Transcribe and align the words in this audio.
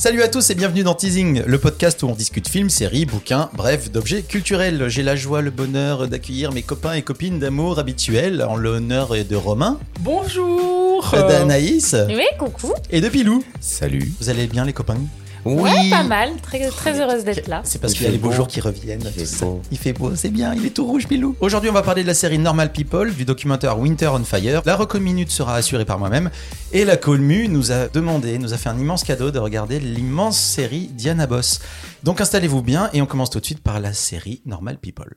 Salut 0.00 0.22
à 0.22 0.28
tous 0.28 0.48
et 0.48 0.54
bienvenue 0.54 0.82
dans 0.82 0.94
Teasing, 0.94 1.42
le 1.44 1.58
podcast 1.58 2.02
où 2.02 2.06
on 2.06 2.14
discute 2.14 2.48
films, 2.48 2.70
séries, 2.70 3.04
bouquins, 3.04 3.50
bref, 3.52 3.90
d'objets 3.90 4.22
culturels. 4.22 4.88
J'ai 4.88 5.02
la 5.02 5.14
joie, 5.14 5.42
le 5.42 5.50
bonheur 5.50 6.08
d'accueillir 6.08 6.52
mes 6.52 6.62
copains 6.62 6.94
et 6.94 7.02
copines 7.02 7.38
d'amour 7.38 7.78
habituels 7.78 8.42
en 8.42 8.56
l'honneur 8.56 9.10
de 9.10 9.36
Romain, 9.36 9.78
Bonjour 10.00 11.06
d'Anaïs 11.12 11.94
Oui, 12.08 12.24
coucou. 12.38 12.72
et 12.90 13.02
de 13.02 13.10
Pilou. 13.10 13.44
Salut. 13.60 14.10
Vous 14.22 14.30
allez 14.30 14.46
bien 14.46 14.64
les 14.64 14.72
copains? 14.72 14.96
Oui. 15.44 15.62
Ouais, 15.62 15.90
pas 15.90 16.02
mal. 16.02 16.30
Très, 16.42 16.68
très 16.68 17.00
heureuse 17.00 17.24
d'être 17.24 17.48
là. 17.48 17.62
C'est 17.64 17.80
parce 17.80 17.94
Il 17.94 17.96
qu'il 17.96 18.06
y 18.06 18.08
a 18.08 18.12
les 18.12 18.18
beaux 18.18 18.28
beau. 18.28 18.34
jours 18.34 18.46
qui 18.48 18.60
reviennent. 18.60 19.00
Il 19.16 19.24
fait 19.26 19.44
beau. 19.44 19.62
Il 19.70 19.78
fait 19.78 19.92
beau, 19.92 20.14
c'est 20.14 20.28
bien, 20.28 20.54
il 20.54 20.66
est 20.66 20.70
tout 20.70 20.84
rouge, 20.86 21.06
Pilou. 21.06 21.34
Aujourd'hui, 21.40 21.70
on 21.70 21.72
va 21.72 21.82
parler 21.82 22.02
de 22.02 22.06
la 22.08 22.14
série 22.14 22.38
Normal 22.38 22.72
People, 22.72 23.12
du 23.14 23.24
documentaire 23.24 23.78
Winter 23.78 24.08
on 24.12 24.22
Fire. 24.24 24.62
La 24.66 24.76
reco 24.76 24.98
minute 25.00 25.30
sera 25.30 25.54
assurée 25.54 25.84
par 25.84 25.98
moi-même. 25.98 26.30
Et 26.72 26.84
la 26.84 26.96
Colmu 26.96 27.48
nous 27.48 27.72
a 27.72 27.88
demandé, 27.88 28.38
nous 28.38 28.52
a 28.52 28.56
fait 28.58 28.68
un 28.68 28.78
immense 28.78 29.02
cadeau 29.04 29.30
de 29.30 29.38
regarder 29.38 29.80
l'immense 29.80 30.38
série 30.38 30.88
Diana 30.88 31.26
Boss. 31.26 31.60
Donc 32.02 32.20
installez-vous 32.20 32.62
bien 32.62 32.90
et 32.92 33.00
on 33.02 33.06
commence 33.06 33.30
tout 33.30 33.40
de 33.40 33.46
suite 33.46 33.62
par 33.62 33.80
la 33.80 33.92
série 33.92 34.42
Normal 34.46 34.78
People. 34.78 35.14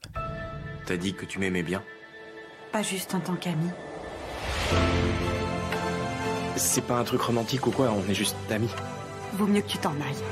T'as 0.86 0.98
dit 0.98 1.14
que 1.14 1.26
tu 1.26 1.40
m'aimais 1.40 1.64
bien 1.64 1.82
Pas 2.72 2.82
juste 2.82 3.14
en 3.16 3.20
tant 3.20 3.36
qu'ami. 3.36 3.68
C'est 6.56 6.84
pas 6.86 6.98
un 7.00 7.04
truc 7.04 7.22
romantique 7.22 7.66
ou 7.68 7.72
quoi, 7.72 7.92
on 7.92 8.10
est 8.10 8.16
juste 8.16 8.36
amis. 8.52 8.70
Vaut 9.34 9.48
mieux 9.48 9.62
que 9.62 9.68
tu 9.68 9.78
t'en 9.78 9.92
ailles. 9.92 10.24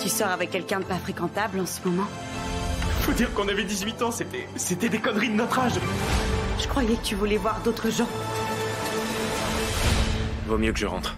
Tu 0.00 0.08
sors 0.08 0.28
avec 0.28 0.50
quelqu'un 0.50 0.80
de 0.80 0.84
pas 0.84 0.98
fréquentable 0.98 1.58
en 1.58 1.66
ce 1.66 1.80
moment? 1.86 2.06
Faut 3.00 3.12
dire 3.12 3.32
qu'on 3.34 3.48
avait 3.48 3.64
18 3.64 4.02
ans, 4.02 4.10
c'était 4.10 4.46
c'était 4.56 4.88
des 4.88 5.00
conneries 5.00 5.30
de 5.30 5.34
notre 5.34 5.58
âge. 5.58 5.72
Je 6.58 6.68
croyais 6.68 6.96
que 6.96 7.02
tu 7.02 7.14
voulais 7.14 7.36
voir 7.36 7.60
d'autres 7.62 7.90
gens. 7.90 8.08
Vaut 10.46 10.58
mieux 10.58 10.72
que 10.72 10.78
je 10.78 10.86
rentre. 10.86 11.16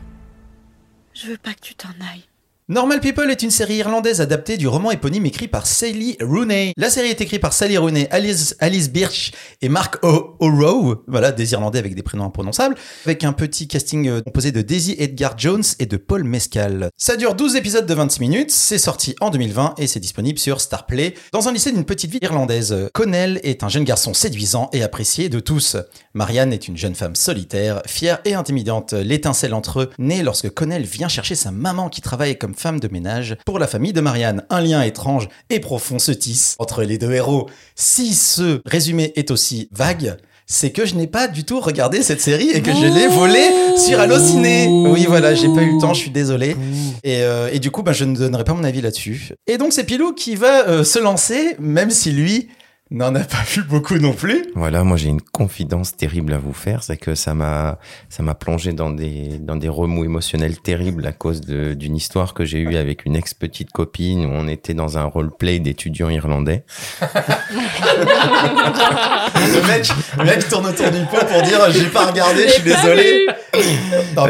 Je 1.15 1.27
veux 1.29 1.37
pas 1.37 1.53
que 1.53 1.61
tu 1.61 1.75
t'en 1.75 1.89
ailles. 1.91 2.25
Normal 2.71 3.01
People 3.01 3.31
est 3.31 3.43
une 3.43 3.51
série 3.51 3.77
irlandaise 3.77 4.21
adaptée 4.21 4.59
du 4.59 4.69
roman 4.69 4.91
éponyme 4.91 5.25
écrit 5.25 5.49
par 5.49 5.67
Sally 5.67 6.19
Rooney. 6.21 6.75
La 6.77 6.91
série 6.91 7.09
est 7.09 7.19
écrite 7.23 7.41
par 7.41 7.55
Sally 7.55 7.79
Rooney, 7.79 8.07
Alice, 8.11 8.91
Birch 8.91 9.33
et 9.63 9.71
Mark 9.71 9.97
O'Rowe, 10.03 11.03
voilà, 11.09 11.33
des 11.33 11.53
Irlandais 11.53 11.79
avec 11.79 11.95
des 11.95 12.03
prénoms 12.03 12.27
imprononçables, 12.27 12.75
avec 13.07 13.25
un 13.25 13.33
petit 13.33 13.69
casting 13.69 14.07
euh, 14.07 14.21
composé 14.21 14.53
de 14.53 14.61
Daisy 14.61 14.95
Edgar 14.99 15.33
Jones 15.39 15.65
et 15.79 15.87
de 15.87 15.97
Paul 15.97 16.25
Mescal. 16.25 16.91
Ça 16.99 17.17
dure 17.17 17.35
12 17.35 17.57
épisodes 17.57 17.87
de 17.87 17.95
26 17.95 18.21
minutes, 18.21 18.51
c'est 18.51 18.77
sorti 18.77 19.17
en 19.23 19.31
2020 19.31 19.77
et 19.79 19.87
c'est 19.87 19.99
disponible 19.99 20.39
sur 20.39 20.61
Starplay. 20.61 21.15
Dans 21.33 21.49
un 21.49 21.53
lycée 21.55 21.73
d'une 21.73 21.87
petite 21.87 22.11
ville 22.11 22.23
irlandaise, 22.23 22.91
Connell 22.93 23.41
est 23.45 23.63
un 23.63 23.71
jeune 23.71 23.85
garçon 23.85 24.13
séduisant 24.13 24.69
et 24.75 24.83
apprécié 24.83 25.31
de 25.31 25.41
tous. 25.41 25.79
Marianne 26.13 26.53
est 26.53 26.69
une 26.69 26.77
jeune 26.77 26.95
femme 26.95 27.17
solitaire, 27.17 27.81
fière 27.87 28.19
et 28.27 28.35
intimidante. 28.35 28.93
L'étincelle 28.93 29.55
entre 29.55 29.81
eux 29.81 29.91
naît 29.99 30.23
lorsque 30.23 30.51
Connell 30.51 30.83
vient 30.83 31.09
chercher 31.09 31.35
sa 31.35 31.51
maman 31.51 31.89
qui 31.89 32.03
travaille 32.03 32.37
comme 32.37 32.57
femme 32.59 32.81
de 32.81 32.89
ménage 32.89 33.37
pour 33.45 33.59
la 33.59 33.67
famille 33.67 33.93
de 33.93 34.01
Marianne. 34.01 34.45
Un 34.51 34.61
lien 34.61 34.83
étrange 34.83 35.29
et 35.51 35.61
profond 35.61 35.99
se 35.99 36.13
tisse 36.13 36.57
entre 36.59 36.83
les 36.83 36.99
deux 36.99 37.13
héros. 37.13 37.49
Si 37.75 38.15
ce 38.15 38.61
résumé 38.67 39.13
est 39.17 39.31
aussi 39.31 39.69
vague, 39.73 40.17
c'est 40.51 40.71
que 40.71 40.87
je 40.87 40.95
n'ai 40.95 41.07
pas 41.07 41.29
du 41.29 41.45
tout 41.45 41.61
regardé 41.61 42.03
cette 42.03 42.23
série 42.23 42.49
et 42.49 42.63
que 42.63 42.73
je 42.73 42.87
l'ai 42.87 43.07
volée 43.07 43.51
sur 43.77 44.01
Allociné. 44.01 44.67
Oui, 44.69 45.05
voilà, 45.07 45.35
j'ai 45.35 45.49
pas 45.49 45.63
eu 45.63 45.75
le 45.75 45.81
temps, 45.81 45.93
je 45.93 46.01
suis 46.01 46.11
désolé. 46.11 46.57
Et, 47.05 47.19
euh, 47.23 47.51
du 47.59 47.71
coup, 47.71 47.83
bah, 47.83 47.93
je 47.93 48.05
ne 48.05 48.17
donnerai 48.17 48.45
pas 48.45 48.55
mon 48.55 48.65
avis 48.65 48.81
là-dessus. 48.81 49.35
Et 49.47 49.59
donc, 49.59 49.75
c'est 49.75 49.85
Pilou 49.85 50.15
qui 50.15 50.37
va 50.37 50.67
euh, 50.67 50.85
se 50.85 50.99
lancer, 50.99 51.57
même 51.59 51.91
si 51.91 52.13
lui 52.13 52.49
n'en 52.91 53.15
a 53.15 53.21
pas 53.21 53.43
vu 53.55 53.63
beaucoup 53.65 53.97
non 53.99 54.13
plus. 54.13 54.47
Voilà, 54.55 54.83
moi 54.85 54.97
j'ai 54.97 55.09
une 55.09 55.21
confidence 55.21 55.95
terrible 55.97 56.33
à 56.33 56.39
vous 56.39 56.53
faire, 56.55 56.83
c'est 56.83 56.97
que 56.97 57.15
ça 57.15 57.35
m'a 57.35 57.79
ça 58.09 58.23
m'a 58.23 58.35
plongé 58.35 58.73
dans 58.73 58.91
des 58.91 59.39
dans 59.41 59.57
des 59.57 59.69
remous 59.69 60.05
émotionnels 60.05 60.59
terribles 60.59 61.07
à 61.07 61.13
cause 61.13 61.41
d'une 61.43 61.97
histoire 61.97 62.33
que 62.35 62.45
j'ai 62.45 62.59
eue 62.61 62.77
avec 62.77 63.05
une 63.05 63.15
ex 63.17 63.35
petite 63.35 63.71
copine 63.73 64.25
où 64.25 64.31
on 64.31 64.49
était 64.49 64.75
dans 64.75 64.97
un 64.99 65.05
roleplay 65.05 65.59
d'étudiants 65.59 66.09
irlandais. 66.09 66.65
Le 69.35 69.67
mec, 69.67 69.89
le 70.19 70.25
mec 70.25 70.49
tourne 70.49 70.67
autour 70.67 70.91
du 70.91 70.99
pot 71.07 71.25
pour 71.27 71.43
dire 71.43 71.71
j'ai 71.71 71.87
pas 71.87 72.07
regardé, 72.07 72.45
je 72.49 72.53
suis 72.55 72.63
désolé. 72.63 73.27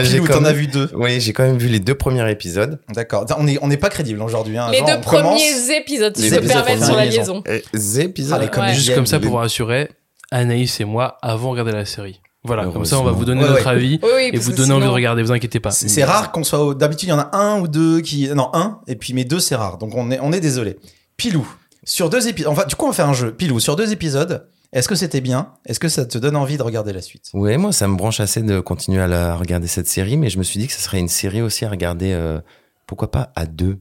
J'ai 0.02 0.20
t'en 0.22 0.44
as 0.44 0.52
vu 0.52 0.66
deux. 0.66 0.90
Oui, 0.94 1.20
j'ai 1.20 1.32
quand 1.32 1.44
même 1.44 1.58
vu 1.58 1.68
les 1.68 1.80
deux 1.80 1.94
premiers 1.94 2.28
épisodes. 2.30 2.78
D'accord. 2.94 3.26
On 3.38 3.44
n'est 3.44 3.58
on 3.62 3.70
est 3.70 3.76
pas 3.76 3.88
crédible 3.88 4.22
aujourd'hui. 4.22 4.56
Hein. 4.58 4.68
Les 4.70 4.78
Genre, 4.78 4.86
deux 4.86 4.92
on 4.94 5.00
commence- 5.00 5.40
premiers 5.42 5.76
épisodes, 5.76 6.16
si 6.16 6.22
Les 6.22 6.28
je 6.30 6.34
peux 6.36 6.46
permettre 6.46 6.84
sur 6.84 6.96
la 6.96 7.04
la 7.04 7.10
liaison. 7.10 7.42
Euh, 7.48 7.58
Les 7.72 8.00
épisodes. 8.00 8.38
Ah, 8.40 8.47
Juste 8.74 8.94
comme 8.94 9.06
ça 9.06 9.20
pour 9.20 9.36
rassurer, 9.38 9.90
Anaïs 10.30 10.80
et 10.80 10.84
moi 10.84 11.18
avons 11.22 11.50
regardé 11.50 11.72
la 11.72 11.84
série. 11.84 12.20
Voilà, 12.44 12.66
comme 12.66 12.84
ça 12.84 12.98
on 12.98 13.04
va 13.04 13.10
vous 13.12 13.24
donner 13.24 13.42
Ouais, 13.42 13.48
notre 13.48 13.64
ouais. 13.66 13.70
avis 13.72 14.00
Oui, 14.02 14.08
oui, 14.16 14.30
et 14.32 14.38
vous 14.38 14.52
donner 14.52 14.72
envie 14.72 14.84
de 14.86 14.90
regarder, 14.90 15.22
vous 15.22 15.32
inquiétez 15.32 15.60
pas. 15.60 15.70
C'est 15.70 16.04
rare 16.04 16.30
qu'on 16.32 16.44
soit. 16.44 16.60
au- 16.64 16.74
D'habitude, 16.74 17.08
il 17.08 17.12
y 17.12 17.14
en 17.14 17.18
a 17.18 17.36
un 17.36 17.60
ou 17.60 17.68
deux 17.68 18.00
qui. 18.00 18.28
Non, 18.28 18.50
un, 18.54 18.80
et 18.86 18.94
puis 18.96 19.12
mais 19.12 19.24
deux, 19.24 19.40
c'est 19.40 19.56
rare. 19.56 19.76
Donc 19.78 19.94
on 19.94 20.10
est, 20.10 20.20
on 20.20 20.32
est 20.32 20.40
désolé. 20.40 20.78
Pilou, 21.16 21.46
sur 21.84 22.08
deux 22.10 22.28
épisodes. 22.28 22.50
Enfin, 22.52 22.64
du 22.66 22.74
coup, 22.76 22.86
on 22.86 22.90
va 22.90 22.94
faire 22.94 23.08
un 23.08 23.12
jeu. 23.14 23.32
Pilou, 23.32 23.58
sur 23.60 23.74
deux 23.76 23.92
épisodes, 23.92 24.46
est-ce 24.72 24.86
que 24.88 24.94
c'était 24.94 25.20
bien? 25.20 25.52
Est-ce 25.66 25.80
que 25.80 25.88
ça 25.88 26.06
te 26.06 26.16
donne 26.16 26.36
envie 26.36 26.56
de 26.56 26.62
regarder 26.62 26.92
la 26.92 27.02
suite? 27.02 27.24
Ouais, 27.34 27.56
moi 27.56 27.72
ça 27.72 27.88
me 27.88 27.96
branche 27.96 28.20
assez 28.20 28.42
de 28.42 28.60
continuer 28.60 29.00
à 29.02 29.08
la 29.08 29.34
regarder 29.34 29.66
cette 29.66 29.88
série, 29.88 30.16
mais 30.16 30.30
je 30.30 30.38
me 30.38 30.42
suis 30.44 30.60
dit 30.60 30.68
que 30.68 30.72
ce 30.74 30.80
serait 30.80 31.00
une 31.00 31.08
série 31.08 31.42
aussi 31.42 31.64
à 31.64 31.70
regarder, 31.70 32.12
euh, 32.12 32.38
pourquoi 32.86 33.10
pas 33.10 33.32
à 33.34 33.46
deux. 33.46 33.78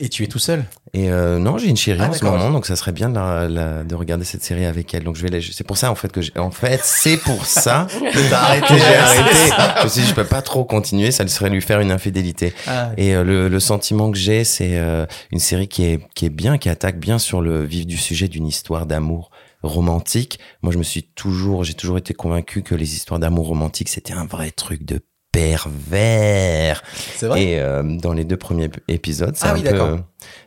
Et 0.00 0.08
tu 0.08 0.24
es 0.24 0.26
tout 0.26 0.38
seul 0.38 0.64
Et 0.94 1.10
euh, 1.10 1.38
non, 1.38 1.58
j'ai 1.58 1.68
une 1.68 1.76
chérie 1.76 2.00
Ah, 2.02 2.08
en 2.08 2.12
ce 2.12 2.24
moment, 2.24 2.50
donc 2.50 2.64
ça 2.66 2.74
serait 2.74 2.92
bien 2.92 3.10
de, 3.10 3.14
la- 3.16 3.48
la- 3.48 3.84
de 3.84 3.94
regarder 3.94 4.24
cette 4.24 4.42
série 4.42 4.64
avec 4.64 4.92
elle. 4.94 5.04
Donc 5.04 5.16
je 5.16 5.22
vais, 5.22 5.28
la- 5.28 5.40
c'est 5.42 5.62
pour 5.64 5.76
ça 5.76 5.90
en 5.90 5.94
fait 5.94 6.10
que 6.10 6.22
j'ai, 6.22 6.36
en 6.38 6.50
fait, 6.50 6.80
c'est 6.84 7.18
pour 7.18 7.44
ça 7.44 7.86
T'as 8.30 8.38
arrêté. 8.38 8.66
que 8.66 8.74
j'ai 8.78 8.94
arrêté. 8.96 9.36
Je 9.80 9.84
me 9.84 9.88
suis 9.88 10.00
dit, 10.02 10.08
je 10.08 10.14
peux 10.14 10.24
pas 10.24 10.42
trop 10.42 10.64
continuer, 10.64 11.10
ça 11.10 11.26
serait 11.28 11.50
lui 11.50 11.60
faire 11.60 11.80
une 11.80 11.92
infidélité. 11.92 12.54
Ah, 12.66 12.90
Et 12.96 13.14
euh, 13.14 13.22
le, 13.24 13.48
le 13.48 13.60
sentiment 13.60 14.10
que 14.10 14.16
j'ai, 14.18 14.44
c'est 14.44 14.78
euh, 14.78 15.04
une 15.32 15.38
série 15.38 15.68
qui 15.68 15.84
est 15.84 16.00
qui 16.14 16.24
est 16.26 16.30
bien, 16.30 16.56
qui 16.58 16.68
attaque 16.70 16.98
bien 16.98 17.18
sur 17.18 17.40
le 17.42 17.62
vif 17.64 17.86
du 17.86 17.96
sujet 17.98 18.28
d'une 18.28 18.46
histoire 18.46 18.86
d'amour 18.86 19.30
romantique. 19.62 20.38
Moi, 20.62 20.72
je 20.72 20.78
me 20.78 20.82
suis 20.82 21.02
toujours, 21.02 21.64
j'ai 21.64 21.74
toujours 21.74 21.98
été 21.98 22.14
convaincu 22.14 22.62
que 22.62 22.74
les 22.74 22.94
histoires 22.94 23.20
d'amour 23.20 23.46
romantique, 23.46 23.90
c'était 23.90 24.14
un 24.14 24.24
vrai 24.24 24.50
truc 24.50 24.84
de 24.84 25.00
pervers. 25.40 26.82
c'est 27.16 27.26
vrai. 27.26 27.42
Et 27.42 27.60
euh, 27.60 27.82
dans 27.82 28.12
les 28.12 28.24
deux 28.24 28.36
premiers 28.36 28.68
ép- 28.68 28.78
épisodes, 28.88 29.34
c'est 29.36 29.46
Ah 29.46 29.52
un 29.52 29.54
oui, 29.54 29.62
peu, 29.62 29.98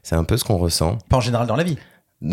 c'est 0.03 0.15
un 0.15 0.23
peu 0.23 0.37
ce 0.37 0.43
qu'on 0.43 0.57
ressent. 0.57 0.97
Pas 1.09 1.17
en 1.17 1.21
général 1.21 1.47
dans 1.47 1.55
la 1.55 1.63
vie. 1.63 1.77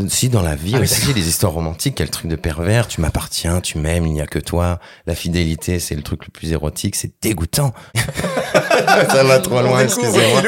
Si 0.07 0.29
dans 0.29 0.43
la 0.43 0.55
vie 0.55 0.71
Ah 0.75 0.79
oui, 0.79 0.85
aussi, 0.85 1.13
les 1.15 1.29
histoires 1.29 1.53
romantiques, 1.53 1.97
quel 1.97 2.11
truc 2.11 2.29
de 2.31 2.37
pervers, 2.37 2.87
tu 2.87 3.01
m'appartiens, 3.01 3.61
tu 3.61 3.77
m'aimes, 3.79 4.07
il 4.07 4.13
n'y 4.13 4.21
a 4.21 4.27
que 4.27 4.39
toi. 4.39 4.79
La 5.07 5.17
fidélité, 5.17 5.81
c'est 5.81 5.97
le 5.97 6.03
truc 6.03 6.27
le 6.27 6.31
plus 6.31 6.53
érotique, 6.53 6.95
c'est 6.95 7.11
dégoûtant. 7.21 7.75
Ça 9.11 9.25
va 9.25 9.41
trop 9.41 9.61
loin, 9.63 9.81
excusez-moi. 9.81 10.43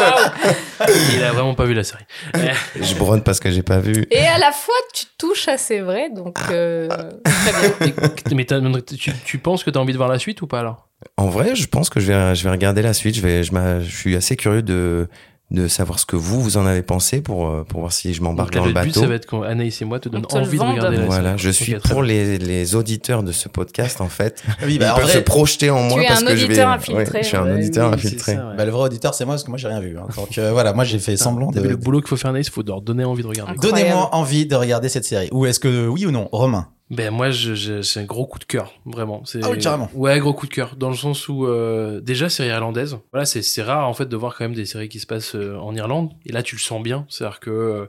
Ah. 0.00 0.32
Il 1.16 1.24
a 1.24 1.32
vraiment 1.32 1.54
pas 1.54 1.64
vu 1.64 1.74
la 1.74 1.82
série. 1.82 2.04
Je 2.80 2.94
bronne 2.94 3.22
parce 3.22 3.40
que 3.40 3.50
j'ai 3.50 3.62
pas 3.62 3.78
vu. 3.78 4.06
Et 4.12 4.24
à 4.26 4.38
la 4.38 4.52
fois, 4.52 4.74
tu 4.94 5.06
touches 5.18 5.48
à 5.48 5.58
c'est 5.58 5.80
vrai, 5.80 6.10
donc 6.10 6.38
euh, 6.50 6.86
très 7.24 7.90
bien. 7.90 8.10
Mais 8.34 8.46
tu 9.24 9.38
penses 9.38 9.64
que 9.64 9.70
t'as 9.70 9.80
envie 9.80 9.92
de 9.92 9.98
voir 9.98 10.08
la 10.08 10.18
suite 10.20 10.42
ou 10.42 10.46
pas 10.46 10.60
alors? 10.60 10.85
En 11.16 11.28
vrai, 11.28 11.54
je 11.54 11.66
pense 11.66 11.90
que 11.90 12.00
je 12.00 12.06
vais, 12.12 12.34
je 12.34 12.42
vais 12.44 12.50
regarder 12.50 12.82
la 12.82 12.92
suite. 12.94 13.14
Je 13.16 13.20
vais, 13.20 13.42
je, 13.44 13.52
m'a- 13.52 13.80
je 13.80 13.94
suis 13.94 14.16
assez 14.16 14.34
curieux 14.34 14.62
de, 14.62 15.08
de 15.50 15.68
savoir 15.68 15.98
ce 15.98 16.06
que 16.06 16.16
vous, 16.16 16.40
vous 16.42 16.56
en 16.56 16.64
avez 16.66 16.82
pensé 16.82 17.20
pour, 17.20 17.48
euh, 17.48 17.64
pour 17.64 17.80
voir 17.80 17.92
si 17.92 18.14
je 18.14 18.22
m'embarque 18.22 18.54
dans 18.54 18.62
le 18.64 18.72
le 18.72 18.80
but, 18.80 18.86
bateau. 18.88 19.00
ça 19.00 19.06
va 19.06 19.14
être 19.14 19.26
qu'Anaïs 19.26 19.80
et 19.82 19.84
moi 19.84 20.00
te 20.00 20.08
donnent 20.08 20.24
envie 20.32 20.56
de 20.58 20.62
regarder 20.62 20.96
la 20.96 21.04
Voilà, 21.04 21.36
je 21.36 21.50
suis 21.50 21.74
pour 21.76 22.02
les, 22.02 22.38
les 22.38 22.74
auditeurs 22.74 23.22
de 23.22 23.30
ce 23.30 23.48
podcast, 23.48 24.00
en 24.00 24.08
fait. 24.08 24.42
Oui, 24.64 24.74
Ils 24.74 24.78
bah, 24.78 24.94
en 24.94 24.98
peuvent 24.98 25.10
se 25.10 25.18
projeter 25.18 25.68
en 25.70 25.82
moi 25.82 26.00
parce 26.08 26.22
un 26.22 26.26
que 26.26 26.30
je 26.34 26.40
vais. 26.40 26.44
auditeur 26.46 26.68
infiltré. 26.70 27.04
Ouais, 27.18 27.22
je 27.22 27.28
suis 27.28 27.36
un 27.36 27.54
auditeur 27.54 27.90
oui, 27.92 27.98
c'est 28.00 28.06
infiltré. 28.06 28.34
ça, 28.34 28.48
ouais. 28.48 28.56
bah, 28.56 28.64
le 28.64 28.70
vrai 28.72 28.82
auditeur, 28.84 29.14
c'est 29.14 29.24
moi, 29.26 29.34
parce 29.34 29.44
que 29.44 29.50
moi, 29.50 29.58
j'ai 29.58 29.68
rien 29.68 29.80
vu. 29.80 29.98
hein. 29.98 30.06
Donc 30.16 30.38
euh, 30.38 30.50
voilà, 30.52 30.72
moi, 30.72 30.84
j'ai 30.84 30.98
fait 30.98 31.16
semblant 31.18 31.50
de. 31.50 31.60
le 31.60 31.76
boulot 31.76 32.00
qu'il 32.00 32.08
faut 32.08 32.16
faire 32.16 32.30
Anaïs, 32.30 32.46
il 32.48 32.52
faut 32.52 32.62
leur 32.66 32.80
donner 32.80 33.04
envie 33.04 33.22
de 33.22 33.28
regarder. 33.28 33.52
Donnez-moi 33.60 34.14
envie 34.14 34.46
de 34.46 34.56
regarder 34.56 34.88
cette 34.88 35.04
série. 35.04 35.28
Ou 35.30 35.44
est-ce 35.46 35.60
que 35.60 35.86
oui 35.88 36.06
ou 36.06 36.10
non, 36.10 36.28
Romain? 36.32 36.68
Ben 36.88 37.10
moi, 37.10 37.30
je, 37.30 37.54
je- 37.54 37.82
c'est 37.82 37.98
un 37.98 38.04
gros 38.04 38.26
coup 38.26 38.38
de 38.38 38.44
cœur, 38.44 38.72
vraiment. 38.84 39.24
C'est- 39.24 39.40
Ah 39.42 39.50
oui, 39.50 39.58
carrément. 39.58 39.90
Ouais, 39.92 40.20
gros 40.20 40.32
coup 40.32 40.46
de 40.46 40.52
cœur, 40.54 40.76
dans 40.76 40.88
le 40.88 40.94
sens 40.94 41.28
où 41.28 41.44
euh, 41.44 42.00
déjà 42.00 42.28
série 42.28 42.50
irlandaise. 42.50 42.96
Voilà, 43.12 43.24
c'est 43.26 43.42
c'est 43.42 43.62
rare 43.62 43.88
en 43.88 43.92
fait 43.92 44.06
de 44.08 44.16
voir 44.16 44.36
quand 44.36 44.44
même 44.44 44.54
des 44.54 44.66
séries 44.66 44.88
qui 44.88 45.00
se 45.00 45.06
passent 45.06 45.34
euh, 45.34 45.56
en 45.58 45.74
Irlande. 45.74 46.12
Et 46.26 46.32
là, 46.32 46.44
tu 46.44 46.54
le 46.54 46.60
sens 46.60 46.80
bien, 46.80 47.04
c'est-à-dire 47.08 47.40
que 47.40 47.50
euh, 47.50 47.86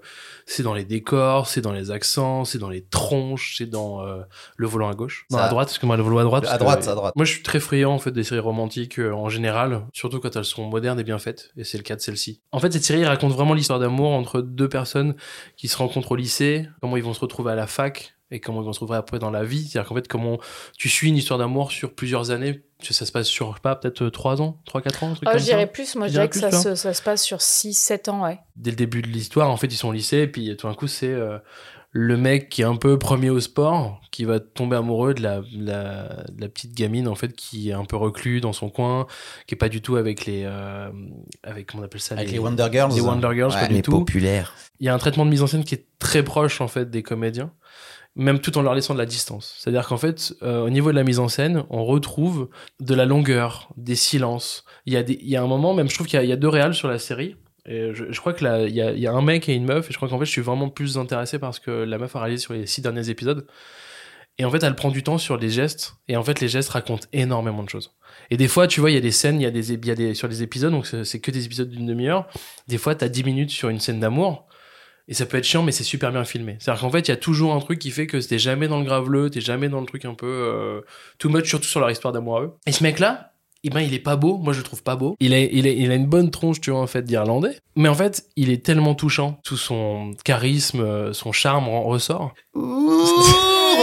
c'est 0.48 0.64
dans 0.64 0.74
les 0.74 0.84
décors, 0.84 1.48
c'est 1.48 1.62
dans 1.62 1.74
les 1.74 1.92
accents, 1.92 2.44
c'est 2.44 2.58
dans 2.58 2.70
les 2.72 2.84
tronches, 2.86 3.54
c'est 3.60 3.68
dans 3.70 4.02
euh, 4.04 4.22
le 4.56 4.66
volant 4.68 4.90
à 4.90 4.94
gauche, 4.96 5.26
Ça- 5.30 5.42
la 5.44 5.50
droite, 5.50 5.68
parce 5.68 5.78
que 5.78 5.86
moi 5.86 5.96
le 5.96 6.02
volant 6.02 6.18
à 6.18 6.24
droite. 6.24 6.46
À 6.48 6.54
que- 6.56 6.60
droite, 6.64 6.88
à 6.88 6.96
droite. 6.96 7.14
Moi, 7.16 7.26
je 7.26 7.34
suis 7.34 7.44
très 7.44 7.60
friand 7.60 7.94
en 7.94 8.00
fait 8.00 8.12
des 8.12 8.24
séries 8.24 8.40
romantiques 8.42 8.98
en 9.00 9.30
général, 9.30 9.82
surtout 9.94 10.20
quand 10.20 10.36
elles 10.36 10.44
sont 10.44 10.66
modernes 10.68 11.00
et 11.00 11.04
bien 11.04 11.20
faites, 11.20 11.52
et 11.56 11.64
c'est 11.64 11.78
le 11.78 11.84
cas 11.84 11.96
de 11.96 12.02
celle-ci. 12.02 12.42
En 12.52 12.60
fait, 12.60 12.74
cette 12.74 12.84
série 12.84 13.06
raconte 13.06 13.32
vraiment 13.34 13.54
l'histoire 13.54 13.78
d'amour 13.80 14.10
entre 14.12 14.42
deux 14.42 14.70
personnes 14.70 15.14
qui 15.56 15.68
se 15.68 15.78
rencontrent 15.78 16.14
au 16.14 16.16
lycée, 16.16 16.68
comment 16.82 16.98
ils 16.98 17.04
vont 17.04 17.14
se 17.14 17.20
retrouver 17.20 17.52
à 17.52 17.56
la 17.56 17.68
fac 17.68 18.16
et 18.31 18.39
comment 18.39 18.62
ils 18.62 18.65
vont 18.65 18.74
se 18.74 18.79
retrouver 18.79 18.97
après 18.97 19.19
dans 19.19 19.31
la 19.31 19.44
vie. 19.44 19.68
C'est-à-dire 19.68 19.88
qu'en 19.89 19.95
fait, 19.95 20.07
comment 20.07 20.38
tu 20.77 20.89
suis 20.89 21.07
une 21.09 21.18
histoire 21.18 21.39
d'amour 21.39 21.71
sur 21.71 21.94
plusieurs 21.95 22.31
années, 22.31 22.63
ça 22.81 23.06
se 23.06 23.12
passe 23.12 23.27
sur, 23.27 23.50
je 23.51 23.56
sais 23.56 23.62
pas, 23.62 23.75
peut-être 23.75 24.07
3 24.09 24.41
ans, 24.41 24.59
3-4 24.68 25.06
ans, 25.06 25.12
un 25.12 25.13
truc 25.13 25.24
Oh, 25.27 25.31
comme 25.31 25.33
je 25.39 25.45
ça. 25.45 25.51
dirais 25.51 25.68
plus, 25.68 25.95
moi 25.95 26.07
je 26.07 26.12
dirais 26.13 26.27
que 26.27 26.33
plus, 26.33 26.41
ça 26.41 26.50
toi 26.50 26.59
se, 26.59 26.75
ça 26.75 26.94
se 26.94 27.01
passe 27.01 27.24
sur 27.24 27.38
6-7 27.38 28.09
ans, 28.09 28.24
ouais. 28.24 28.39
Dès 28.56 28.71
le 28.71 28.75
début 28.77 29.01
de 29.01 29.07
l'histoire, 29.07 29.50
en 29.50 29.57
fait, 29.57 29.68
ils 29.68 29.77
sont 29.77 29.88
au 29.89 29.94
lycée, 29.94 30.18
et 30.19 30.27
puis 30.27 30.56
tout 30.57 30.68
d'un 30.68 30.74
coup, 30.74 30.88
c'est 30.88 31.07
euh, 31.12 31.39
le 31.91 32.18
mec 32.18 32.50
qui 32.50 32.62
est 32.62 32.65
un 32.65 32.75
peu 32.75 33.00
premier 33.00 33.29
au 33.29 33.39
sport, 33.39 34.01
qui 34.12 34.25
va 34.25 34.39
tomber 34.39 34.75
amoureux 34.75 35.13
de 35.13 35.21
la, 35.24 35.41
la, 35.56 36.24
de 36.29 36.41
la 36.41 36.50
petite 36.50 36.74
gamine 36.75 37.07
en 37.07 37.15
fait 37.15 37.33
qui 37.33 37.69
est 37.69 37.74
un 37.74 37.85
peu 37.85 37.95
reclus 37.95 38.41
dans 38.41 38.51
son 38.53 38.69
coin, 38.69 39.07
qui 39.47 39.56
est 39.56 39.57
pas 39.57 39.69
du 39.69 39.81
tout 39.81 39.95
avec 39.95 40.25
les 40.25 40.44
euh, 40.45 40.89
avec 41.44 41.68
comment 41.68 41.83
on 41.83 41.85
appelle 41.85 42.01
ça 42.01 42.15
Avec 42.15 42.31
les 42.31 42.39
Wonder 42.39 42.68
Girls. 42.71 42.94
les 42.94 43.01
Wonder 43.01 43.29
Girls 43.33 43.53
Ouais. 43.53 43.59
pas 43.62 43.68
du 43.68 43.75
Mais 43.75 43.81
tout. 43.81 43.91
populaire. 43.91 44.53
Il 44.79 44.85
y 44.85 44.89
a 44.89 44.94
un 44.94 44.97
traitement 44.97 45.24
de 45.25 45.29
mise 45.31 45.41
en 45.44 45.47
scène 45.47 45.63
qui 45.63 45.75
est 45.75 45.85
très 46.00 46.24
proche 46.24 46.62
en 46.62 46.68
fait 46.68 46.89
des 46.89 47.03
comédiens, 47.03 47.51
même 48.18 48.40
tout 48.40 48.58
en 48.58 48.62
leur 48.64 48.74
laissant 48.74 48.94
de 48.94 49.00
la 49.00 49.06
distance. 49.06 49.56
C'est-à-dire 49.58 49.88
qu'en 49.88 49.98
fait, 49.98 50.34
euh, 50.42 50.66
au 50.66 50.69
niveau 50.69 50.92
de 50.92 50.96
la 50.96 51.04
mise 51.04 51.19
en 51.19 51.30
scène, 51.30 51.64
on 51.69 51.86
retrouve 51.86 52.50
de 52.80 52.96
la 52.96 53.06
longueur, 53.06 53.69
des 53.78 53.96
silences. 53.96 54.66
Il 54.86 54.94
y 54.94 54.98
a 54.98 55.04
des, 55.04 55.18
il 55.22 55.30
y 55.30 55.36
a 55.36 55.44
un 55.44 55.48
moment 55.48 55.74
même, 55.74 55.88
je 55.90 55.96
trouve 55.96 56.08
qu'il 56.08 56.22
y, 56.22 56.31
a- 56.31 56.36
deux 56.36 56.48
réals 56.48 56.74
sur 56.74 56.88
la 56.88 57.00
série. 57.00 57.36
Et 57.68 57.94
je, 57.94 58.19
crois 58.19 58.34
que 58.34 58.44
là, 58.44 58.66
il 58.66 58.74
y 58.74 59.08
a, 59.08 59.14
un 59.14 59.22
mec 59.22 59.48
et 59.50 59.54
une 59.54 59.66
meuf, 59.66 59.90
et 59.90 59.92
je 59.92 59.98
crois 59.98 60.08
qu'en 60.08 60.18
fait, 60.18 60.25
je 60.25 60.31
suis 60.31 60.42
vraiment 60.42 60.69
plus 60.69 60.98
intéressé 60.98 61.38
parce 61.38 61.60
que 61.60 61.69
la 61.69 61.98
meuf 61.98 62.16
a 62.16 62.22
réalisé 62.22 62.42
sur 62.42 62.54
les 62.54 62.66
six 62.66 62.81
derniers 62.81 63.10
épisodes. 63.10 63.46
Et 64.40 64.46
en 64.46 64.52
fait, 64.52 64.63
elle 64.63 64.75
prend 64.75 64.90
du 64.90 65.04
temps 65.04 65.18
sur 65.18 65.38
les 65.38 65.50
gestes, 65.50 65.96
et 66.08 66.16
en 66.16 66.24
fait, 66.24 66.40
les 66.40 66.48
gestes 66.48 66.70
racontent 66.70 67.08
énormément 67.12 67.63
de 67.63 67.70
choses. 67.70 67.94
Et 68.30 68.38
des 68.38 68.48
fois, 68.48 68.68
tu 68.68 68.80
vois, 68.80 68.90
il 68.90 68.94
y 68.94 68.98
a 68.98 69.02
des 69.02 69.12
scènes, 69.12 69.42
il 69.42 69.44
y 69.44 69.48
a 69.48 69.52
des, 69.52 69.74
y 69.74 69.92
a 69.92 69.96
des 69.96 70.13
sur 70.13 70.30
des 70.30 70.44
épisodes, 70.44 70.72
donc 70.72 70.86
c'est 70.86 71.20
que 71.20 71.31
des 71.31 71.46
épisodes 71.46 71.70
d'une 71.70 71.88
demi-heure. 71.88 72.28
Des 72.68 72.78
fois, 72.78 72.96
t'as 72.96 73.10
10 73.10 73.24
minutes 73.25 73.52
sur 73.52 73.70
une 73.70 73.80
scène 73.80 74.00
d'amour, 74.00 74.48
et 75.07 75.13
ça 75.13 75.25
peut 75.25 75.38
être 75.38 75.45
chiant, 75.45 75.63
mais 75.63 75.71
c'est 75.71 75.83
super 75.83 76.12
bien 76.12 76.25
filmé. 76.25 76.57
C'est-à-dire 76.59 76.81
qu'en 76.81 76.89
fait, 76.89 77.07
il 77.07 77.12
y 77.12 77.13
a 77.13 77.18
toujours 77.18 77.54
un 77.54 77.59
truc 77.59 77.80
qui 77.80 77.92
fait 77.92 78.07
que 78.07 78.18
t'es 78.18 78.39
jamais 78.39 78.68
dans 78.68 78.80
le 78.80 78.86
graveleux, 78.86 79.30
t'es 79.30 79.42
jamais 79.42 79.69
dans 79.69 79.80
le 79.80 79.86
truc 79.86 80.06
un 80.06 80.13
peu 80.13 80.27
euh, 80.27 80.81
too 81.18 81.30
much, 81.30 81.48
surtout 81.48 81.68
sur 81.68 81.80
leur 81.80 81.89
histoire 81.89 82.13
d'amour 82.13 82.38
à 82.38 82.42
eux. 82.42 82.51
Et 82.65 82.71
ce 82.71 82.83
mec-là, 82.83 83.31
eh 83.63 83.69
ben, 83.69 83.81
il 83.81 83.94
est 83.94 84.00
pas 84.00 84.15
beau. 84.15 84.38
Moi, 84.38 84.54
je 84.54 84.59
le 84.59 84.63
trouve 84.63 84.83
pas 84.83 84.95
beau. 84.95 85.15
Il 85.19 85.33
a, 85.33 85.39
il 85.39 85.68
a, 85.68 85.71
il 85.71 85.92
a 85.92 85.95
une 85.95 86.06
bonne 86.06 86.31
tronche, 86.31 86.62
tu 86.62 86.71
vois, 86.71 86.81
en 86.81 86.88
fait, 86.88 87.04
d'Irlandais. 87.04 87.57
Mais 87.75 87.89
en 87.89 87.95
fait, 87.95 88.27
il 88.36 88.50
est 88.50 88.65
tellement 88.65 88.95
touchant. 88.95 89.39
Tout 89.44 89.57
son 89.57 90.13
charisme, 90.24 90.81
euh, 90.81 91.13
son 91.13 91.31
charme 91.31 91.68
en 91.68 91.83
ressort. 91.83 92.33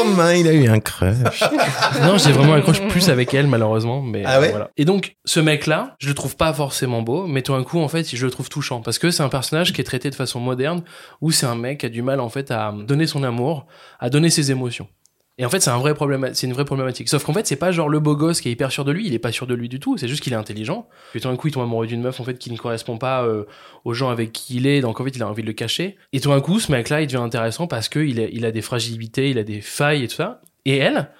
Romain, 0.04 0.34
il 0.34 0.48
a 0.48 0.52
eu 0.52 0.68
un 0.68 0.80
crush. 0.80 1.42
non, 2.02 2.18
j'ai 2.18 2.32
vraiment 2.32 2.54
accroché 2.54 2.86
plus 2.88 3.08
avec 3.08 3.34
elle, 3.34 3.46
malheureusement. 3.46 4.02
Mais 4.02 4.22
Ah 4.24 4.40
ouais 4.40 4.48
euh, 4.48 4.50
voilà. 4.50 4.70
Et 4.76 4.84
donc, 4.84 5.16
ce 5.24 5.40
mec-là, 5.40 5.96
je 5.98 6.08
le 6.08 6.14
trouve 6.14 6.36
pas 6.36 6.52
forcément 6.52 7.02
beau, 7.02 7.26
mais 7.26 7.42
tout 7.42 7.52
d'un 7.52 7.64
coup, 7.64 7.78
en 7.80 7.88
fait, 7.88 8.14
je 8.14 8.24
le 8.24 8.30
trouve 8.30 8.48
touchant. 8.48 8.80
Parce 8.80 8.98
que 8.98 9.10
c'est 9.10 9.22
un 9.22 9.28
personnage 9.28 9.72
qui 9.72 9.80
est 9.80 9.84
traité 9.84 10.10
de 10.10 10.14
façon 10.14 10.40
moderne, 10.40 10.82
où 11.20 11.30
c'est 11.30 11.46
un 11.46 11.54
mec 11.54 11.80
qui 11.80 11.86
a 11.86 11.88
du 11.88 12.02
mal, 12.02 12.20
en 12.20 12.28
fait, 12.28 12.50
à 12.50 12.72
donner 12.86 13.06
son 13.06 13.22
amour, 13.22 13.66
à 14.00 14.10
donner 14.10 14.30
ses 14.30 14.50
émotions. 14.50 14.88
Et 15.36 15.44
en 15.44 15.50
fait, 15.50 15.60
c'est 15.60 15.70
un 15.70 15.78
vrai 15.78 15.94
problème, 15.94 16.30
c'est 16.32 16.46
une 16.46 16.52
vraie 16.52 16.64
problématique. 16.64 17.08
Sauf 17.08 17.24
qu'en 17.24 17.32
fait, 17.32 17.46
c'est 17.46 17.56
pas 17.56 17.72
genre 17.72 17.88
le 17.88 17.98
beau 17.98 18.14
gosse 18.14 18.40
qui 18.40 18.48
est 18.48 18.52
hyper 18.52 18.70
sûr 18.70 18.84
de 18.84 18.92
lui, 18.92 19.06
il 19.06 19.14
est 19.14 19.18
pas 19.18 19.32
sûr 19.32 19.48
de 19.48 19.54
lui 19.54 19.68
du 19.68 19.80
tout, 19.80 19.96
c'est 19.96 20.06
juste 20.06 20.22
qu'il 20.22 20.32
est 20.32 20.36
intelligent. 20.36 20.88
Puis 21.10 21.20
tout 21.20 21.28
d'un 21.28 21.36
coup, 21.36 21.48
il 21.48 21.50
tombe 21.50 21.64
amoureux 21.64 21.88
d'une 21.88 22.02
meuf, 22.02 22.20
en 22.20 22.24
fait, 22.24 22.38
qui 22.38 22.52
ne 22.52 22.56
correspond 22.56 22.98
pas 22.98 23.24
euh, 23.24 23.44
aux 23.84 23.94
gens 23.94 24.10
avec 24.10 24.32
qui 24.32 24.56
il 24.56 24.66
est, 24.66 24.80
donc 24.80 25.00
en 25.00 25.04
fait, 25.04 25.10
il 25.10 25.22
a 25.22 25.28
envie 25.28 25.42
de 25.42 25.48
le 25.48 25.52
cacher. 25.52 25.96
Et 26.12 26.20
tout 26.20 26.30
d'un 26.30 26.40
coup, 26.40 26.60
ce 26.60 26.70
mec-là, 26.70 27.00
il 27.00 27.06
devient 27.08 27.16
intéressant 27.16 27.66
parce 27.66 27.88
que 27.88 27.98
il 27.98 28.44
a, 28.44 28.48
a 28.48 28.50
des 28.52 28.62
fragilités, 28.62 29.30
il 29.30 29.38
a 29.38 29.44
des 29.44 29.60
failles 29.60 30.04
et 30.04 30.08
tout 30.08 30.14
ça. 30.14 30.40
Et 30.66 30.76
elle, 30.76 31.10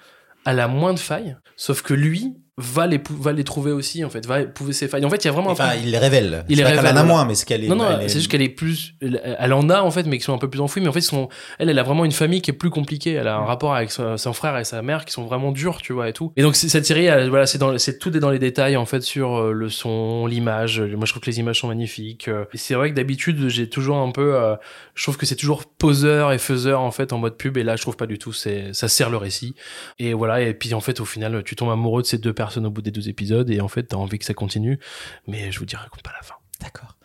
elle 0.46 0.60
a 0.60 0.68
moins 0.68 0.94
de 0.94 1.00
failles, 1.00 1.36
sauf 1.56 1.82
que 1.82 1.92
lui 1.92 2.34
va 2.56 2.86
les, 2.86 3.00
va 3.10 3.32
les 3.32 3.42
trouver 3.42 3.72
aussi, 3.72 4.04
en 4.04 4.10
fait, 4.10 4.24
va 4.26 4.42
éprouver 4.42 4.72
ses 4.72 4.86
failles. 4.86 5.04
En 5.04 5.10
fait, 5.10 5.24
il 5.24 5.26
y 5.26 5.28
a 5.28 5.32
vraiment 5.32 5.50
un 5.50 5.52
Enfin, 5.54 5.72
il 5.74 5.90
les 5.90 5.98
révèle. 5.98 6.44
Il 6.48 6.58
les 6.58 6.64
révèle, 6.64 6.92
en 6.94 6.96
a 6.96 7.02
moins, 7.02 7.24
mais 7.24 7.34
c'est 7.34 7.46
qu'elle 7.46 7.64
est. 7.64 7.68
non, 7.68 7.74
non, 7.74 7.86
elle 7.90 8.04
est- 8.04 8.08
c'est 8.08 8.18
juste 8.18 8.30
qu'elle 8.30 8.42
est 8.42 8.48
plus. 8.48 8.94
Elle 9.02 9.20
elle 9.40 9.52
en 9.52 9.68
a, 9.70 9.80
en 9.82 9.90
fait, 9.90 10.04
mais 10.06 10.18
qui 10.18 10.24
sont 10.24 10.34
un 10.34 10.38
peu 10.38 10.48
plus 10.48 10.60
enfouies. 10.60 10.80
Mais 10.80 10.88
en 10.88 10.92
fait, 10.92 11.00
son, 11.00 11.28
elle, 11.58 11.68
elle 11.68 11.78
a 11.78 11.82
vraiment 11.82 12.04
une 12.04 12.12
famille 12.12 12.42
qui 12.42 12.52
est 12.52 12.54
plus 12.54 12.70
compliquée. 12.70 13.14
Elle 13.14 13.26
a 13.26 13.36
un 13.36 13.44
rapport 13.44 13.74
avec 13.74 13.90
son, 13.90 14.16
son 14.16 14.32
frère 14.32 14.56
et 14.56 14.64
sa 14.64 14.82
mère 14.82 15.04
qui 15.04 15.12
sont 15.12 15.24
vraiment 15.24 15.50
durs, 15.50 15.82
tu 15.82 15.92
vois, 15.92 16.08
et 16.08 16.12
tout. 16.12 16.32
Et 16.36 16.42
donc, 16.42 16.54
cette 16.54 16.86
série, 16.86 17.06
elle, 17.06 17.28
voilà, 17.28 17.46
c'est 17.46 17.58
dans, 17.58 17.76
c'est 17.78 17.98
tout 17.98 18.16
est 18.16 18.20
dans 18.20 18.30
les 18.30 18.38
détails, 18.38 18.76
en 18.76 18.86
fait, 18.86 19.00
sur 19.02 19.34
euh, 19.36 19.52
le 19.52 19.68
son, 19.68 20.26
l'image. 20.26 20.80
Moi, 20.80 21.06
je 21.06 21.10
trouve 21.10 21.22
que 21.22 21.30
les 21.30 21.40
images 21.40 21.58
sont 21.58 21.68
magnifiques. 21.68 22.28
Euh, 22.28 22.44
Et 22.52 22.58
c'est 22.58 22.74
vrai 22.74 22.90
que 22.90 22.94
d'habitude, 22.94 23.48
j'ai 23.48 23.68
toujours 23.68 23.96
un 23.96 24.12
peu. 24.12 24.36
euh, 24.36 24.54
je 24.94 25.02
trouve 25.02 25.16
que 25.16 25.26
c'est 25.26 25.34
toujours 25.34 25.64
poseur 25.66 26.30
et 26.30 26.38
faiseur, 26.38 26.82
en 26.82 26.92
fait, 26.92 27.12
en 27.12 27.18
mode 27.18 27.36
pub. 27.36 27.56
Et 27.56 27.64
là, 27.64 27.74
je 27.74 27.82
trouve 27.82 27.96
pas 27.96 28.06
du 28.06 28.18
tout. 28.18 28.32
C'est, 28.32 28.72
ça 28.74 28.86
sert 28.86 29.10
le 29.10 29.16
récit. 29.16 29.56
Et 29.98 30.12
voilà. 30.14 30.40
Et 30.40 30.54
puis, 30.54 30.72
en 30.72 30.80
fait, 30.80 31.00
au 31.00 31.04
final, 31.04 31.42
tu 31.44 31.56
tombes 31.56 31.70
amoureux 31.70 32.02
de 32.02 32.06
ces 32.06 32.18
deux 32.18 32.32
personnes 32.32 32.43
au 32.64 32.70
bout 32.70 32.82
des 32.82 32.90
deux 32.90 33.08
épisodes. 33.08 33.48
Et 33.50 33.60
en 33.60 33.68
fait, 33.68 33.84
t'as 33.84 33.96
envie 33.96 34.18
que 34.18 34.24
ça 34.24 34.34
continue. 34.34 34.78
Mais 35.26 35.50
je 35.52 35.58
vous 35.58 35.64
dirai 35.66 35.82
raconte 35.82 36.02
pas 36.02 36.12
la 36.16 36.22
fin. 36.26 36.34
D'accord. 36.60 36.96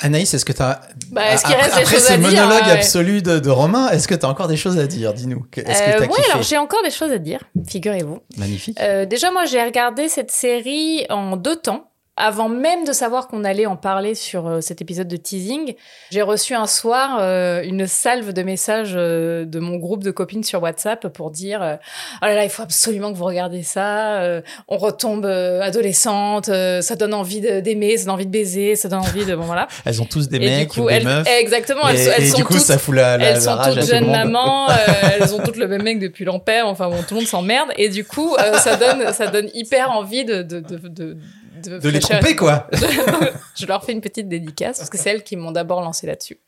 Anaïs, 0.00 0.32
est-ce 0.32 0.44
que 0.44 0.52
tu 0.52 0.62
as. 0.62 0.80
Bah, 1.10 1.32
est-ce 1.32 1.44
qu'il 1.44 1.54
après, 1.54 1.64
reste 1.66 1.76
des 1.76 1.82
après 1.82 1.94
choses 1.96 2.04
ce 2.06 2.12
à 2.12 2.16
dire, 2.18 2.28
monologue 2.30 2.66
ouais. 2.66 2.70
absolu 2.70 3.20
de, 3.20 3.40
de 3.40 3.50
Romain, 3.50 3.88
est-ce 3.90 4.06
que 4.06 4.14
tu 4.14 4.24
as 4.24 4.28
encore 4.28 4.46
des 4.46 4.56
choses 4.56 4.78
à 4.78 4.86
dire 4.86 5.12
Dis-nous. 5.12 5.44
Que- 5.50 5.60
Est-ce 5.60 5.82
que 5.82 5.88
Euh, 5.88 5.96
tu 5.98 6.04
as 6.04 6.06
ouais, 6.06 6.30
alors 6.30 6.42
j'ai 6.44 6.56
encore 6.56 6.82
des 6.84 6.90
choses 6.92 7.10
à 7.10 7.18
dire, 7.18 7.40
figurez-vous. 7.66 8.20
Magnifique. 8.36 8.78
Euh, 8.80 9.06
déjà, 9.06 9.32
moi, 9.32 9.44
j'ai 9.46 9.60
regardé 9.62 10.08
cette 10.08 10.30
série 10.30 11.04
en 11.10 11.36
deux 11.36 11.56
temps. 11.56 11.90
Avant 12.20 12.48
même 12.48 12.84
de 12.84 12.92
savoir 12.92 13.28
qu'on 13.28 13.44
allait 13.44 13.66
en 13.66 13.76
parler 13.76 14.14
sur 14.16 14.46
euh, 14.48 14.60
cet 14.60 14.82
épisode 14.82 15.06
de 15.06 15.16
teasing, 15.16 15.74
j'ai 16.10 16.22
reçu 16.22 16.54
un 16.54 16.66
soir 16.66 17.18
euh, 17.20 17.62
une 17.62 17.86
salve 17.86 18.32
de 18.32 18.42
messages 18.42 18.94
euh, 18.96 19.44
de 19.44 19.58
mon 19.60 19.76
groupe 19.76 20.02
de 20.02 20.10
copines 20.10 20.42
sur 20.42 20.60
WhatsApp 20.62 21.06
pour 21.08 21.30
dire 21.30 21.62
euh, 21.62 21.76
oh 22.20 22.26
là 22.26 22.34
là, 22.34 22.44
il 22.44 22.50
faut 22.50 22.62
absolument 22.64 23.12
que 23.12 23.16
vous 23.16 23.24
regardiez 23.24 23.62
ça. 23.62 24.20
on 24.66 24.78
retombe 24.78 25.26
adolescente, 25.26 26.46
ça 26.46 26.96
donne 26.96 27.14
envie 27.14 27.40
de- 27.40 27.60
d'aimer, 27.60 27.96
ça 27.96 28.04
donne 28.06 28.14
envie 28.14 28.26
de 28.26 28.30
baiser, 28.32 28.74
ça 28.76 28.88
donne 28.88 29.00
envis 29.00 29.24
de 29.24 29.34
bon 29.36 29.44
voilà. 29.44 29.68
Elles 29.84 30.02
ont 30.02 30.06
tous 30.06 30.28
des 30.28 30.36
Et 30.38 30.40
mecs 30.40 30.72
du 30.72 30.80
ou 30.80 30.88
des 30.88 30.94
elles, 30.94 31.04
meufs. 31.04 31.28
exactement, 31.40 31.88
elles, 31.88 31.96
et, 31.96 32.04
sont- 32.04 32.10
elles 32.16 32.24
et 32.24 32.28
sont 32.30 32.36
du 32.38 32.44
coup, 32.44 32.54
toutes 32.54 32.62
ça 32.62 32.78
fout 32.78 32.94
la, 32.94 33.16
la, 33.16 33.30
elles 33.30 33.40
sont 33.42 33.56
toutes 33.64 33.82
jeunes 33.84 34.10
mamans, 34.10 34.68
elles 35.20 35.34
ont 35.34 35.38
toutes 35.44 35.56
le 35.56 35.68
même 35.68 35.82
mec 35.82 35.98
depuis 36.00 36.24
l'ampère, 36.24 36.66
enfin 36.66 36.88
bon, 36.88 36.96
tout 37.02 37.14
le 37.14 37.20
monde 37.20 37.28
s'emmerde, 37.28 37.68
et 37.76 37.88
du 37.88 38.04
coup, 38.04 38.34
ça 38.58 38.76
donne, 38.76 39.12
ça 39.12 39.26
donne 39.28 39.48
hyper 39.54 39.90
envie 39.92 40.24
de, 40.24 40.42
de, 40.42 40.60
de, 40.60 40.88
de, 40.88 41.16
de, 41.60 41.78
De 41.78 41.88
les 41.88 42.00
tromper, 42.00 42.36
quoi. 42.36 42.66
Je 43.56 43.66
leur 43.66 43.84
fais 43.84 43.92
une 43.92 44.00
petite 44.00 44.28
dédicace, 44.28 44.78
parce 44.78 44.90
que 44.90 44.98
c'est 44.98 45.10
elles 45.10 45.24
qui 45.24 45.36
m'ont 45.36 45.52
d'abord 45.52 45.80
lancé 45.80 46.06
là-dessus. 46.06 46.38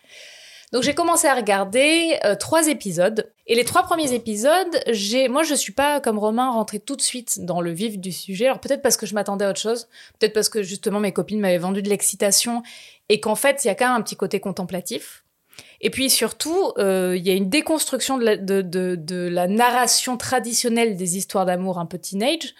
Donc 0.73 0.85
j'ai 0.85 0.95
commencé 0.95 1.27
à 1.27 1.35
regarder 1.35 2.17
euh, 2.25 2.37
trois 2.37 2.69
épisodes 2.69 3.29
et 3.49 3.57
les 3.57 3.65
trois 3.65 3.83
premiers 3.83 4.13
épisodes, 4.13 4.81
j'ai 4.87 5.29
moi 5.29 5.43
je 5.43 5.55
suis 5.55 5.73
pas 5.73 6.01
comme 6.01 6.17
Romain 6.17 6.53
rentrée 6.53 6.79
tout 6.79 6.95
de 6.95 7.03
suite 7.03 7.45
dans 7.45 7.61
le 7.61 7.73
vif 7.73 7.99
du 7.99 8.13
sujet. 8.13 8.47
Alors 8.47 8.61
peut-être 8.61 8.81
parce 8.81 8.97
que 8.97 9.05
je 9.05 9.15
m'attendais 9.15 9.45
à 9.45 9.51
autre 9.51 9.61
chose, 9.61 9.89
peut-être 10.19 10.33
parce 10.33 10.49
que 10.49 10.63
justement 10.63 11.01
mes 11.01 11.13
copines 11.13 11.41
m'avaient 11.41 11.59
vendu 11.59 11.83
de 11.83 11.89
l'excitation 11.89 12.63
et 13.09 13.19
qu'en 13.19 13.35
fait 13.35 13.65
il 13.65 13.67
y 13.67 13.71
a 13.71 13.75
quand 13.75 13.89
même 13.89 13.97
un 13.97 14.03
petit 14.03 14.17
côté 14.17 14.39
contemplatif. 14.39 15.25
Et 15.81 15.91
puis 15.91 16.09
surtout, 16.09 16.73
euh, 16.79 17.17
il 17.17 17.27
y 17.27 17.31
a 17.31 17.35
une 17.35 17.49
déconstruction 17.49 18.17
de 18.19 18.25
la, 18.25 18.37
de, 18.37 18.63
de, 18.63 18.95
de 18.95 19.29
la 19.29 19.49
narration 19.49 20.17
traditionnelle 20.17 20.97
des 20.97 21.17
histoires 21.17 21.47
d'amour 21.47 21.79
un 21.79 21.87
peu 21.87 21.99
teenage, 21.99 22.55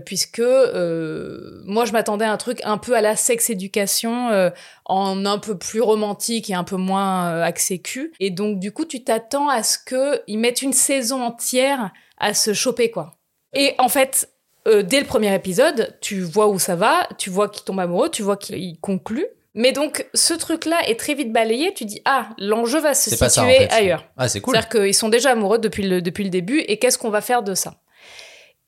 puisque 0.00 0.40
euh, 0.40 1.62
moi 1.64 1.84
je 1.84 1.92
m'attendais 1.92 2.24
à 2.24 2.32
un 2.32 2.36
truc 2.36 2.60
un 2.64 2.78
peu 2.78 2.94
à 2.94 3.00
la 3.00 3.16
sex 3.16 3.50
éducation, 3.50 4.30
euh, 4.30 4.50
en 4.84 5.24
un 5.26 5.38
peu 5.38 5.56
plus 5.56 5.80
romantique 5.80 6.50
et 6.50 6.54
un 6.54 6.64
peu 6.64 6.76
moins 6.76 7.30
euh, 7.30 7.42
axé 7.42 7.78
cul. 7.78 8.12
Et 8.20 8.30
donc 8.30 8.58
du 8.58 8.72
coup, 8.72 8.84
tu 8.84 9.04
t'attends 9.04 9.48
à 9.48 9.62
ce 9.62 9.78
que 9.78 10.22
ils 10.26 10.38
mettent 10.38 10.62
une 10.62 10.72
saison 10.72 11.22
entière 11.22 11.92
à 12.18 12.34
se 12.34 12.52
choper 12.52 12.90
quoi. 12.90 13.16
Et 13.54 13.74
en 13.78 13.88
fait, 13.88 14.28
euh, 14.66 14.82
dès 14.82 15.00
le 15.00 15.06
premier 15.06 15.34
épisode, 15.34 15.96
tu 16.00 16.20
vois 16.20 16.48
où 16.48 16.58
ça 16.58 16.76
va, 16.76 17.08
tu 17.18 17.30
vois 17.30 17.48
qu'il 17.48 17.64
tombe 17.64 17.80
amoureux, 17.80 18.08
tu 18.08 18.22
vois 18.22 18.36
qu'il 18.36 18.78
conclut. 18.80 19.26
Mais 19.56 19.70
donc, 19.70 20.06
ce 20.14 20.34
truc-là 20.34 20.88
est 20.88 20.98
très 20.98 21.14
vite 21.14 21.32
balayé. 21.32 21.72
Tu 21.74 21.84
dis, 21.84 22.00
ah, 22.04 22.30
l'enjeu 22.38 22.80
va 22.80 22.92
se 22.94 23.10
situer 23.10 23.18
pas 23.18 23.28
ça, 23.28 23.44
en 23.44 23.46
fait. 23.46 23.72
ailleurs. 23.72 24.04
Ah, 24.16 24.28
c'est 24.28 24.40
cool. 24.40 24.54
C'est-à-dire 24.54 24.68
qu'ils 24.68 24.94
sont 24.94 25.08
déjà 25.08 25.30
amoureux 25.30 25.58
depuis 25.58 25.84
le, 25.84 26.02
depuis 26.02 26.24
le 26.24 26.30
début, 26.30 26.58
et 26.58 26.78
qu'est-ce 26.78 26.98
qu'on 26.98 27.10
va 27.10 27.20
faire 27.20 27.44
de 27.44 27.54
ça? 27.54 27.76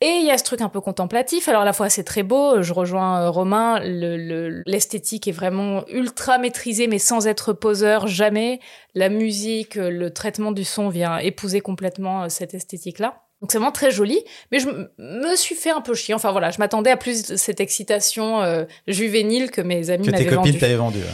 Et 0.03 0.09
il 0.21 0.27
y 0.27 0.31
a 0.31 0.37
ce 0.37 0.45
truc 0.45 0.61
un 0.61 0.69
peu 0.69 0.81
contemplatif. 0.83 1.49
Alors, 1.49 1.63
à 1.63 1.65
la 1.65 1.73
fois, 1.73 1.89
c'est 1.89 2.05
très 2.05 2.23
beau. 2.23 2.61
Je 2.63 2.73
rejoins 2.75 3.23
euh, 3.23 3.31
Romain. 3.31 3.81
le- 3.81 4.19
le- 4.19 4.63
L'esthétique 4.67 5.27
est 5.27 5.33
vraiment 5.33 5.87
ultra 5.89 6.37
maîtrisée, 6.37 6.87
mais 6.87 6.99
sans 6.99 7.27
être 7.27 7.55
poseur, 7.55 8.07
jamais. 8.07 8.61
La 8.95 9.09
musique, 9.09 9.79
euh, 9.79 9.89
le 9.89 10.13
traitement 10.13 10.53
du 10.53 10.65
son 10.65 10.91
vient 10.91 11.17
épouser 11.19 11.61
complètement 11.61 12.25
euh, 12.25 12.29
cette 12.29 12.53
esthétique-là. 12.53 13.23
Donc 13.41 13.53
c'est 13.53 13.59
vraiment 13.59 13.73
très 13.73 13.91
joli, 13.91 14.19
mais 14.51 14.59
je 14.59 14.69
me 14.99 15.37
suis 15.37 15.55
fait 15.55 15.71
un 15.71 15.81
peu 15.83 15.95
chier. 15.95 16.15
Enfin 16.15 16.33
voilà, 16.33 16.51
je 16.51 16.59
m'attendais 16.59 16.91
à 16.91 16.97
plus 16.97 17.27
de 17.29 17.37
cette 17.37 17.61
excitation 17.61 18.41
euh, 18.43 18.65
juvénile 18.87 19.51
que 19.51 19.61
mes 19.61 19.91
amis 19.91 20.07
Que 20.07 20.11
tes 20.11 20.25
m'avaient 20.25 20.25
copines 20.37 20.53
vendue. 20.53 20.59
t'avaient 20.59 20.77
vendu. 20.77 20.99
ouais. 20.99 21.05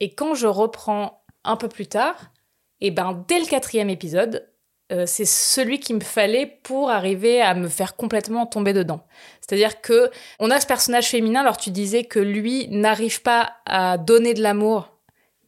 Et 0.00 0.14
quand 0.14 0.34
je 0.34 0.46
reprends 0.46 1.22
un 1.44 1.56
peu 1.56 1.68
plus 1.68 1.86
tard, 1.86 2.16
et 2.80 2.90
ben 2.90 3.24
dès 3.28 3.38
le 3.38 3.44
quatrième 3.46 3.90
épisode, 3.90 4.46
euh, 4.92 5.04
c'est 5.06 5.24
celui 5.24 5.80
qu'il 5.80 5.96
me 5.96 6.00
fallait 6.00 6.46
pour 6.62 6.90
arriver 6.90 7.42
à 7.42 7.54
me 7.54 7.68
faire 7.68 7.96
complètement 7.96 8.46
tomber 8.46 8.72
dedans. 8.72 9.00
C'est-à-dire 9.40 9.80
que 9.80 10.10
on 10.38 10.50
a 10.50 10.60
ce 10.60 10.66
personnage 10.66 11.08
féminin. 11.08 11.40
Alors 11.40 11.56
tu 11.56 11.70
disais 11.70 12.04
que 12.04 12.20
lui 12.20 12.68
n'arrive 12.68 13.22
pas 13.22 13.54
à 13.66 13.98
donner 13.98 14.32
de 14.32 14.42
l'amour, 14.42 14.92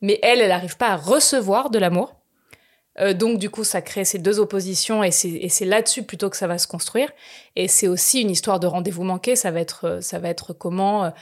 mais 0.00 0.18
elle, 0.22 0.40
elle 0.40 0.48
n'arrive 0.48 0.76
pas 0.76 0.88
à 0.88 0.96
recevoir 0.96 1.70
de 1.70 1.78
l'amour. 1.78 2.16
Euh, 3.00 3.14
donc 3.14 3.38
du 3.38 3.48
coup, 3.48 3.62
ça 3.62 3.80
crée 3.80 4.04
ces 4.04 4.18
deux 4.18 4.40
oppositions 4.40 5.04
et 5.04 5.12
c'est 5.12 5.64
là-dessus 5.64 6.02
plutôt 6.02 6.30
que 6.30 6.36
ça 6.36 6.48
va 6.48 6.58
se 6.58 6.66
construire. 6.66 7.08
Et 7.54 7.68
c'est 7.68 7.86
aussi 7.86 8.22
une 8.22 8.30
histoire 8.30 8.58
de 8.58 8.66
rendez-vous 8.66 9.04
manqué. 9.04 9.36
Ça 9.36 9.52
va 9.52 9.60
être 9.60 9.84
euh, 9.84 10.00
ça 10.00 10.18
va 10.18 10.30
être 10.30 10.52
comment 10.52 11.12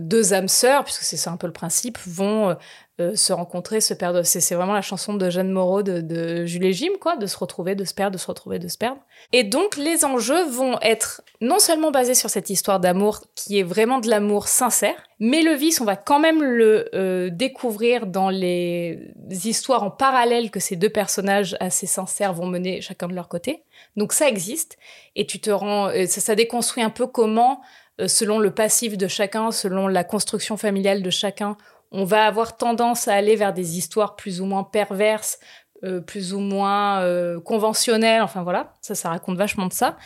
deux 0.00 0.32
âmes 0.32 0.48
sœurs, 0.48 0.84
puisque 0.84 1.02
c'est 1.02 1.16
ça 1.16 1.30
un 1.30 1.36
peu 1.36 1.46
le 1.46 1.52
principe, 1.52 1.98
vont 2.06 2.50
euh, 2.50 2.54
euh, 3.00 3.16
se 3.16 3.32
rencontrer, 3.32 3.80
se 3.80 3.94
perdre. 3.94 4.22
C'est 4.22 4.54
vraiment 4.54 4.74
la 4.74 4.82
chanson 4.82 5.14
de 5.14 5.30
Jeanne 5.30 5.50
Moreau 5.50 5.82
de, 5.82 6.02
de 6.02 6.44
Jules 6.44 6.66
et 6.66 6.72
Jim, 6.74 6.92
quoi, 7.00 7.16
de 7.16 7.26
se 7.26 7.38
retrouver, 7.38 7.74
de 7.74 7.84
se 7.84 7.94
perdre, 7.94 8.12
de 8.12 8.18
se 8.18 8.26
retrouver, 8.26 8.58
de 8.58 8.68
se 8.68 8.76
perdre. 8.76 9.00
Et 9.32 9.44
donc, 9.44 9.76
les 9.76 10.04
enjeux 10.04 10.44
vont 10.44 10.78
être 10.82 11.22
non 11.40 11.58
seulement 11.58 11.90
basés 11.90 12.14
sur 12.14 12.28
cette 12.28 12.50
histoire 12.50 12.80
d'amour 12.80 13.22
qui 13.34 13.58
est 13.58 13.62
vraiment 13.62 13.98
de 13.98 14.08
l'amour 14.08 14.46
sincère, 14.46 14.96
mais 15.24 15.42
le 15.42 15.54
vice, 15.54 15.80
on 15.80 15.84
va 15.84 15.96
quand 15.96 16.18
même 16.18 16.42
le 16.42 16.90
euh, 16.94 17.30
découvrir 17.30 18.06
dans 18.06 18.28
les 18.28 18.98
histoires 19.30 19.84
en 19.84 19.90
parallèle 19.90 20.50
que 20.50 20.58
ces 20.58 20.74
deux 20.74 20.90
personnages 20.90 21.56
assez 21.60 21.86
sincères 21.86 22.32
vont 22.34 22.46
mener 22.46 22.80
chacun 22.80 23.06
de 23.06 23.14
leur 23.14 23.28
côté. 23.28 23.62
Donc 23.96 24.12
ça 24.12 24.28
existe 24.28 24.78
et 25.14 25.26
tu 25.26 25.40
te 25.40 25.50
rends, 25.50 25.88
euh, 25.88 26.06
ça, 26.06 26.34
déconstruit 26.34 26.82
un 26.82 26.90
peu 26.90 27.06
comment, 27.06 27.60
euh, 27.60 27.64
selon 28.06 28.38
le 28.38 28.50
passif 28.50 28.96
de 28.96 29.06
chacun, 29.06 29.50
selon 29.50 29.86
la 29.86 30.04
construction 30.04 30.56
familiale 30.56 31.02
de 31.02 31.10
chacun, 31.10 31.56
on 31.92 32.04
va 32.04 32.24
avoir 32.26 32.56
tendance 32.56 33.06
à 33.06 33.14
aller 33.14 33.36
vers 33.36 33.52
des 33.52 33.76
histoires 33.78 34.16
plus 34.16 34.40
ou 34.40 34.46
moins 34.46 34.64
perverses, 34.64 35.38
euh, 35.84 36.00
plus 36.00 36.32
ou 36.32 36.38
moins 36.38 37.02
euh, 37.02 37.40
conventionnelles. 37.40 38.22
Enfin 38.22 38.42
voilà, 38.42 38.74
ça, 38.80 38.94
ça 38.94 39.10
raconte 39.10 39.36
vachement 39.36 39.66
de 39.66 39.72
ça. 39.72 39.96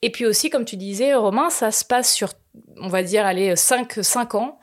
Et 0.00 0.10
puis 0.10 0.24
aussi, 0.24 0.48
comme 0.48 0.64
tu 0.64 0.76
disais, 0.76 1.14
Romain, 1.14 1.50
ça 1.50 1.70
se 1.70 1.84
passe 1.84 2.12
sur, 2.12 2.30
on 2.76 2.88
va 2.88 3.02
dire, 3.02 3.26
allez, 3.26 3.56
5, 3.56 3.98
5 4.00 4.34
ans. 4.36 4.58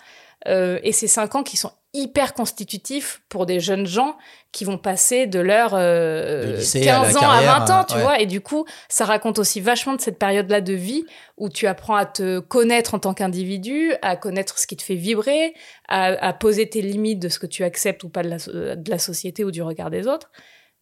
Euh, 0.48 0.80
et 0.84 0.92
ces 0.92 1.08
5 1.08 1.36
ans 1.36 1.44
qui 1.44 1.58
sont 1.58 1.72
hyper 1.96 2.34
constitutifs 2.34 3.22
pour 3.30 3.46
des 3.46 3.60
jeunes 3.60 3.86
gens 3.88 4.16
qui 4.52 4.64
vont 4.66 4.78
passer 4.78 5.26
de 5.28 5.40
leur 5.40 5.72
euh, 5.74 6.46
De 6.54 6.58
lycée 6.58 6.88
à 6.88 7.00
la 7.00 7.06
15 7.08 7.18
ans 7.18 7.20
carrière, 7.22 7.56
à 7.56 7.60
20 7.66 7.70
ans, 7.80 7.84
tu 7.84 7.96
ouais. 7.96 8.02
vois. 8.02 8.20
Et 8.20 8.26
du 8.26 8.42
coup, 8.42 8.66
ça 8.90 9.06
raconte 9.06 9.40
aussi 9.40 9.60
vachement 9.62 9.94
de 9.96 10.02
cette 10.02 10.18
période-là 10.20 10.62
de 10.62 10.74
vie 10.74 11.04
où 11.38 11.50
tu 11.50 11.68
apprends 11.68 11.96
à 11.96 12.06
te 12.06 12.40
connaître 12.40 12.94
en 12.94 13.00
tant 13.00 13.14
qu'individu, 13.14 13.94
à 14.02 14.16
connaître 14.16 14.58
ce 14.60 14.68
qui 14.68 14.78
te 14.78 14.84
fait 14.84 14.96
vibrer, 14.96 15.54
à, 15.88 16.06
à 16.26 16.34
poser 16.34 16.70
tes 16.70 16.82
limites 16.82 17.20
de 17.20 17.30
ce 17.30 17.40
que 17.40 17.48
tu 17.48 17.64
acceptes 17.64 18.04
ou 18.04 18.10
pas 18.10 18.24
de 18.24 18.30
la, 18.30 18.40
so- 18.40 18.52
de 18.54 18.90
la 18.90 19.00
société 19.00 19.44
ou 19.44 19.52
du 19.52 19.62
regard 19.62 19.90
des 19.90 20.08
autres. 20.08 20.32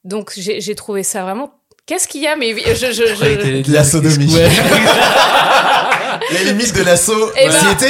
Donc, 0.04 0.34
j'ai 0.36 0.76
trouvé 0.76 1.02
ça 1.04 1.24
vraiment... 1.24 1.54
Qu'est-ce 1.86 2.08
qu'il 2.08 2.22
y 2.22 2.28
a 2.28 2.38
Mais 2.38 2.56
je, 2.58 2.76
je, 2.76 2.92
je, 2.94 3.62
De 3.68 3.74
la 3.74 3.84
sodomie. 3.84 4.34
Les 6.32 6.44
limites 6.46 6.76
de 6.76 6.84
l'assaut 6.84 7.32
Eh 7.36 7.48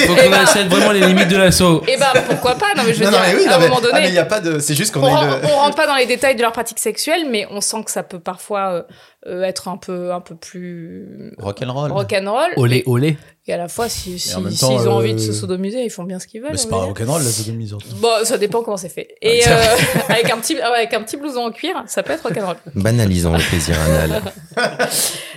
qu'on 0.07 0.13
ben- 0.15 0.33
accepte 0.33 0.69
vraiment 0.71 0.91
les 0.91 1.01
limites 1.01 1.27
de 1.27 1.37
l'assaut. 1.37 1.83
Eh 1.87 1.97
ben, 1.97 2.07
pourquoi 2.27 2.55
pas? 2.55 2.73
Non, 2.75 2.83
mais 2.85 2.93
je 2.93 2.99
veux 2.99 3.05
Non, 3.05 3.11
dire, 3.11 3.19
non, 3.19 3.25
mais 3.27 3.35
oui, 3.35 3.47
à 3.47 3.55
un 3.55 3.59
mais- 3.59 3.67
moment 3.67 3.79
ah, 3.83 3.85
mais 3.87 3.99
donné, 3.99 4.07
il 4.09 4.13
y 4.13 4.19
a 4.19 4.25
pas 4.25 4.39
de. 4.39 4.59
C'est 4.59 4.75
juste 4.75 4.93
qu'on 4.93 5.01
on, 5.03 5.21
le. 5.21 5.31
on 5.45 5.47
rentre 5.57 5.75
pas 5.75 5.87
dans 5.87 5.95
les 5.95 6.05
détails 6.05 6.35
de 6.35 6.41
leur 6.41 6.51
pratique 6.51 6.79
sexuelle, 6.79 7.25
mais 7.29 7.47
on 7.51 7.61
sent 7.61 7.83
que 7.85 7.91
ça 7.91 8.03
peut 8.03 8.19
parfois 8.19 8.73
euh, 8.73 8.83
euh, 9.25 9.43
être 9.43 9.69
un 9.69 9.77
peu, 9.77 10.11
un 10.11 10.19
peu 10.19 10.35
plus 10.35 11.33
Rock'n'roll. 11.37 11.91
rock'n'roll. 11.91 12.51
Olé, 12.57 12.83
olé. 12.85 13.17
Et 13.47 13.53
à 13.53 13.57
la 13.57 13.69
fois, 13.69 13.87
si, 13.87 14.19
si, 14.19 14.29
s'ils 14.29 14.59
temps, 14.59 14.73
ont 14.73 14.79
euh, 14.79 14.89
envie 14.89 15.13
de 15.13 15.19
se 15.19 15.31
sodomiser, 15.31 15.81
ils 15.83 15.89
font 15.89 16.03
bien 16.03 16.19
ce 16.19 16.27
qu'ils 16.27 16.41
veulent. 16.41 16.51
Mais 16.51 16.57
c'est 16.57 16.69
pas 16.69 16.77
rock'n'roll 16.77 17.23
la 17.23 17.29
sodomie. 17.29 17.67
surtout. 17.67 17.87
Bon, 18.01 18.09
ça 18.23 18.37
dépend 18.37 18.63
comment 18.63 18.75
c'est 18.75 18.89
fait. 18.89 19.15
Et 19.21 19.41
c'est 19.41 19.51
euh, 19.51 19.75
avec 20.09 20.29
un 20.29 20.37
petit, 20.37 20.59
avec 20.59 20.93
un 20.93 21.01
petit 21.03 21.15
blouson 21.15 21.45
en 21.45 21.51
cuir, 21.51 21.83
ça 21.87 22.03
peut 22.03 22.11
être 22.11 22.23
rock'n'roll. 22.23 22.57
Banalisons 22.75 23.33
le 23.33 23.49
plaisir 23.49 23.75
anal. 23.79 24.21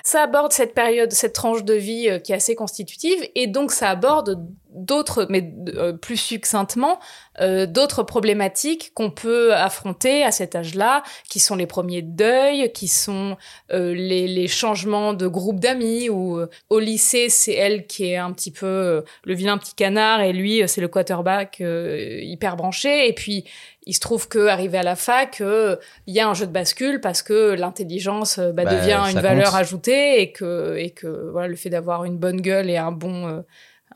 Ça 0.03 0.23
aborde 0.23 0.53
cette 0.53 0.75
période, 0.75 1.13
cette 1.13 1.33
tranche 1.33 1.65
de 1.65 1.75
vie 1.75 2.09
qui 2.25 2.33
est 2.33 2.37
assez 2.37 2.55
constitutive, 2.55 3.19
et 3.35 3.47
donc 3.47 3.73
ça 3.73 3.91
aborde 3.91 4.41
d'autres, 4.77 5.27
mais 5.29 5.53
euh, 5.75 5.93
plus 5.93 6.17
succinctement, 6.17 7.01
euh, 7.41 7.67
d'autres 7.67 8.03
problématiques 8.03 8.93
qu'on 8.95 9.11
peut 9.11 9.55
affronter 9.55 10.23
à 10.23 10.31
cet 10.31 10.55
âge-là, 10.55 11.03
qui 11.29 11.41
sont 11.41 11.57
les 11.57 11.67
premiers 11.67 12.03
deuils, 12.03 12.73
qui 12.73 12.89
sont 12.89 13.37
euh, 13.73 13.95
les, 13.95 14.29
les 14.29 14.49
changements 14.49 15.15
de 15.15 15.27
groupe 15.27 15.59
d'amis, 15.61 16.09
où 16.09 16.39
euh, 16.39 16.49
au 16.71 16.79
lycée, 16.79 17.29
c'est 17.29 17.55
elle 17.55 17.87
qui 17.87 18.05
est 18.05 18.17
un 18.17 18.33
petit 18.33 18.51
peu 18.51 18.67
euh, 18.67 19.03
le 19.25 19.35
vilain 19.35 19.59
petit 19.59 19.75
canard, 19.75 20.21
et 20.21 20.33
lui, 20.33 20.63
euh, 20.63 20.67
c'est 20.67 20.81
le 20.81 20.89
quarterback 20.89 21.59
euh, 21.61 22.21
hyper 22.23 22.57
branché, 22.57 23.09
et 23.09 23.13
puis 23.13 23.45
il 23.89 23.95
se 23.95 24.01
trouve 24.01 24.27
que 24.27 24.49
arrivé 24.49 24.79
à 24.79 24.83
la 24.83 24.97
fac, 24.97 25.41
euh, 25.41 25.77
il 26.09 26.15
y 26.15 26.19
a 26.19 26.29
un 26.29 26.35
jeu 26.35 26.47
de 26.47 26.51
bascule 26.51 27.01
parce 27.01 27.23
que 27.23 27.55
l'intelligence 27.55 28.41
bah, 28.41 28.65
Bah, 28.65 28.75
devient 28.75 29.01
une 29.13 29.21
valeur 29.21 29.55
ajoutée 29.55 30.21
et 30.21 30.33
que 30.33 30.77
et 30.77 30.91
que 30.91 31.31
voilà 31.31 31.47
le 31.47 31.55
fait 31.55 31.71
d'avoir 31.71 32.05
une 32.05 32.19
bonne 32.19 32.41
gueule 32.41 32.69
et 32.69 32.79
un 32.79 32.91
bon 32.91 33.29
euh, 33.29 33.43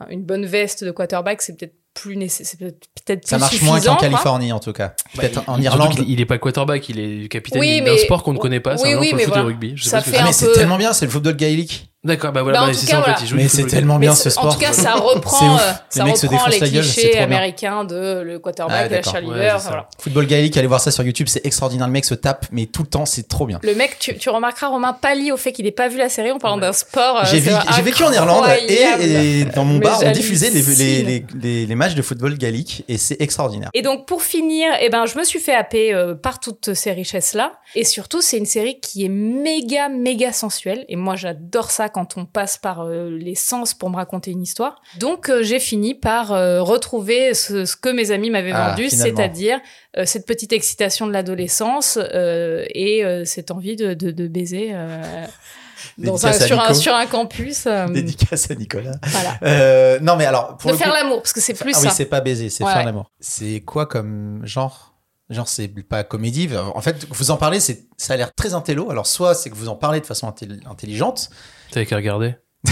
une 0.09 0.23
bonne 0.23 0.45
veste 0.45 0.83
de 0.83 0.91
quarterback 0.91 1.41
c'est 1.41 1.57
peut-être 1.57 1.75
plus 1.93 2.15
nécessaire 2.15 2.45
c'est 2.47 2.59
peut-être 2.59 2.87
peut-être 3.05 3.27
Ça 3.27 3.37
marche 3.37 3.61
moins 3.61 3.75
suffisant, 3.75 3.95
qu'en. 3.95 4.01
Californie 4.01 4.51
en 4.53 4.59
tout 4.59 4.71
cas. 4.71 4.93
Peut-être 5.13 5.43
en 5.47 5.61
Irlande. 5.61 5.93
Il 6.07 6.21
est 6.21 6.25
pas 6.25 6.37
quarterback, 6.37 6.87
il 6.89 6.99
est 6.99 7.27
capitaine 7.27 7.59
Oui, 7.59 7.81
d'un 7.81 7.97
sport 7.97 8.23
qu'on 8.23 8.33
ne 8.33 8.37
connaît 8.37 8.61
pas. 8.61 8.77
C'est 8.77 8.87
oui, 8.87 8.93
un 8.93 8.99
oui, 8.99 9.11
mais 9.13 9.19
le 9.19 9.25
foot 9.25 9.27
voilà. 9.33 9.43
rugby. 9.43 9.73
Je 9.75 9.83
sais 9.83 9.89
Ça 9.89 9.97
pas 9.97 10.03
ce 10.03 10.05
que 10.05 10.11
fait 10.11 10.17
Ah 10.17 10.23
un 10.23 10.27
mais 10.27 10.33
c'est 10.33 10.53
tellement 10.53 10.77
bien, 10.77 10.93
c'est 10.93 11.05
le 11.05 11.11
football 11.11 11.35
gaélique. 11.35 11.90
D'accord, 12.03 12.31
bah 12.31 12.41
voilà, 12.41 12.57
Bah, 12.59 12.63
en 12.65 12.67
bah, 12.69 12.73
c'est 12.73 12.87
ça 12.87 12.97
en 12.97 13.01
voilà. 13.01 13.15
fait. 13.15 13.25
il 13.25 13.27
joue 13.27 13.35
Mais 13.35 13.43
c'est 13.43 13.49
football. 13.61 13.69
tellement 13.69 13.99
bien 13.99 14.15
ce 14.15 14.29
en 14.29 14.31
sport. 14.31 14.53
tout 14.55 14.59
cas 14.59 14.73
ça 14.73 14.93
C'est 14.95 14.99
reprend 14.99 15.53
ouf. 15.55 15.61
euh, 15.61 15.71
Les 16.03 16.15
ça 16.15 16.15
se 16.15 16.25
reprend 16.27 16.47
les 16.47 16.59
gueule, 16.59 16.71
clichés 16.83 17.11
bien. 17.11 17.21
américains 17.23 17.83
de 17.83 18.21
le 18.25 18.39
quarterback 18.39 18.75
Ah, 18.79 18.85
et 18.87 18.89
la 18.89 19.03
cheerleader 19.03 19.35
Ouais, 19.55 19.61
voilà. 19.61 19.87
Football 19.99 20.25
gaélique, 20.25 20.57
allez 20.57 20.65
voir 20.65 20.79
ça 20.81 20.89
sur 20.89 21.03
YouTube, 21.03 21.27
c'est 21.29 21.45
extraordinaire. 21.45 21.85
Le 21.85 21.93
mec 21.93 22.05
se 22.05 22.15
tape, 22.15 22.47
mais 22.51 22.65
tout 22.65 22.81
le 22.81 22.87
temps, 22.87 23.05
c'est 23.05 23.27
trop 23.27 23.45
bien. 23.45 23.59
le 23.61 23.75
mec 23.75 23.99
tu, 23.99 24.17
tu 24.17 24.29
remarqueras 24.31 24.69
Romain 24.69 24.93
pâlit 24.93 25.31
au 25.31 25.37
fait 25.37 25.51
qu'il 25.51 25.65
n'ait 25.65 25.71
pas 25.71 25.89
vu 25.89 25.99
la 25.99 26.09
série 26.09 26.31
en 26.31 26.39
parlant 26.39 26.57
d'un 26.57 26.73
sport 26.73 27.19
euh, 27.19 27.25
J'ai 27.29 27.39
vécu 27.83 28.03
en 28.03 28.11
Irlande 28.11 28.45
et, 28.67 29.45
dans 29.55 29.63
mon 29.63 29.75
Mais 29.75 29.85
bar, 29.85 29.99
on 30.03 30.09
diffusait 30.11 30.49
les, 30.49 30.61
les, 30.63 31.03
les, 31.03 31.25
les, 31.39 31.65
les 31.67 31.75
matchs 31.75 31.93
de 31.93 32.01
football 32.01 32.35
gaélique 32.35 32.83
et 32.87 32.97
c'est 32.97 33.21
extraordinaire. 33.21 33.69
Et 33.75 33.83
donc 33.83 34.07
pour 34.07 34.23
finir, 34.23 34.71
eh 34.81 34.89
ben 34.89 35.05
je 35.05 35.19
me 35.19 35.23
suis 35.23 35.39
fait 35.39 35.53
happer 35.53 35.93
euh, 35.93 36.15
par 36.15 36.39
toutes 36.39 36.73
ces 36.73 36.93
richesses 36.93 37.35
là 37.35 37.51
et 37.75 37.83
surtout 37.83 38.21
c'est 38.21 38.37
une 38.39 38.45
série 38.47 38.79
qui 38.79 39.05
est 39.05 39.09
méga 39.09 39.87
méga 39.89 40.33
sensuelle 40.33 40.83
et 40.89 40.95
moi 40.95 41.15
j'adore 41.15 41.69
ça 41.69 41.89
quand 41.93 42.17
on 42.17 42.25
passe 42.25 42.57
par 42.57 42.81
euh, 42.81 43.09
les 43.09 43.35
sens 43.35 43.73
pour 43.73 43.89
me 43.89 43.95
raconter 43.95 44.31
une 44.31 44.41
histoire. 44.41 44.81
Donc 44.99 45.29
euh, 45.29 45.43
j'ai 45.43 45.59
fini 45.59 45.93
par 45.93 46.31
euh, 46.31 46.61
retrouver 46.63 47.33
ce, 47.33 47.65
ce 47.65 47.75
que 47.75 47.89
mes 47.89 48.11
amis 48.11 48.29
m'avaient 48.31 48.51
Ah, 48.53 48.69
vendu, 48.71 48.89
c'est-à-dire 48.89 49.59
cette 50.05 50.25
petite 50.25 50.53
excitation 50.53 51.05
de 51.05 51.11
l'adolescence 51.11 51.97
et 52.13 53.03
cette 53.25 53.51
envie 53.51 53.75
de, 53.75 53.93
de, 53.93 54.11
de 54.11 54.27
baiser 54.27 54.73
dans 55.97 56.25
un, 56.25 56.33
sur, 56.33 56.59
un, 56.59 56.67
Nico. 56.69 56.73
sur 56.79 56.95
un 56.95 57.05
campus. 57.05 57.65
euh, 57.67 57.87
Dédicace 57.87 58.49
à 58.51 58.55
Nicolas. 58.55 58.93
voilà. 59.03 59.37
Euh, 59.43 59.99
non, 60.01 60.15
mais 60.15 60.25
alors, 60.25 60.57
pour 60.57 60.69
de 60.71 60.75
le 60.75 60.77
faire 60.77 60.89
coup- 60.89 60.93
l'amour 60.95 61.17
parce 61.21 61.33
que 61.33 61.41
c'est 61.41 61.53
plus 61.53 61.73
ah 61.75 61.79
ça. 61.79 61.87
oui, 61.87 61.93
c'est 61.95 62.05
pas 62.05 62.21
baiser, 62.21 62.49
c'est 62.49 62.63
Ouais, 62.63 62.71
faire 62.71 62.85
l'amour. 62.85 63.11
C'est 63.19 63.61
quoi 63.61 63.85
comme 63.85 64.41
genre? 64.43 64.93
Genre, 65.29 65.47
c'est 65.47 65.69
pas 65.87 66.03
comédie. 66.03 66.49
En 66.75 66.81
fait, 66.81 67.05
vous 67.09 67.31
en 67.31 67.37
parlez, 67.37 67.61
ça 67.61 67.73
a 68.09 68.17
l'air 68.17 68.33
très 68.35 68.53
intello. 68.53 68.91
Alors, 68.91 69.07
soit 69.07 69.33
c'est 69.33 69.49
que 69.49 69.55
vous 69.55 69.69
en 69.69 69.75
parlez 69.77 70.01
de 70.01 70.05
façon 70.05 70.29
intelli- 70.29 70.59
intelligente. 70.69 71.29
T'avais 71.71 71.85
qu'à 71.85 71.95
regarder. 71.95 72.35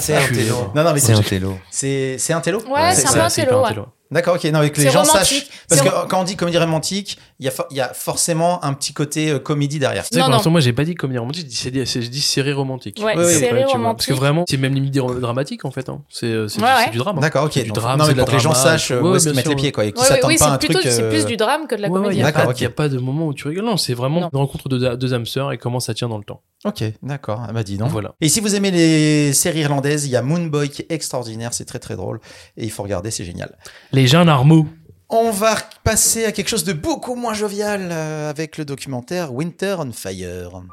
C'est 0.00 0.16
un 0.16 0.28
télo. 0.28 0.70
Non, 0.74 0.82
non, 0.84 0.92
mais 0.92 1.00
C'est 1.00 1.12
un 1.12 1.20
télo. 1.22 1.58
c'est, 1.70 2.16
c'est 2.18 2.32
intello. 2.32 2.62
Ouais, 2.68 2.94
c'est 2.94 3.06
un 3.08 3.12
peu 3.12 3.20
un 3.20 3.28
télo. 3.28 3.86
D'accord, 4.10 4.34
ok. 4.36 4.44
Non, 4.44 4.58
avec 4.60 4.74
que 4.74 4.80
les 4.80 4.90
gens 4.90 5.02
romantique. 5.02 5.46
sachent. 5.48 5.48
Parce 5.68 5.80
que 5.80 6.06
quand 6.08 6.20
on 6.20 6.24
dit 6.24 6.36
comédie 6.36 6.58
romantique, 6.58 7.18
il 7.40 7.46
y 7.46 7.48
a, 7.48 7.50
for- 7.50 7.66
il 7.70 7.76
y 7.76 7.80
a 7.80 7.92
forcément 7.94 8.62
un 8.64 8.72
petit 8.74 8.92
côté 8.92 9.30
euh, 9.30 9.38
comédie 9.38 9.78
derrière. 9.78 10.04
Tu 10.04 10.14
sais, 10.14 10.20
Non, 10.20 10.28
non. 10.28 10.50
moi, 10.50 10.60
j'ai 10.60 10.72
pas 10.72 10.84
dit 10.84 10.94
comédie 10.94 11.18
romantique, 11.18 11.46
dit, 11.46 11.56
j'ai 11.56 11.70
dit 12.00 12.20
série 12.20 12.52
romantique. 12.52 13.00
Ouais, 13.02 13.14
Oui, 13.16 13.24
oui, 13.26 13.32
série 13.34 13.64
romantique. 13.64 13.96
Parce 13.96 14.06
que 14.06 14.12
vraiment, 14.12 14.44
c'est 14.48 14.56
même 14.58 14.74
limite 14.74 14.94
dra- 14.94 15.18
dramatique, 15.18 15.64
en 15.64 15.70
fait. 15.70 15.88
hein. 15.88 16.02
C'est 16.10 16.26
euh, 16.26 16.46
Ouais, 16.46 16.48
du, 16.58 16.62
ouais. 16.62 16.70
c'est 16.84 16.90
du 16.90 16.98
drame. 16.98 17.16
hein. 17.18 17.20
D'accord, 17.22 17.44
ok. 17.46 17.54
Du 17.54 17.64
Donc, 17.64 17.74
drame, 17.76 17.98
non, 17.98 18.04
c'est 18.04 18.10
mais 18.10 18.14
de 18.14 18.18
la 18.18 18.24
pour 18.24 18.30
que 18.32 18.36
les 18.36 18.42
gens 18.42 18.50
drama, 18.50 18.70
sachent 18.70 18.90
euh, 18.92 19.00
ouais, 19.00 19.10
où 19.10 19.16
est-ce 19.16 19.24
qu'ils 19.28 19.36
mettent 19.36 19.48
les 19.48 19.56
pieds, 19.56 19.72
quoi, 19.72 19.84
et 19.84 19.92
qu'ils 19.92 20.00
Ouais, 20.02 20.08
ouais, 20.08 20.14
s'attendent 20.16 20.30
oui, 20.30 20.38
pas 20.38 20.46
à 20.46 20.52
un 20.52 20.58
truc. 20.58 20.78
c'est 20.82 21.08
plus 21.08 21.24
du 21.26 21.36
drame 21.36 21.66
que 21.66 21.74
de 21.74 21.80
la 21.82 21.88
Ouais, 21.88 21.94
ouais, 21.94 22.00
comédie. 22.02 22.14
Il 22.16 22.18
n'y 22.18 22.22
a, 22.22 22.26
D'accord, 22.26 22.44
pas- 22.44 22.50
ok. 22.50 22.60
y 22.60 22.64
a 22.66 22.70
pas 22.70 22.88
de 22.88 22.98
moment 22.98 23.26
où 23.26 23.34
tu 23.34 23.48
rigoles. 23.48 23.64
Non, 23.64 23.76
c'est 23.78 23.94
vraiment 23.94 24.30
une 24.32 24.38
rencontre 24.38 24.68
de 24.68 24.78
deux, 24.78 24.96
deux 24.96 25.14
âmes 25.14 25.26
sœurs 25.26 25.50
et 25.52 25.58
comment 25.58 25.80
ça 25.80 25.94
tient 25.94 26.08
dans 26.08 26.18
le 26.18 26.24
temps. 26.24 26.42
Ok, 26.66 26.82
d'accord. 27.02 27.42
Ah 27.46 27.52
bah 27.52 27.62
dis 27.62 27.76
donc. 27.76 27.90
Voilà. 27.90 28.14
Et 28.22 28.28
si 28.30 28.40
vous 28.40 28.54
aimez 28.54 28.70
les 28.70 29.32
séries 29.34 29.60
irlandaises, 29.60 30.06
il 30.06 30.10
y 30.10 30.16
a 30.16 30.22
Moonboy 30.22 30.70
qui 30.70 30.80
est 30.82 30.90
extraordinaire, 30.92 31.52
c'est 31.52 31.66
très 31.66 31.78
très 31.78 31.94
drôle 31.96 32.20
et 32.56 32.64
il 32.64 32.70
faut 32.70 32.82
regarder, 32.82 33.10
c'est 33.10 33.24
génial. 33.24 33.54
Les 33.94 34.08
gens 34.08 34.24
normaux. 34.24 34.66
On 35.08 35.30
va 35.30 35.54
passer 35.84 36.24
à 36.24 36.32
quelque 36.32 36.48
chose 36.48 36.64
de 36.64 36.72
beaucoup 36.72 37.14
moins 37.14 37.32
jovial 37.32 37.90
euh, 37.92 38.28
avec 38.28 38.58
le 38.58 38.64
documentaire 38.64 39.32
Winter 39.32 39.76
on 39.78 39.92
Fire. 39.92 40.64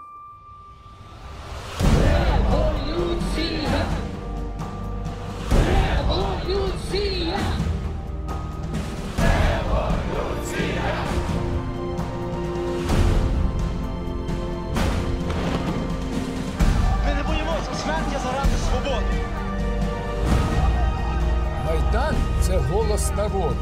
голос 23.00 23.10
народу. 23.16 23.56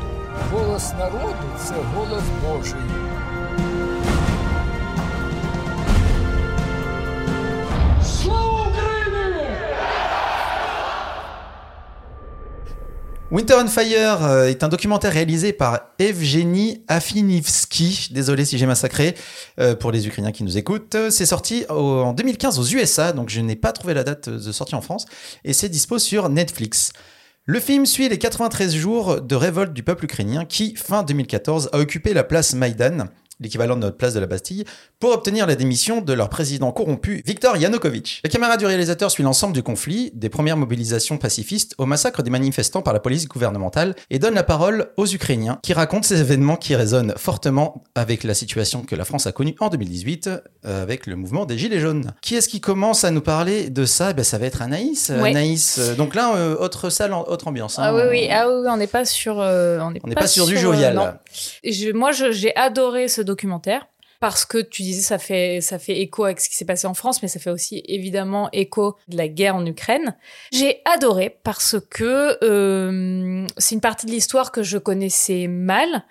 Голос 0.52 0.92
народу 0.99 1.44
це 1.64 1.75
голос 1.94 2.23
Божий. 2.42 2.80
Слава 8.04 8.66
Україні! 8.68 9.49
Winter 13.32 13.56
on 13.58 13.68
Fire 13.68 14.23
euh, 14.23 14.49
est 14.50 14.62
un 14.62 14.68
documentaire 14.68 15.12
réalisé 15.12 15.52
par 15.52 15.80
Evgeny 15.99 16.82
Afinivsky. 16.88 18.08
Désolé 18.12 18.44
si 18.44 18.58
j'ai 18.58 18.66
massacré 18.66 19.14
euh, 19.58 19.75
pour 19.75 19.90
les 19.92 20.06
Ukrainiens 20.06 20.30
qui 20.32 20.44
nous 20.44 20.56
écoutent. 20.58 20.96
C'est 21.11 21.26
sorti 21.26 21.64
au- 21.68 22.02
en 22.02 22.12
2015 22.12 22.58
aux 22.58 22.64
USA, 22.64 23.12
donc 23.12 23.30
je 23.30 23.40
n'ai 23.40 23.56
pas 23.56 23.73
trouvé 23.73 23.94
la 23.94 24.04
date 24.04 24.28
de 24.28 24.52
sortie 24.52 24.75
en 24.75 24.80
France. 24.82 25.06
Et 25.44 25.52
c'est 25.52 25.68
dispo 25.68 25.99
sur 25.99 26.28
Netflix. 26.28 26.92
Le 27.46 27.60
film 27.60 27.86
suit 27.86 28.10
les 28.10 28.19
93 28.19 28.75
jours 28.75 29.22
de 29.22 29.36
révolte 29.36 29.74
du 29.74 29.81
peuple 29.81 30.05
ukrainien 30.05 30.46
qui, 30.46 30.75
fin 30.75 31.03
2014, 31.03 31.69
a 31.74 31.79
occupé 31.79 32.13
la 32.13 32.24
place 32.24 32.53
Maïdan, 32.53 33.08
l'équivalent 33.39 33.75
de 33.75 33.81
notre 33.81 33.98
place 33.98 34.13
de 34.13 34.19
la 34.19 34.25
Bastille, 34.27 34.65
pour 35.00 35.12
obtenir 35.12 35.48
la 35.48 35.55
démission 35.55 36.01
de 36.01 36.13
leur 36.13 36.29
président 36.29 36.72
corrompu, 36.72 37.24
Viktor 37.25 37.58
Yanukovych. 37.58 38.22
La 38.24 38.29
caméra 38.29 38.58
du 38.58 38.65
réalisateur 38.65 39.10
suit 39.12 39.24
l'ensemble 39.24 39.53
du 39.53 39.63
conflit, 39.63 40.12
des 40.13 40.29
premières 40.29 40.58
mobilisations 40.58 41.17
pacifistes 41.17 41.74
au 41.77 41.86
massacre 41.86 42.22
des 42.24 42.29
manifestants 42.29 42.81
par 42.81 42.93
la 42.93 43.00
police 43.00 43.27
gouvernementale, 43.27 43.96
et 44.10 44.19
donne 44.19 44.34
la 44.36 44.43
parole 44.43 44.88
aux 44.98 45.08
Ukrainiens 45.08 45.60
qui 45.63 45.74
racontent 45.74 46.03
ces 46.03 46.19
événements 46.22 46.55
qui 46.58 46.75
résonnent 46.75 47.13
fortement 47.17 47.84
avec 47.96 48.24
la 48.24 48.34
situation 48.34 48.81
que 48.84 48.96
la 48.96 49.05
France 49.05 49.27
a 49.27 49.31
connue 49.31 49.55
en 49.60 49.69
2018 49.69 50.29
euh, 50.65 50.84
avec 50.84 51.08
le 51.08 51.15
mouvement 51.15 51.46
des 51.46 51.58
Gilets 51.58 51.79
jaunes. 51.79 52.13
Qui 52.22 52.36
est-ce 52.36 52.50
qui 52.50 52.62
commence 52.62 53.03
à 53.03 53.12
nous 53.12 53.22
parler 53.22 53.69
de 53.69 53.86
ça? 53.86 54.13
Ben, 54.13 54.24
Ça 54.24 54.38
va 54.38 54.46
être 54.48 54.62
Anaïs. 54.62 55.10
Ouais. 55.10 55.29
Anaïs, 55.29 55.77
euh, 55.79 55.96
donc 55.96 56.15
là, 56.15 56.36
euh, 56.36 56.55
autre 56.58 56.89
salle, 56.89 57.13
autre 57.13 57.48
ambiance. 57.48 57.79
hein. 57.79 57.84
Ah 57.86 57.96
oui, 57.96 58.01
oui, 58.10 58.27
ah 58.31 58.48
oui, 58.50 58.67
on 58.69 58.77
n'est 58.77 58.88
pas 58.88 59.05
sur. 59.05 59.39
euh, 59.39 59.79
on 59.79 59.91
n'est 59.91 60.15
pas, 60.15 60.27
sur 60.27 60.46
du 60.46 60.58
je- 60.58 61.91
moi, 61.93 62.12
j'ai 62.12 62.55
adoré 62.55 63.08
ce 63.08 63.22
parce 64.19 64.45
que 64.45 64.57
tu 64.57 64.81
disais 64.81 65.01
ça 65.01 65.17
fait 65.17 65.62
ça 65.62 65.79
fait 65.79 66.00
écho 66.00 66.25
avec 66.25 66.39
ce 66.41 66.50
qui 66.50 66.55
s'est 66.55 66.65
passé 66.65 66.88
en 66.88 66.93
France, 66.93 67.21
mais 67.21 67.27
ça 67.27 67.39
fait 67.39 67.50
aussi 67.50 67.81
évidemment 67.86 68.50
écho 68.51 68.98
de 69.07 69.17
la 69.17 69.27
guerre 69.27 69.55
en 69.55 69.65
Ukraine. 69.65 70.15
J'ai 70.51 70.81
adoré 70.86 71.38
parce 71.43 71.77
que 71.89 72.38
euh, 72.43 73.48
c'est 73.57 73.75
une 73.75 73.81
partie 73.81 74.05
de 74.05 74.12
l'histoire 74.12 74.51
que 74.51 74.62
je 74.62 74.77
connaissais 74.77 75.48
mal, 75.48 76.03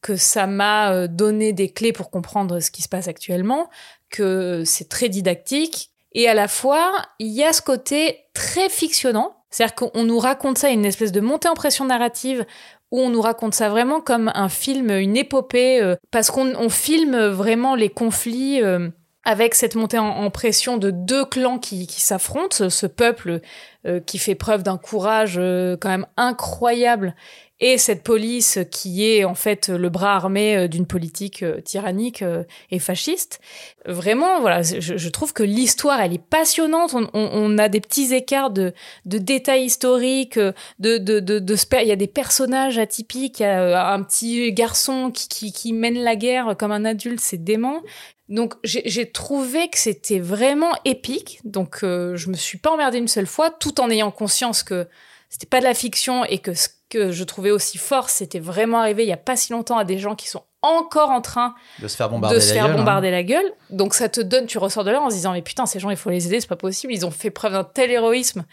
que 0.00 0.16
ça 0.16 0.46
m'a 0.46 0.92
euh, 0.92 1.08
donné 1.08 1.52
des 1.52 1.70
clés 1.70 1.92
pour 1.92 2.10
comprendre 2.10 2.60
ce 2.60 2.70
qui 2.70 2.82
se 2.82 2.88
passe 2.88 3.08
actuellement, 3.08 3.68
que 4.10 4.62
c'est 4.64 4.88
très 4.88 5.08
didactique 5.08 5.90
et 6.12 6.28
à 6.28 6.34
la 6.34 6.46
fois 6.46 6.92
il 7.18 7.28
y 7.28 7.42
a 7.42 7.52
ce 7.52 7.62
côté 7.62 8.26
très 8.32 8.68
fictionnant. 8.68 9.32
C'est-à-dire 9.50 9.74
qu'on 9.74 10.04
nous 10.04 10.18
raconte 10.18 10.58
ça, 10.58 10.70
une 10.70 10.84
espèce 10.84 11.12
de 11.12 11.20
montée 11.20 11.48
en 11.48 11.54
pression 11.54 11.86
narrative 11.86 12.44
où 12.90 13.00
on 13.00 13.10
nous 13.10 13.20
raconte 13.20 13.54
ça 13.54 13.68
vraiment 13.68 14.00
comme 14.00 14.30
un 14.34 14.48
film, 14.48 14.90
une 14.90 15.16
épopée, 15.16 15.80
euh, 15.82 15.96
parce 16.10 16.30
qu'on 16.30 16.54
on 16.54 16.68
filme 16.68 17.16
vraiment 17.28 17.74
les 17.74 17.88
conflits 17.88 18.62
euh, 18.62 18.88
avec 19.24 19.54
cette 19.54 19.74
montée 19.74 19.98
en, 19.98 20.30
pression 20.30 20.76
de 20.76 20.90
deux 20.90 21.24
clans 21.24 21.58
qui, 21.58 21.86
s'affrontent, 21.88 22.68
ce, 22.70 22.86
peuple 22.86 23.40
euh, 23.84 23.98
qui 23.98 24.18
fait 24.18 24.36
preuve 24.36 24.62
d'un 24.62 24.78
courage 24.78 25.34
quand 25.80 25.88
même 25.88 26.06
incroyable, 26.16 27.16
et 27.60 27.78
cette 27.78 28.02
police 28.02 28.58
qui 28.70 29.06
est 29.06 29.24
en 29.24 29.34
fait 29.34 29.68
le 29.68 29.88
bras 29.88 30.14
armé 30.14 30.56
euh, 30.56 30.68
d'une 30.68 30.86
politique 30.86 31.42
euh, 31.42 31.60
tyrannique 31.60 32.22
euh, 32.22 32.44
et 32.70 32.78
fasciste. 32.78 33.40
Vraiment, 33.86 34.40
voilà, 34.40 34.62
je, 34.62 35.08
trouve 35.08 35.32
que 35.32 35.42
l'histoire, 35.42 36.00
elle 36.00 36.12
est 36.12 36.18
passionnante. 36.22 36.94
On, 37.14 37.58
a 37.58 37.68
des 37.68 37.80
petits 37.80 38.12
écarts 38.12 38.50
de, 38.50 38.74
détails 39.04 39.64
historiques, 39.64 40.38
de, 40.38 40.98
de, 40.98 41.20
de, 41.20 41.56
il 41.80 41.88
y 41.88 41.92
a 41.92 41.96
des 41.96 42.06
personnages 42.06 42.78
atypiques, 42.78 43.40
il 43.40 43.44
y 43.44 43.46
a 43.46 43.92
un 43.92 44.02
petit 44.02 44.52
garçon 44.52 45.12
qui, 45.12 45.72
mène 45.72 45.98
la 45.98 46.16
guerre 46.16 46.56
comme 46.58 46.72
un 46.72 46.84
adulte, 46.84 47.20
c'est 47.20 47.42
dément. 47.42 47.82
Donc 48.28 48.54
j'ai 48.64 49.10
trouvé 49.10 49.68
que 49.68 49.78
c'était 49.78 50.18
vraiment 50.18 50.72
épique. 50.84 51.40
Donc 51.44 51.78
euh, 51.82 52.16
je 52.16 52.28
me 52.28 52.34
suis 52.34 52.58
pas 52.58 52.70
emmerdée 52.70 52.98
une 52.98 53.08
seule 53.08 53.26
fois, 53.26 53.50
tout 53.50 53.80
en 53.80 53.88
ayant 53.88 54.10
conscience 54.10 54.62
que 54.62 54.88
c'était 55.28 55.46
pas 55.46 55.60
de 55.60 55.64
la 55.64 55.74
fiction 55.74 56.24
et 56.24 56.38
que 56.38 56.54
ce 56.54 56.68
que 56.88 57.10
je 57.12 57.24
trouvais 57.24 57.50
aussi 57.50 57.78
fort, 57.78 58.08
c'était 58.10 58.38
vraiment 58.38 58.78
arrivé 58.80 59.02
il 59.04 59.08
y 59.08 59.12
a 59.12 59.16
pas 59.16 59.36
si 59.36 59.52
longtemps 59.52 59.76
à 59.78 59.84
des 59.84 59.98
gens 59.98 60.14
qui 60.14 60.28
sont 60.28 60.44
encore 60.62 61.10
en 61.10 61.20
train 61.20 61.54
De 61.80 61.88
se 61.88 61.96
faire 61.96 62.08
bombarder 62.08 62.36
de 62.36 62.40
se 62.40 62.48
la 62.48 62.54
faire 62.54 62.64
gueule, 62.64 62.74
hein. 62.74 62.78
bombarder 62.78 63.10
la 63.10 63.22
gueule. 63.22 63.52
Donc 63.70 63.94
ça 63.94 64.08
te 64.08 64.20
donne, 64.20 64.46
tu 64.46 64.58
ressors 64.58 64.84
de 64.84 64.90
là 64.90 65.00
en 65.00 65.10
se 65.10 65.14
disant 65.16 65.32
mais 65.32 65.42
putain 65.42 65.66
ces 65.66 65.78
gens 65.80 65.90
il 65.90 65.96
faut 65.96 66.10
les 66.10 66.26
aider, 66.26 66.40
c'est 66.40 66.48
pas 66.48 66.56
possible. 66.56 66.92
Ils 66.92 67.04
ont 67.06 67.10
fait 67.10 67.30
preuve 67.30 67.52
d'un 67.52 67.64
tel 67.64 67.90
héroïsme 67.90 68.44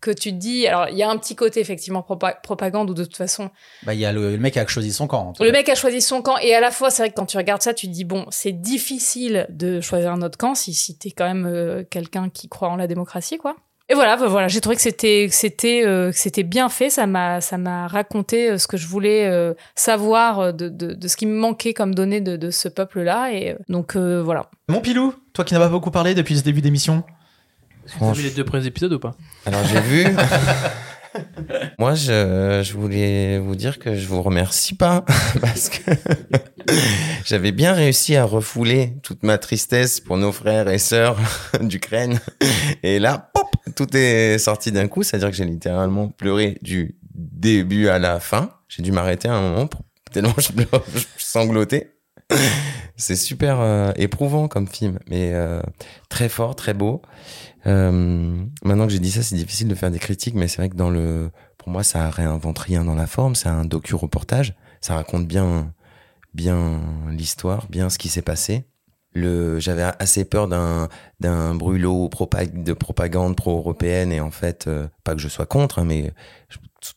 que 0.00 0.10
tu 0.10 0.30
te 0.32 0.36
dis. 0.36 0.66
Alors 0.66 0.88
il 0.88 0.96
y 0.96 1.02
a 1.02 1.10
un 1.10 1.16
petit 1.18 1.36
côté 1.36 1.60
effectivement 1.60 2.00
propa- 2.08 2.40
propagande 2.40 2.88
où 2.90 2.94
de 2.94 3.04
toute 3.04 3.16
façon 3.16 3.50
Bah, 3.82 3.92
il 3.94 4.00
y 4.00 4.04
a 4.06 4.12
le, 4.12 4.30
le 4.32 4.38
mec 4.38 4.54
qui 4.54 4.58
a 4.58 4.66
choisi 4.66 4.92
son 4.92 5.06
camp. 5.06 5.28
en 5.28 5.32
tout 5.34 5.42
le 5.42 5.50
cas. 5.50 5.58
mec 5.58 5.68
a 5.68 5.74
choisi 5.74 6.00
son 6.00 6.22
camp 6.22 6.38
et 6.38 6.54
à 6.54 6.60
la 6.60 6.70
fois 6.70 6.90
c'est 6.90 7.02
vrai 7.02 7.10
que 7.10 7.14
quand 7.16 7.26
tu 7.26 7.36
regardes 7.36 7.60
ça 7.62 7.74
tu 7.74 7.86
te 7.86 7.92
dis 7.92 8.04
bon 8.04 8.24
c'est 8.30 8.52
difficile 8.52 9.46
de 9.50 9.80
choisir 9.80 10.12
un 10.12 10.22
autre 10.22 10.38
camp 10.38 10.54
si 10.54 10.72
si 10.74 10.96
t'es 10.96 11.10
quand 11.10 11.26
même 11.26 11.46
euh, 11.46 11.84
quelqu'un 11.88 12.30
qui 12.30 12.48
croit 12.48 12.68
en 12.70 12.76
la 12.76 12.86
démocratie 12.86 13.36
quoi. 13.38 13.56
Et 13.90 13.94
voilà, 13.94 14.16
bah, 14.16 14.28
voilà, 14.28 14.46
j'ai 14.46 14.60
trouvé 14.60 14.76
que 14.76 14.82
c'était 14.82 15.26
que 15.28 15.34
c'était 15.34 15.82
euh, 15.84 16.12
que 16.12 16.16
c'était 16.16 16.44
bien 16.44 16.68
fait. 16.68 16.90
Ça 16.90 17.08
m'a 17.08 17.40
ça 17.40 17.58
m'a 17.58 17.88
raconté 17.88 18.50
euh, 18.50 18.56
ce 18.58 18.68
que 18.68 18.76
je 18.76 18.86
voulais 18.86 19.26
euh, 19.26 19.52
savoir 19.74 20.54
de, 20.54 20.68
de, 20.68 20.94
de 20.94 21.08
ce 21.08 21.16
qui 21.16 21.26
me 21.26 21.36
manquait 21.36 21.74
comme 21.74 21.92
données 21.92 22.20
de, 22.20 22.36
de 22.36 22.50
ce 22.52 22.68
peuple-là. 22.68 23.32
Et 23.32 23.56
donc 23.68 23.96
euh, 23.96 24.22
voilà. 24.22 24.48
Mon 24.68 24.80
Pilou, 24.80 25.12
toi 25.32 25.44
qui 25.44 25.54
n'as 25.54 25.60
pas 25.60 25.68
beaucoup 25.68 25.90
parlé 25.90 26.14
depuis 26.14 26.38
ce 26.38 26.44
début 26.44 26.62
d'émission. 26.62 27.02
T'as 27.98 28.12
vu 28.12 28.22
les 28.22 28.30
deux 28.30 28.44
premiers 28.44 28.66
épisodes 28.66 28.92
ou 28.92 29.00
pas? 29.00 29.16
Alors 29.44 29.64
j'ai 29.64 29.80
vu. 29.80 30.06
Moi, 31.78 31.94
je, 31.94 32.62
je 32.64 32.72
voulais 32.74 33.38
vous 33.38 33.56
dire 33.56 33.78
que 33.78 33.96
je 33.96 34.06
vous 34.06 34.22
remercie 34.22 34.74
pas 34.76 35.04
parce 35.40 35.68
que 35.68 35.90
j'avais 37.24 37.52
bien 37.52 37.72
réussi 37.72 38.16
à 38.16 38.24
refouler 38.24 38.94
toute 39.02 39.22
ma 39.22 39.38
tristesse 39.38 40.00
pour 40.00 40.16
nos 40.16 40.30
frères 40.30 40.68
et 40.68 40.78
sœurs 40.78 41.16
d'Ukraine. 41.60 42.20
Et 42.82 42.98
là, 42.98 43.30
pop, 43.34 43.49
tout 43.74 43.96
est 43.96 44.38
sorti 44.38 44.72
d'un 44.72 44.88
coup. 44.88 45.02
C'est-à-dire 45.02 45.30
que 45.30 45.36
j'ai 45.36 45.44
littéralement 45.44 46.08
pleuré 46.08 46.58
du 46.62 46.96
début 47.14 47.88
à 47.88 47.98
la 47.98 48.20
fin. 48.20 48.50
J'ai 48.68 48.82
dû 48.82 48.92
m'arrêter 48.92 49.28
à 49.28 49.34
un 49.34 49.42
moment 49.42 49.66
pour 49.66 49.82
tellement 50.12 50.34
je, 50.38 51.04
sanglotais. 51.18 51.96
C'est 52.96 53.16
super 53.16 53.60
euh, 53.60 53.92
éprouvant 53.96 54.46
comme 54.46 54.68
film, 54.68 54.98
mais 55.08 55.32
euh, 55.32 55.62
très 56.08 56.28
fort, 56.28 56.54
très 56.54 56.74
beau. 56.74 57.02
Euh, 57.66 58.44
maintenant 58.62 58.86
que 58.86 58.92
j'ai 58.92 58.98
dit 58.98 59.10
ça, 59.10 59.22
c'est 59.22 59.36
difficile 59.36 59.68
de 59.68 59.74
faire 59.74 59.90
des 59.90 59.98
critiques, 59.98 60.34
mais 60.34 60.46
c'est 60.46 60.58
vrai 60.58 60.68
que 60.68 60.76
dans 60.76 60.90
le, 60.90 61.30
pour 61.58 61.70
moi, 61.70 61.82
ça 61.82 62.10
réinvente 62.10 62.58
rien 62.58 62.84
dans 62.84 62.94
la 62.94 63.06
forme. 63.06 63.34
C'est 63.34 63.48
un 63.48 63.64
docu-reportage. 63.64 64.54
Ça 64.80 64.94
raconte 64.94 65.26
bien, 65.26 65.72
bien 66.34 66.80
l'histoire, 67.10 67.66
bien 67.68 67.90
ce 67.90 67.98
qui 67.98 68.08
s'est 68.08 68.22
passé. 68.22 68.64
Le, 69.12 69.58
j'avais 69.58 69.82
assez 69.98 70.24
peur 70.24 70.46
d'un, 70.46 70.88
d'un 71.18 71.54
brûlot 71.54 72.08
de 72.52 72.72
propagande 72.72 73.36
pro-européenne 73.36 74.12
et 74.12 74.20
en 74.20 74.30
fait, 74.30 74.66
euh, 74.68 74.86
pas 75.02 75.14
que 75.14 75.20
je 75.20 75.28
sois 75.28 75.46
contre, 75.46 75.80
hein, 75.80 75.84
mais 75.84 76.12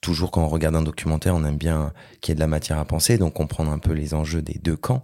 toujours 0.01 0.31
quand 0.31 0.43
on 0.43 0.47
regarde 0.47 0.75
un 0.75 0.81
documentaire, 0.81 1.35
on 1.35 1.43
aime 1.43 1.57
bien 1.57 1.91
qu'il 2.21 2.31
y 2.31 2.33
ait 2.33 2.35
de 2.35 2.39
la 2.39 2.47
matière 2.47 2.79
à 2.79 2.85
penser, 2.85 3.17
donc 3.17 3.33
comprendre 3.33 3.71
un 3.71 3.79
peu 3.79 3.91
les 3.91 4.13
enjeux 4.13 4.41
des 4.41 4.59
deux 4.61 4.77
camps. 4.77 5.03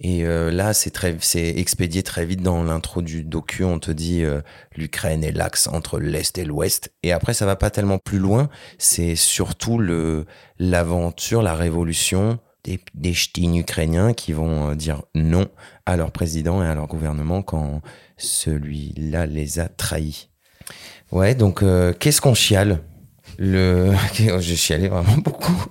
Et 0.00 0.24
euh, 0.24 0.50
là, 0.50 0.72
c'est 0.74 0.90
très, 0.90 1.16
c'est 1.20 1.48
expédié 1.58 2.02
très 2.02 2.24
vite 2.24 2.40
dans 2.40 2.62
l'intro 2.62 3.02
du 3.02 3.24
docu. 3.24 3.64
On 3.64 3.78
te 3.78 3.90
dit 3.90 4.22
euh, 4.22 4.40
l'Ukraine 4.76 5.24
est 5.24 5.32
l'axe 5.32 5.66
entre 5.66 5.98
l'est 5.98 6.38
et 6.38 6.44
l'ouest. 6.44 6.92
Et 7.02 7.12
après, 7.12 7.34
ça 7.34 7.46
va 7.46 7.56
pas 7.56 7.70
tellement 7.70 7.98
plus 7.98 8.18
loin. 8.18 8.48
C'est 8.78 9.16
surtout 9.16 9.78
le 9.78 10.24
l'aventure, 10.58 11.42
la 11.42 11.54
révolution 11.54 12.38
des, 12.68 12.80
des 12.94 13.58
ukrainiens 13.58 14.12
qui 14.12 14.32
vont 14.32 14.70
euh, 14.70 14.74
dire 14.74 15.02
non 15.14 15.48
à 15.86 15.96
leur 15.96 16.10
président 16.10 16.62
et 16.62 16.66
à 16.66 16.74
leur 16.74 16.86
gouvernement 16.86 17.42
quand 17.42 17.80
celui-là 18.16 19.26
les 19.26 19.58
a 19.58 19.68
trahis. 19.68 20.28
Ouais, 21.10 21.34
donc 21.34 21.62
euh, 21.62 21.92
qu'est-ce 21.98 22.20
qu'on 22.20 22.34
chiale? 22.34 22.80
Le... 23.38 23.92
J'ai 24.40 24.56
chialé 24.56 24.88
vraiment 24.88 25.16
beaucoup. 25.18 25.66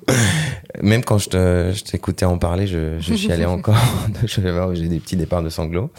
Même 0.81 1.03
quand 1.03 1.17
je 1.17 1.83
t'écoutais 1.83 2.25
en 2.25 2.37
parler, 2.37 2.65
je, 2.65 2.99
je 2.99 3.15
chialais 3.15 3.45
encore. 3.45 3.77
je 4.25 4.41
vais 4.41 4.51
voir, 4.51 4.73
j'ai 4.73 4.87
des 4.87 4.99
petits 4.99 5.17
départs 5.17 5.43
de 5.43 5.49
sanglots. 5.49 5.91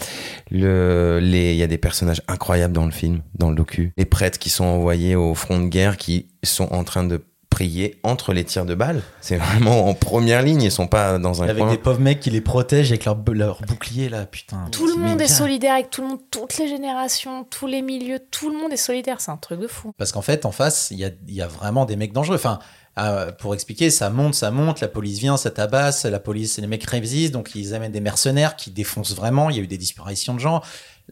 Le, 0.51 1.19
les, 1.21 1.53
il 1.53 1.57
y 1.57 1.63
a 1.63 1.67
des 1.67 1.79
personnages 1.79 2.23
incroyables 2.27 2.73
dans 2.73 2.87
le 2.87 2.91
film, 2.91 3.23
dans 3.35 3.51
le 3.51 3.57
docu. 3.57 3.93
Les 3.97 4.05
prêtres 4.05 4.39
qui 4.39 4.51
sont 4.51 4.65
envoyés 4.65 5.15
au 5.15 5.35
front 5.35 5.61
de 5.61 5.67
guerre, 5.67 5.97
qui 5.97 6.29
sont 6.43 6.73
en 6.73 6.85
train 6.85 7.05
de 7.05 7.23
prier 7.59 7.99
entre 8.05 8.33
les 8.33 8.45
tirs 8.45 8.65
de 8.65 8.77
balles. 8.77 9.03
C'est 9.21 9.35
vraiment 9.35 9.89
en 9.89 9.95
première 9.95 10.43
ligne. 10.43 10.63
Ils 10.63 10.71
sont 10.71 10.87
pas 10.87 11.19
dans 11.19 11.43
un 11.43 11.49
Avec 11.49 11.65
coin. 11.65 11.73
des 11.73 11.79
pauvres 11.79 11.99
mecs 11.99 12.21
qui 12.21 12.31
les 12.31 12.41
protègent 12.41 12.93
avec 12.93 13.05
leur, 13.05 13.17
leur 13.33 13.63
bouclier 13.63 14.09
là, 14.09 14.27
putain. 14.27 14.69
Tout 14.71 14.87
le 14.87 14.95
monde 14.95 15.21
est 15.21 15.27
solidaire 15.27 15.75
avec 15.75 15.91
tout 15.91 16.03
le 16.03 16.09
monde, 16.09 16.21
toutes 16.31 16.57
les 16.59 16.69
générations, 16.69 17.43
tous 17.43 17.67
les 17.67 17.83
milieux, 17.83 18.21
tout 18.31 18.49
le 18.49 18.57
monde 18.57 18.73
est 18.73 18.77
solidaire. 18.77 19.21
C'est 19.21 19.33
un 19.33 19.37
truc 19.37 19.59
de 19.59 19.67
fou. 19.67 19.93
Parce 19.99 20.13
qu'en 20.13 20.23
fait, 20.23 20.47
en 20.47 20.53
face, 20.53 20.93
il 20.93 20.99
y 20.99 21.05
a, 21.05 21.11
il 21.27 21.35
y 21.35 21.43
a 21.43 21.49
vraiment 21.49 21.85
des 21.85 21.97
mecs 21.97 22.13
dangereux. 22.13 22.37
Enfin, 22.37 22.61
euh, 22.97 23.33
pour 23.33 23.55
expliquer, 23.55 23.91
ça 23.91 24.09
monte, 24.09 24.37
ça 24.37 24.53
monte, 24.53 24.79
la 24.81 24.87
police 24.87 25.19
vient, 25.19 25.37
ça 25.37 25.51
tabasse, 25.51 26.05
la 26.05 26.21
police, 26.21 26.59
les 26.59 26.67
mecs 26.69 26.85
résistent, 26.85 27.33
donc 27.35 27.57
ils 27.57 27.75
amènent 27.75 27.91
des 27.91 28.01
mercenaires 28.01 28.55
qui 28.55 28.71
défoncent 28.71 29.17
vraiment. 29.17 29.51
Il 29.51 29.57
y 29.57 29.59
a 29.59 29.63
eu 29.65 29.67
des 29.67 29.79
disparitions 29.79 30.35
de 30.35 30.39
gens. 30.39 30.63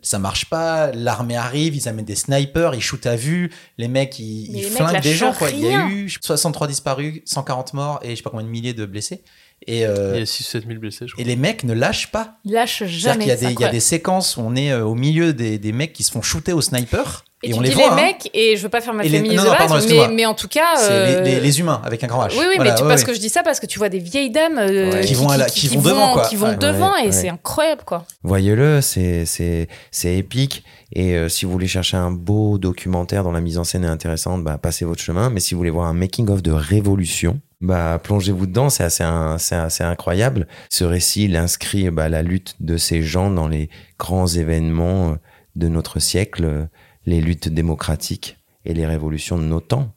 Ça 0.02 0.18
marche 0.18 0.44
pas, 0.46 0.92
l'armée 0.92 1.36
arrive, 1.36 1.74
ils 1.74 1.88
amènent 1.88 2.04
des 2.04 2.14
snipers, 2.16 2.74
ils 2.74 2.82
shootent 2.82 3.06
à 3.06 3.16
vue, 3.16 3.50
les 3.78 3.88
mecs 3.88 4.18
ils, 4.18 4.46
ils 4.50 4.52
les 4.54 4.62
flinguent 4.62 5.00
des 5.00 5.14
gens 5.14 5.32
quoi. 5.32 5.50
Il 5.50 5.60
y 5.60 5.68
a 5.68 5.88
eu 5.88 6.08
63 6.20 6.66
disparus, 6.68 7.22
140 7.24 7.72
morts 7.74 8.00
et 8.02 8.10
je 8.10 8.16
sais 8.16 8.22
pas 8.22 8.30
combien 8.30 8.44
de 8.46 8.50
milliers 8.50 8.74
de 8.74 8.84
blessés. 8.86 9.22
Et, 9.66 9.86
euh, 9.86 10.12
Il 10.14 10.18
y 10.18 10.22
a 10.22 10.24
6-7 10.24 10.66
000 10.66 10.80
blessés, 10.80 11.06
je 11.08 11.12
crois. 11.14 11.22
et 11.22 11.26
les 11.26 11.36
mecs 11.36 11.64
ne 11.64 11.72
lâchent 11.72 12.10
pas. 12.12 12.36
Ils 12.44 12.52
lâchent 12.52 12.78
C'est-à-dire 12.80 12.98
jamais. 12.98 13.18
qu'il 13.24 13.28
y 13.28 13.32
a 13.32 13.36
des, 13.36 13.52
il 13.52 13.60
y 13.60 13.64
a 13.64 13.68
des 13.70 13.80
séquences 13.80 14.36
où 14.36 14.40
on 14.42 14.54
est 14.54 14.70
euh, 14.70 14.84
au 14.84 14.94
milieu 14.94 15.32
des, 15.32 15.58
des 15.58 15.72
mecs 15.72 15.92
qui 15.94 16.02
se 16.02 16.10
font 16.12 16.20
shooter 16.22 16.52
au 16.52 16.60
sniper 16.60 17.24
Et, 17.42 17.48
Et 17.48 17.52
tu 17.52 17.58
on 17.58 17.60
dis 17.62 17.68
les 17.68 17.74
les, 17.74 17.82
voit, 17.82 17.92
hein. 17.92 17.96
mecs, 17.96 18.30
et 18.32 18.56
je 18.56 18.62
veux 18.62 18.70
pas 18.70 18.80
faire 18.80 18.94
ma 18.94 19.02
les- 19.02 19.10
féministe 19.10 19.42
de 19.42 19.46
non, 19.46 19.52
base, 19.52 19.86
pardon, 19.86 20.14
mais, 20.14 20.24
en 20.24 20.32
tout 20.32 20.48
cas. 20.48 20.76
C'est 20.78 20.90
euh, 20.90 21.22
les, 21.22 21.32
les- 21.34 21.40
les 21.40 21.60
humains 21.60 21.82
avec 21.84 22.02
un 22.02 22.06
grand 22.06 22.26
H. 22.26 22.30
Oui, 22.32 22.38
oui, 22.48 22.54
Voilà, 22.56 22.70
mais 22.72 22.76
tu, 22.78 22.82
ouais, 22.82 22.88
parce 22.88 23.02
ouais. 23.02 23.06
que 23.08 23.14
je 23.14 23.20
dis 23.20 23.28
ça 23.28 23.42
parce 23.42 23.60
que 23.60 23.66
tu 23.66 23.78
vois 23.78 23.90
des 23.90 23.98
vieilles 23.98 24.30
dames 24.30 24.56
euh, 24.56 24.90
Ouais. 24.92 25.00
Qui 25.02 25.12
vont 25.12 25.28
à 25.28 25.36
la- 25.36 25.44
qui 25.50 25.68
vont 25.68 25.82
devant, 25.82 26.12
quoi. 26.14 26.26
Qui 26.28 26.36
vont 26.36 26.48
Ouais. 26.48 26.56
devant 26.56 26.92
Ouais, 26.94 27.02
et 27.02 27.06
ouais. 27.06 27.12
c'est 27.12 27.28
incroyable, 27.28 27.82
quoi. 27.84 28.06
Voyez-le, 28.22 28.80
c'est 28.80 29.26
c'est 29.26 29.68
c'est 29.90 30.16
épique. 30.16 30.64
Et 30.94 31.14
euh, 31.14 31.28
si 31.28 31.44
vous 31.44 31.52
voulez 31.52 31.66
chercher 31.68 31.98
un 31.98 32.10
beau 32.10 32.56
documentaire 32.56 33.22
dont 33.22 33.32
la 33.32 33.42
mise 33.42 33.58
en 33.58 33.64
scène 33.64 33.84
est 33.84 33.88
intéressante, 33.88 34.42
bah 34.42 34.56
passez 34.56 34.86
votre 34.86 35.02
chemin. 35.02 35.28
Mais 35.28 35.40
si 35.40 35.52
vous 35.52 35.58
voulez 35.58 35.70
voir 35.70 35.88
un 35.88 35.92
making 35.94 36.30
of 36.30 36.42
de 36.42 36.52
Révolution, 36.52 37.38
bah 37.60 38.00
plongez-vous 38.02 38.46
dedans. 38.46 38.70
C'est 38.70 38.84
assez 38.84 39.04
assez 39.04 39.84
incroyable. 39.84 40.46
Ce 40.70 40.84
récit, 40.84 41.24
il 41.24 41.36
inscrit 41.36 41.90
bah, 41.90 42.08
la 42.08 42.22
lutte 42.22 42.54
de 42.60 42.78
ces 42.78 43.02
gens 43.02 43.30
dans 43.30 43.46
les 43.46 43.68
grands 43.98 44.26
événements 44.26 45.10
euh, 45.10 45.14
de 45.54 45.68
notre 45.68 45.98
siècle, 45.98 46.44
euh, 46.44 46.64
les 47.06 47.20
luttes 47.20 47.48
démocratiques 47.48 48.36
et 48.64 48.74
les 48.74 48.86
révolutions 48.86 49.38
de 49.38 49.44
nos 49.44 49.60
temps. 49.60 49.92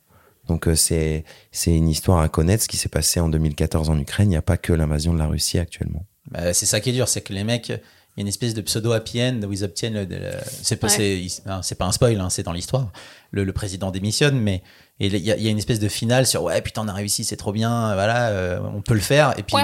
Donc 0.48 0.68
euh, 0.68 0.76
c'est 0.76 1.26
c'est 1.52 1.76
une 1.76 1.88
histoire 1.90 2.20
à 2.20 2.30
connaître. 2.30 2.64
Ce 2.64 2.68
qui 2.68 2.78
s'est 2.78 2.90
passé 2.90 3.20
en 3.20 3.30
2014 3.30 3.90
en 3.90 4.00
Ukraine, 4.00 4.28
il 4.28 4.32
n'y 4.32 4.36
a 4.38 4.42
pas 4.42 4.58
que 4.58 4.74
l'invasion 4.74 5.14
de 5.14 5.20
la 5.20 5.28
Russie 5.28 5.60
actuellement. 5.60 6.06
Bah, 6.32 6.54
c'est 6.54 6.66
ça 6.66 6.80
qui 6.80 6.90
est 6.90 6.94
dur, 6.94 7.08
c'est 7.08 7.22
que 7.22 7.34
les 7.34 7.44
mecs, 7.44 7.70
il 7.70 7.72
y 8.18 8.20
a 8.20 8.22
une 8.22 8.28
espèce 8.28 8.54
de 8.54 8.62
pseudo 8.62 8.92
happy 8.92 9.22
end 9.22 9.42
où 9.48 9.52
ils 9.54 9.64
obtiennent. 9.64 9.94
le- 9.94 10.06
le- 10.06 10.32
c'est 10.62 10.76
pas, 10.78 10.88
Ouais. 10.88 11.28
c'est, 11.30 11.50
hein, 11.50 11.62
c'est 11.64 11.76
pas 11.76 11.86
un 11.86 11.92
spoil, 11.92 12.20
hein, 12.20 12.30
c'est 12.30 12.44
dans 12.44 12.52
l'histoire. 12.54 12.92
Le, 13.32 13.44
le 13.44 13.54
président 13.54 13.92
démissionne, 13.92 14.40
mais 14.40 14.62
et 15.00 15.08
il 15.08 15.16
y, 15.18 15.32
a, 15.32 15.38
il 15.38 15.44
y 15.44 15.48
a 15.48 15.50
une 15.52 15.58
espèce 15.58 15.80
de 15.80 15.88
finale 15.88 16.26
sur 16.28 16.44
ouais 16.44 16.62
putain 16.62 16.82
on 16.84 16.88
a 16.88 16.94
réussi, 16.94 17.24
c'est 17.24 17.38
trop 17.38 17.52
bien, 17.52 17.94
voilà, 17.94 18.30
euh, 18.30 18.60
on 18.76 18.82
peut 18.82 18.94
le 18.94 19.00
faire. 19.00 19.34
Et 19.40 19.44
puis 19.44 19.56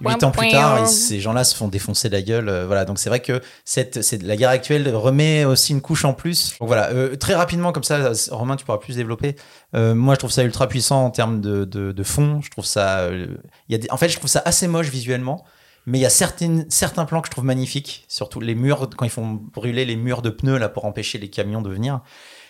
huit 0.00 0.24
ans 0.24 0.30
plus 0.30 0.46
tard, 0.52 0.78
ils- 0.80 0.86
ces 0.88 1.20
gens-là 1.20 1.42
se 1.44 1.54
font 1.56 1.68
défoncer 1.68 2.08
la 2.08 2.22
gueule. 2.22 2.48
euh, 2.48 2.66
voilà, 2.66 2.84
donc 2.84 2.98
c'est 2.98 3.08
vrai 3.08 3.20
que 3.20 3.40
cette, 3.64 4.02
c'est, 4.02 4.22
la 4.22 4.36
guerre 4.36 4.50
actuelle 4.50 4.88
remet 4.94 5.44
aussi 5.44 5.72
une 5.72 5.80
couche 5.80 6.04
en 6.04 6.12
plus. 6.14 6.56
Donc 6.60 6.68
voilà, 6.68 6.90
euh, 6.90 7.16
très 7.16 7.34
rapidement 7.34 7.72
comme 7.72 7.82
ça, 7.84 8.12
Romain, 8.30 8.56
tu 8.56 8.64
pourras 8.64 8.78
plus 8.78 8.96
développer. 8.96 9.36
Euh, 9.74 9.94
moi, 9.94 10.14
je 10.14 10.20
trouve 10.20 10.30
ça 10.30 10.44
ultra 10.44 10.68
puissant 10.68 11.04
en 11.04 11.10
termes 11.10 11.40
de, 11.40 11.64
de, 11.64 11.90
de 11.92 12.02
fond. 12.04 12.40
Je 12.42 12.50
trouve 12.50 12.64
ça, 12.64 13.00
euh, 13.00 13.26
y 13.68 13.74
a 13.74 13.78
des, 13.78 13.90
en 13.90 13.96
fait, 13.96 14.08
je 14.08 14.16
trouve 14.16 14.30
ça 14.30 14.42
assez 14.44 14.68
moche 14.68 14.88
visuellement. 14.88 15.44
Mais 15.86 15.98
il 15.98 16.00
y 16.00 16.06
a 16.06 16.10
certaines, 16.10 16.64
certains 16.70 17.04
plans 17.04 17.20
que 17.20 17.26
je 17.26 17.30
trouve 17.32 17.44
magnifiques, 17.44 18.06
surtout 18.08 18.40
les 18.40 18.54
murs, 18.54 18.88
quand 18.96 19.04
ils 19.04 19.10
font 19.10 19.38
brûler 19.52 19.84
les 19.84 19.96
murs 19.96 20.22
de 20.22 20.30
pneus 20.30 20.56
là 20.56 20.70
pour 20.70 20.86
empêcher 20.86 21.18
les 21.18 21.28
camions 21.28 21.60
de 21.60 21.68
venir. 21.68 22.00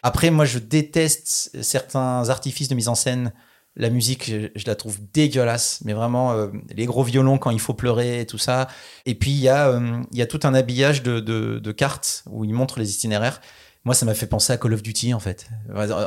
Après, 0.06 0.30
moi, 0.30 0.44
je 0.44 0.58
déteste 0.58 1.50
certains 1.62 2.28
artifices 2.28 2.68
de 2.68 2.74
mise 2.74 2.88
en 2.88 2.94
scène. 2.94 3.32
La 3.74 3.88
musique, 3.88 4.30
je, 4.30 4.48
je 4.54 4.66
la 4.66 4.74
trouve 4.76 4.98
dégueulasse, 5.14 5.80
mais 5.84 5.94
vraiment, 5.94 6.32
euh, 6.32 6.48
les 6.76 6.84
gros 6.84 7.02
violons 7.02 7.38
quand 7.38 7.50
il 7.50 7.58
faut 7.58 7.72
pleurer 7.72 8.20
et 8.20 8.26
tout 8.26 8.36
ça. 8.38 8.68
Et 9.06 9.14
puis, 9.14 9.30
il 9.30 9.40
y, 9.40 9.48
a, 9.48 9.68
euh, 9.68 10.02
il 10.12 10.18
y 10.18 10.22
a 10.22 10.26
tout 10.26 10.40
un 10.44 10.52
habillage 10.52 11.02
de, 11.02 11.20
de, 11.20 11.58
de 11.58 11.72
cartes 11.72 12.22
où 12.30 12.44
ils 12.44 12.52
montrent 12.52 12.78
les 12.78 12.92
itinéraires. 12.92 13.40
Moi, 13.86 13.94
ça 13.94 14.04
m'a 14.04 14.12
fait 14.12 14.26
penser 14.26 14.52
à 14.52 14.58
Call 14.58 14.74
of 14.74 14.82
Duty, 14.82 15.14
en 15.14 15.20
fait. 15.20 15.48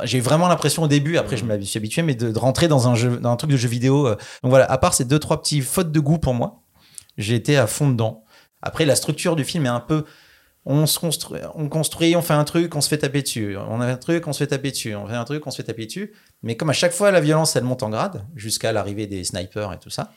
J'ai 0.03 0.19
vraiment 0.19 0.47
l'impression 0.47 0.83
au 0.83 0.87
début, 0.87 1.17
après, 1.17 1.35
je 1.35 1.45
me 1.45 1.59
suis 1.61 1.77
habitué, 1.77 2.03
mais 2.03 2.13
de, 2.13 2.31
de 2.31 2.39
rentrer 2.39 2.67
dans 2.67 2.87
un, 2.87 2.93
jeu, 2.93 3.17
dans 3.17 3.31
un 3.31 3.35
truc 3.35 3.49
de 3.51 3.57
jeu 3.57 3.67
vidéo. 3.67 4.07
euh. 4.07 4.15
Donc 4.43 4.51
voilà, 4.51 4.65
à 4.71 4.77
part 4.77 4.93
ces 4.93 5.05
deux, 5.05 5.19
trois 5.19 5.41
petits 5.41 5.61
fautes 5.61 5.91
de 5.91 5.99
goût 5.99 6.19
pour 6.19 6.35
moi, 6.35 6.61
j'ai 7.17 7.35
été 7.35 7.57
à 7.57 7.65
fond 7.65 7.89
dedans. 7.89 8.23
Après, 8.61 8.85
la 8.85 8.95
structure 8.95 9.35
du 9.35 9.43
film 9.43 9.65
est 9.65 9.69
un 9.69 9.79
peu. 9.79 10.05
On 10.69 10.85
se 10.85 10.99
construit, 10.99 11.39
on 11.55 11.69
construit, 11.69 12.17
on 12.17 12.21
fait 12.21 12.33
un 12.33 12.43
truc, 12.43 12.75
on 12.75 12.81
se 12.81 12.89
fait 12.89 12.97
taper 12.97 13.21
dessus. 13.21 13.55
On 13.55 13.79
a 13.79 13.85
un 13.87 13.95
truc, 13.95 14.27
on 14.27 14.33
se 14.33 14.39
fait 14.39 14.47
taper 14.47 14.71
dessus. 14.71 14.93
On 14.95 15.07
fait 15.07 15.15
un 15.15 15.23
truc, 15.23 15.47
on 15.47 15.51
se 15.51 15.55
fait 15.55 15.63
taper 15.63 15.85
dessus. 15.85 16.13
Mais 16.43 16.57
comme 16.57 16.69
à 16.69 16.73
chaque 16.73 16.91
fois, 16.91 17.09
la 17.09 17.21
violence, 17.21 17.55
elle 17.55 17.63
monte 17.63 17.83
en 17.83 17.89
grade, 17.89 18.25
jusqu'à 18.35 18.73
l'arrivée 18.73 19.07
des 19.07 19.23
snipers 19.23 19.71
et 19.71 19.79
tout 19.79 19.89
ça. 19.89 20.11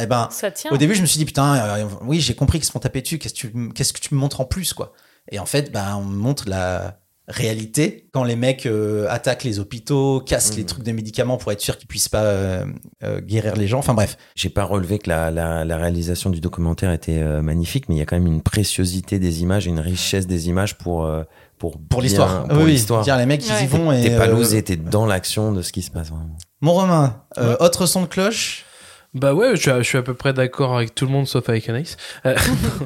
Eh 0.00 0.06
ben, 0.06 0.28
Ça 0.32 0.50
tient. 0.50 0.72
au 0.72 0.76
début, 0.76 0.96
je 0.96 1.02
me 1.02 1.06
suis 1.06 1.18
dit, 1.18 1.24
putain, 1.24 1.54
euh, 1.54 1.88
oui, 2.02 2.20
j'ai 2.20 2.34
compris 2.34 2.58
qu'ils 2.58 2.66
se 2.66 2.72
font 2.72 2.80
taper 2.80 3.00
dessus. 3.00 3.20
Qu'est-ce 3.20 3.34
que 3.34 3.38
tu, 3.38 3.72
qu'est-ce 3.72 3.92
que 3.92 4.00
tu 4.00 4.12
me 4.14 4.18
montres 4.18 4.40
en 4.40 4.44
plus, 4.44 4.72
quoi? 4.72 4.92
Et 5.30 5.38
en 5.38 5.46
fait, 5.46 5.70
ben, 5.70 5.94
on 5.94 6.04
me 6.04 6.16
montre 6.16 6.48
la 6.48 6.99
réalité 7.30 8.08
quand 8.12 8.24
les 8.24 8.36
mecs 8.36 8.66
euh, 8.66 9.06
attaquent 9.08 9.44
les 9.44 9.58
hôpitaux, 9.60 10.20
cassent 10.20 10.56
les 10.56 10.66
trucs 10.66 10.82
de 10.84 10.92
médicaments 10.92 11.36
pour 11.38 11.52
être 11.52 11.60
sûr 11.60 11.78
qu'ils 11.78 11.86
puissent 11.88 12.08
pas 12.08 12.24
euh, 12.24 12.66
euh, 13.04 13.20
guérir 13.20 13.56
les 13.56 13.68
gens. 13.68 13.78
Enfin 13.78 13.94
bref, 13.94 14.16
J'ai 14.34 14.50
pas 14.50 14.64
relevé 14.64 14.98
que 14.98 15.08
la, 15.08 15.30
la, 15.30 15.64
la 15.64 15.76
réalisation 15.76 16.28
du 16.30 16.40
documentaire 16.40 16.92
était 16.92 17.18
euh, 17.18 17.40
magnifique, 17.40 17.88
mais 17.88 17.94
il 17.94 17.98
y 17.98 18.02
a 18.02 18.06
quand 18.06 18.16
même 18.16 18.26
une 18.26 18.42
préciosité 18.42 19.18
des 19.18 19.42
images, 19.42 19.66
une 19.66 19.80
richesse 19.80 20.26
des 20.26 20.48
images 20.48 20.76
pour 20.76 21.04
euh, 21.04 21.22
pour 21.58 21.78
pour 21.88 22.02
l'histoire. 22.02 22.48
Pour 22.48 22.58
Oui, 22.64 22.72
l'histoire. 22.72 23.04
Dire 23.04 23.16
les 23.16 23.26
mecs 23.26 23.44
ils 23.46 23.64
y 23.64 23.66
vont 23.66 23.92
et 23.92 24.02
T'es 24.02 24.16
pas 24.16 24.26
euh, 24.28 24.32
lousé, 24.34 24.62
t'es 24.62 24.76
dans 24.76 25.06
l'action 25.06 25.52
de 25.52 25.62
ce 25.62 25.72
qui 25.72 25.82
se 25.82 25.90
passe. 25.90 26.08
Vraiment. 26.10 26.36
Mon 26.60 26.72
Romain, 26.74 27.22
euh, 27.38 27.56
autre 27.60 27.86
son 27.86 28.02
de 28.02 28.06
cloche? 28.06 28.64
Bah 29.12 29.34
ouais, 29.34 29.56
je 29.56 29.60
suis, 29.62 29.70
à, 29.72 29.78
je 29.82 29.88
suis 29.88 29.98
à 29.98 30.02
peu 30.02 30.14
près 30.14 30.32
d'accord 30.32 30.76
avec 30.76 30.94
tout 30.94 31.04
le 31.04 31.10
monde 31.10 31.26
sauf 31.26 31.48
avec 31.48 31.68
Anaïs. 31.68 31.96
Euh, 32.26 32.36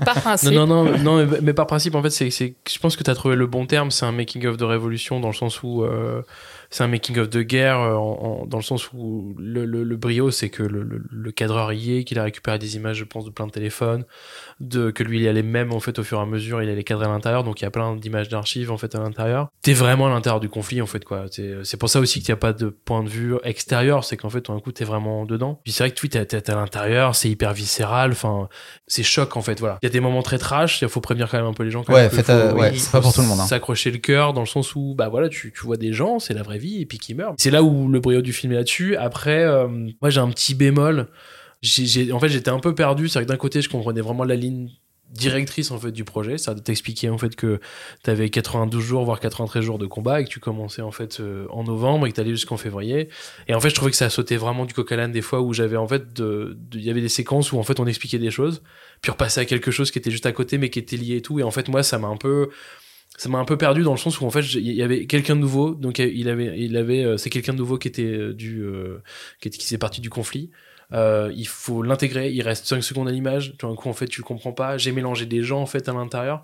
Par 0.07 0.15
principe. 0.23 0.53
non, 0.53 0.67
non, 0.67 0.85
non, 0.85 0.99
non 0.99 1.27
mais, 1.27 1.39
mais 1.43 1.53
par 1.53 1.67
principe, 1.67 1.95
en 1.95 2.03
fait, 2.03 2.09
c'est, 2.09 2.31
c'est, 2.31 2.55
je 2.67 2.79
pense 2.79 2.97
que 2.97 3.03
tu 3.05 3.11
as 3.11 3.15
trouvé 3.15 3.37
le 3.37 3.47
bon 3.47 3.67
terme. 3.67 3.91
C'est 3.91 4.07
un 4.07 4.13
making-of 4.13 4.57
de 4.57 4.65
révolution 4.65 5.21
dans 5.21 5.29
le 5.29 5.35
sens 5.35 5.63
où 5.63 5.85
euh, 5.85 6.23
c'est 6.71 6.83
un 6.83 6.89
making-of 6.89 7.29
de 7.29 7.43
guerre, 7.43 7.79
euh, 7.79 7.93
en- 7.95 8.41
en- 8.43 8.47
dans 8.47 8.57
le 8.57 8.63
sens 8.63 8.91
où 8.95 9.35
le, 9.39 9.67
le, 9.67 9.85
le 9.85 9.97
brio, 9.97 10.31
c'est 10.31 10.49
que 10.49 10.63
le, 10.63 10.83
le, 10.83 11.03
le 11.11 11.31
cadreur 11.31 11.75
y 11.75 11.99
est, 11.99 12.05
qu'il 12.05 12.19
a 12.19 12.23
récupéré 12.25 12.59
des 12.59 12.77
images, 12.77 12.97
je 12.97 13.05
pense, 13.05 13.27
de 13.27 13.31
plein 13.31 13.47
de 13.47 13.53
téléphones, 13.53 14.07
de, 14.61 14.91
que 14.91 15.03
lui, 15.03 15.21
il 15.21 15.29
allait 15.29 15.43
même, 15.43 15.73
en 15.73 15.81
fait, 15.81 15.99
au 15.99 16.05
fur 16.05 16.19
et 16.19 16.23
à 16.23 16.27
mesure, 16.27 16.63
il 16.63 16.69
allait 16.71 16.85
cadrer 16.85 17.07
à 17.07 17.09
l'intérieur, 17.09 17.45
donc 17.45 17.61
il 17.61 17.65
y 17.65 17.67
a 17.67 17.71
plein 17.71 17.97
d'images 17.97 18.29
d'archives, 18.29 18.71
en 18.71 18.77
fait, 18.79 18.95
à 18.95 18.99
l'intérieur. 18.99 19.49
T'es 19.63 19.73
vraiment 19.73 20.07
à 20.07 20.11
l'intérieur 20.11 20.41
du 20.41 20.49
conflit, 20.49 20.81
en 20.83 20.87
fait, 20.87 21.05
quoi. 21.05 21.27
C'est 21.65 21.77
pour 21.77 21.89
ça 21.89 22.01
aussi 22.01 22.21
qu'il 22.21 22.29
n'y 22.33 22.35
a 22.35 22.41
pas 22.41 22.53
de 22.53 22.69
point 22.69 23.03
de 23.03 23.09
vue 23.09 23.35
extérieur, 23.45 24.05
c'est 24.05 24.17
qu'en 24.17 24.31
fait, 24.31 24.41
tout 24.43 24.53
d'un 24.53 24.61
coup, 24.61 24.73
t'es 24.73 24.85
vraiment 24.85 25.25
dedans. 25.25 25.61
Puis 25.65 25.73
c'est 25.73 25.85
vrai 25.85 25.91
que 25.91 25.97
tu 25.97 26.09
t'es 26.09 26.25
t'es 26.25 26.51
à 26.51 26.55
l'intérieur, 26.55 27.15
c'est 27.15 27.29
hyper 27.29 27.53
viscéral, 27.53 28.13
enfin, 28.13 28.49
c'est 28.87 29.03
choc, 29.03 29.37
en 29.37 29.43
fait, 29.43 29.59
voilà. 29.61 29.79
Il 29.83 29.87
y 29.87 29.89
a 29.89 29.93
des 29.93 30.01
moments 30.01 30.23
très 30.23 30.39
trash, 30.39 30.83
il 30.83 30.89
faut 30.89 31.01
prévenir 31.01 31.29
quand 31.31 31.37
même 31.39 31.47
un 31.47 31.53
peu 31.55 31.63
les 31.65 31.71
gens. 31.71 31.83
Quand 31.85 31.93
Ouais, 31.95 32.09
faites, 32.09 32.27
faut- 32.27 32.33
euh, 32.33 32.53
ouais, 32.55 32.73
c'est 32.77 32.93
pas 32.93 33.01
pour 33.01 33.13
tout 33.13 33.21
le 33.23 33.27
monde, 33.27 33.41
hein. 33.41 33.47
S'accrocher 33.47 33.91
le 33.91 33.99
cœur 33.99 34.33
dans 34.33 34.41
le 34.43 34.47
sens 34.47 34.75
où, 34.75 34.95
bah 34.97 35.09
voilà, 35.09 35.29
tu, 35.29 35.53
tu 35.53 35.61
vois 35.67 35.77
des 35.77 35.93
gens, 35.93 36.19
c'est 36.19 36.35
la 36.35 36.43
vraie 36.43 36.59
vie, 36.59 36.81
et 36.81 36.87
puis 36.87 36.99
qui 36.99 37.15
meurent. 37.15 37.35
C'est 37.39 37.51
là 37.51 37.63
où 37.63 37.89
le 37.89 38.01
brio 38.01 38.23
du 38.23 38.33
film 38.33 38.53
est 38.53 38.57
là-dessus. 38.57 38.97
Après, 38.97 39.43
euh, 39.45 39.67
moi, 40.01 40.11
j'ai 40.11 40.21
un 40.21 40.29
petit 40.31 40.55
bémol. 40.55 41.09
En 42.13 42.21
fait, 42.21 42.29
j'étais 42.29 42.51
un 42.51 42.61
peu 42.61 42.75
perdu. 42.75 43.09
C'est 43.09 43.21
que 43.21 43.25
d'un 43.29 43.37
côté, 43.37 43.63
je 43.63 43.69
comprenais 43.69 44.01
vraiment 44.01 44.25
la 44.25 44.37
ligne 44.37 44.71
directrice 45.11 45.71
en 45.71 45.79
fait 45.79 45.93
du 45.93 46.05
projet. 46.05 46.39
Ça 46.39 46.55
t'expliquer 46.55 47.09
en 47.09 47.19
fait 47.19 47.37
que 47.37 47.61
tu 48.03 48.11
avais 48.11 48.31
92 48.31 48.83
jours 48.83 49.05
voire 49.05 49.21
93 49.21 49.63
jours 49.63 49.79
de 49.79 49.87
combat 49.87 50.21
et 50.21 50.25
que 50.25 50.29
tu 50.29 50.41
commençais 50.41 50.83
en 50.83 50.91
fait 50.91 51.21
euh, 51.21 51.47
en 51.51 51.63
novembre 51.63 52.07
et 52.07 52.11
que 52.11 52.15
tu 52.17 52.21
allais 52.21 52.31
jusqu'en 52.31 52.57
février. 52.57 53.09
Et 53.47 53.55
en 53.55 53.61
fait 53.61 53.71
je 53.71 53.75
trouvais 53.77 53.91
que 53.93 53.97
ça 53.97 54.11
sautait 54.11 54.37
vraiment 54.37 54.65
du 54.65 54.75
coq 54.75 54.91
à 54.91 55.07
des 55.07 55.23
fois 55.23 55.41
où 55.41 55.53
j'avais 55.53 55.77
en 55.77 55.87
fait 55.87 56.13
de- 56.15 56.57
de- 56.59 56.79
il 56.79 56.85
y 56.85 56.91
avait 56.91 57.01
des 57.03 57.09
séquences 57.09 57.53
où 57.53 57.59
en 57.59 57.63
fait 57.63 57.79
on 57.79 57.87
expliquait 57.87 58.19
des 58.19 58.31
choses 58.33 58.63
puis 59.03 59.13
repasser 59.13 59.41
à 59.41 59.45
quelque 59.45 59.71
chose 59.71 59.91
qui 59.93 59.99
était 59.99 60.11
juste 60.11 60.27
à 60.27 60.33
côté 60.33 60.59
mais 60.59 60.69
qui 60.71 60.81
était 60.81 60.97
lié 60.97 61.17
et 61.17 61.23
tout. 61.23 61.39
Et 61.39 61.43
en 61.45 61.51
fait 61.53 61.69
moi 61.69 61.83
ça 61.85 61.99
m'a 61.99 62.09
un 62.09 62.17
peu 62.17 62.49
ça 63.17 63.29
m'a 63.29 63.39
un 63.39 63.45
peu 63.45 63.57
perdu 63.57 63.83
dans 63.83 63.93
le 63.93 63.99
sens 63.99 64.21
où 64.21 64.25
en 64.27 64.31
fait 64.31 64.43
il 64.55 64.73
y 64.73 64.83
avait 64.83 65.07
quelqu'un 65.07 65.37
de 65.37 65.41
nouveau. 65.43 65.75
Donc 65.75 66.01
il 66.01 66.29
avait 66.29 66.59
il 66.59 66.77
avait 66.77 67.05
euh, 67.05 67.17
c'est 67.19 67.31
quelqu'un 67.31 67.53
de 67.53 67.59
nouveau 67.59 67.79
qui 67.79 67.87
était 67.87 68.03
euh, 68.03 68.33
du 68.33 68.65
qui, 69.41 69.51
qui 69.51 70.01
du 70.01 70.11
conflit 70.11 70.51
euh, 70.93 71.33
il 71.35 71.49
faut 71.49 71.83
l'intégrer, 71.83 72.31
il 72.31 72.43
reste 72.43 72.67
5 72.67 72.83
secondes 72.83 73.09
à 73.09 73.11
l'image, 73.11 73.55
tout 73.59 73.69
d'un 73.69 73.75
coup 73.75 73.89
en 73.89 73.93
fait 73.93 74.07
tu 74.07 74.21
le 74.21 74.27
comprends 74.27 74.53
pas, 74.53 74.77
j'ai 74.79 74.93
mélangé 74.93 75.27
des 75.27 75.43
gens 75.43 75.61
en 75.61 75.67
fait 75.67 75.89
à 75.89 75.93
l'intérieur, 75.93 76.43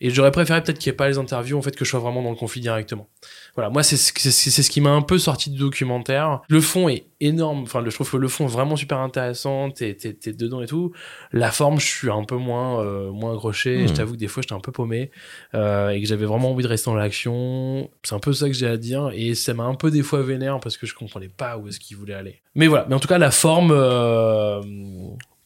et 0.00 0.10
j'aurais 0.10 0.30
préféré 0.30 0.62
peut-être 0.62 0.78
qu'il 0.78 0.90
n'y 0.90 0.94
ait 0.94 0.96
pas 0.96 1.08
les 1.08 1.18
interviews, 1.18 1.58
en 1.58 1.62
fait 1.62 1.76
que 1.76 1.84
je 1.84 1.90
sois 1.90 2.00
vraiment 2.00 2.22
dans 2.22 2.30
le 2.30 2.36
conflit 2.36 2.60
directement. 2.60 3.08
Voilà, 3.54 3.70
moi 3.70 3.82
c'est 3.82 3.96
ce, 3.96 4.12
c'est, 4.16 4.30
c'est 4.30 4.62
ce 4.62 4.70
qui 4.70 4.80
m'a 4.80 4.90
un 4.90 5.02
peu 5.02 5.18
sorti 5.18 5.50
du 5.50 5.58
documentaire. 5.58 6.40
Le 6.48 6.60
fond 6.60 6.88
est 6.88 7.06
énorme, 7.20 7.62
enfin 7.62 7.82
je 7.84 7.90
trouve 7.94 8.10
que 8.10 8.16
le 8.16 8.28
fond 8.28 8.44
est 8.46 8.50
vraiment 8.50 8.76
super 8.76 8.98
intéressant, 8.98 9.70
t'es, 9.70 9.94
t'es, 9.94 10.12
t'es 10.14 10.32
dedans 10.32 10.62
et 10.62 10.66
tout. 10.66 10.92
La 11.32 11.50
forme, 11.50 11.80
je 11.80 11.86
suis 11.86 12.10
un 12.10 12.22
peu 12.24 12.36
moins, 12.36 12.80
euh, 12.84 13.10
moins 13.10 13.32
accroché, 13.34 13.84
Hmm. 13.84 13.88
je 13.88 13.92
t'avoue 13.94 14.12
que 14.12 14.18
des 14.18 14.28
fois 14.28 14.42
j'étais 14.42 14.54
un 14.54 14.60
peu 14.60 14.70
paumé, 14.72 15.10
euh, 15.54 15.88
et 15.90 16.00
que 16.00 16.06
j'avais 16.06 16.26
vraiment 16.26 16.50
envie 16.52 16.62
de 16.62 16.68
rester 16.68 16.90
dans 16.90 16.96
l'action. 16.96 17.90
C'est 18.04 18.14
un 18.14 18.20
peu 18.20 18.32
ça 18.32 18.46
que 18.46 18.52
j'ai 18.54 18.68
à 18.68 18.76
dire, 18.76 19.10
et 19.14 19.34
ça 19.34 19.54
m'a 19.54 19.64
un 19.64 19.74
peu 19.74 19.90
des 19.90 20.02
fois 20.02 20.22
vénère 20.22 20.60
parce 20.60 20.76
que 20.76 20.86
je 20.86 20.94
comprenais 20.94 21.28
pas 21.28 21.58
où 21.58 21.66
est-ce 21.68 21.80
qu'il 21.80 21.96
voulait 21.96 22.14
aller. 22.14 22.40
Mais 22.54 22.66
voilà, 22.68 22.86
mais 22.88 22.94
en 22.94 23.00
tout 23.00 23.08
cas 23.08 23.18
la 23.18 23.30
forme... 23.30 23.72
euh, 23.72 24.60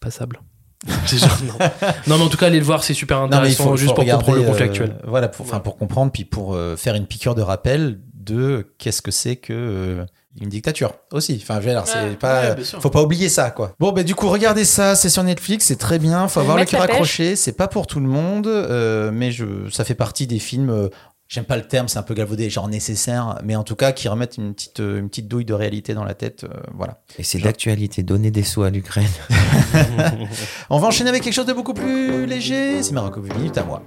passable. 0.01 0.41
C'est 1.07 1.19
genre, 1.19 1.39
non. 1.45 1.55
non, 2.07 2.19
mais 2.19 2.25
en 2.25 2.29
tout 2.29 2.37
cas, 2.37 2.47
allez 2.47 2.59
le 2.59 2.65
voir, 2.65 2.83
c'est 2.83 2.95
super 2.95 3.19
Non, 3.21 3.29
mais 3.29 3.35
il 3.35 3.39
intéressant, 3.39 3.65
faut 3.65 3.77
juste 3.77 3.91
faut 3.91 3.95
pour 3.95 4.03
regarder, 4.03 4.25
comprendre 4.25 4.43
le 4.45 4.49
conflit 4.49 4.63
euh, 4.63 4.67
actuel. 4.67 4.97
Voilà, 5.07 5.29
pour, 5.29 5.47
enfin, 5.47 5.61
pour 5.61 5.77
comprendre, 5.77 6.11
puis 6.11 6.25
pour 6.25 6.55
euh, 6.55 6.77
faire 6.77 6.95
une 6.97 7.07
piqûre 7.07 7.35
de 7.35 7.43
rappel 7.43 8.01
de 8.15 8.67
qu'est-ce 8.79 9.03
que 9.03 9.11
c'est 9.11 9.37
que 9.37 9.53
euh, 9.53 10.05
une 10.41 10.49
dictature 10.49 10.95
aussi. 11.13 11.39
Enfin, 11.43 11.61
je 11.61 11.67
veux 11.67 11.73
dire, 11.73 11.87
c'est 11.87 12.03
Ouais, 12.03 12.17
pas, 12.17 12.55
ouais, 12.55 12.65
faut 12.81 12.91
pas 12.91 13.03
oublier 13.03 13.29
ça, 13.29 13.51
quoi. 13.51 13.75
Bon, 13.79 13.93
ben 13.93 14.05
du 14.05 14.15
coup, 14.15 14.29
regardez 14.29 14.65
ça, 14.65 14.95
c'est 14.95 15.09
sur 15.09 15.23
Netflix, 15.23 15.67
c'est 15.67 15.77
très 15.77 15.99
bien. 15.99 16.27
Faut 16.27 16.35
Faut 16.35 16.41
avoir 16.41 16.57
le 16.57 16.65
cœur 16.65 16.83
accroché. 16.83 17.37
C'est 17.37 17.53
pas 17.53 17.69
pour 17.69 17.87
tout 17.87 18.01
le 18.01 18.09
monde, 18.09 18.47
euh, 18.47 19.11
mais 19.13 19.31
je, 19.31 19.69
ça 19.71 19.85
fait 19.85 19.95
partie 19.95 20.27
des 20.27 20.39
films. 20.39 20.89
J'aime 21.33 21.47
pas 21.47 21.57
le 21.57 21.63
terme, 21.63 21.89
c'est 21.89 21.99
un 21.99 22.03
peu 22.03 22.13
galvaudé, 22.13 22.51
genre 22.51 22.69
nécessaire, 22.69 23.39
mais 23.43 23.57
en 23.57 23.65
tout 23.65 23.75
cas 23.75 23.93
qui 23.93 24.07
remettent 24.07 24.37
une 24.37 24.53
petite, 24.53 24.81
euh, 24.81 24.99
une 24.99 25.09
petite 25.09 25.29
douille 25.29 25.47
de 25.47 25.55
réalité 25.55 25.95
dans 25.95 26.05
la 26.05 26.13
tête. 26.13 26.45
euh, 26.45 26.49
voilà. 26.75 27.01
Et 27.19 27.23
c'est 27.23 27.39
d'actualité, 27.39 28.03
donner 28.03 28.31
des 28.31 28.43
sous 28.43 28.65
à 28.65 28.69
l'Ukraine. 28.69 29.09
On 30.69 30.79
va 30.79 30.89
enchaîner 30.89 31.09
avec 31.09 31.23
quelque 31.23 31.33
chose 31.33 31.47
de 31.47 31.55
beaucoup 31.55 31.73
plus 31.73 32.27
léger. 32.27 32.83
C'est 32.83 32.93
Marocco 32.93 33.23
minute 33.23 33.57
à 33.57 33.65
moi. 33.65 33.83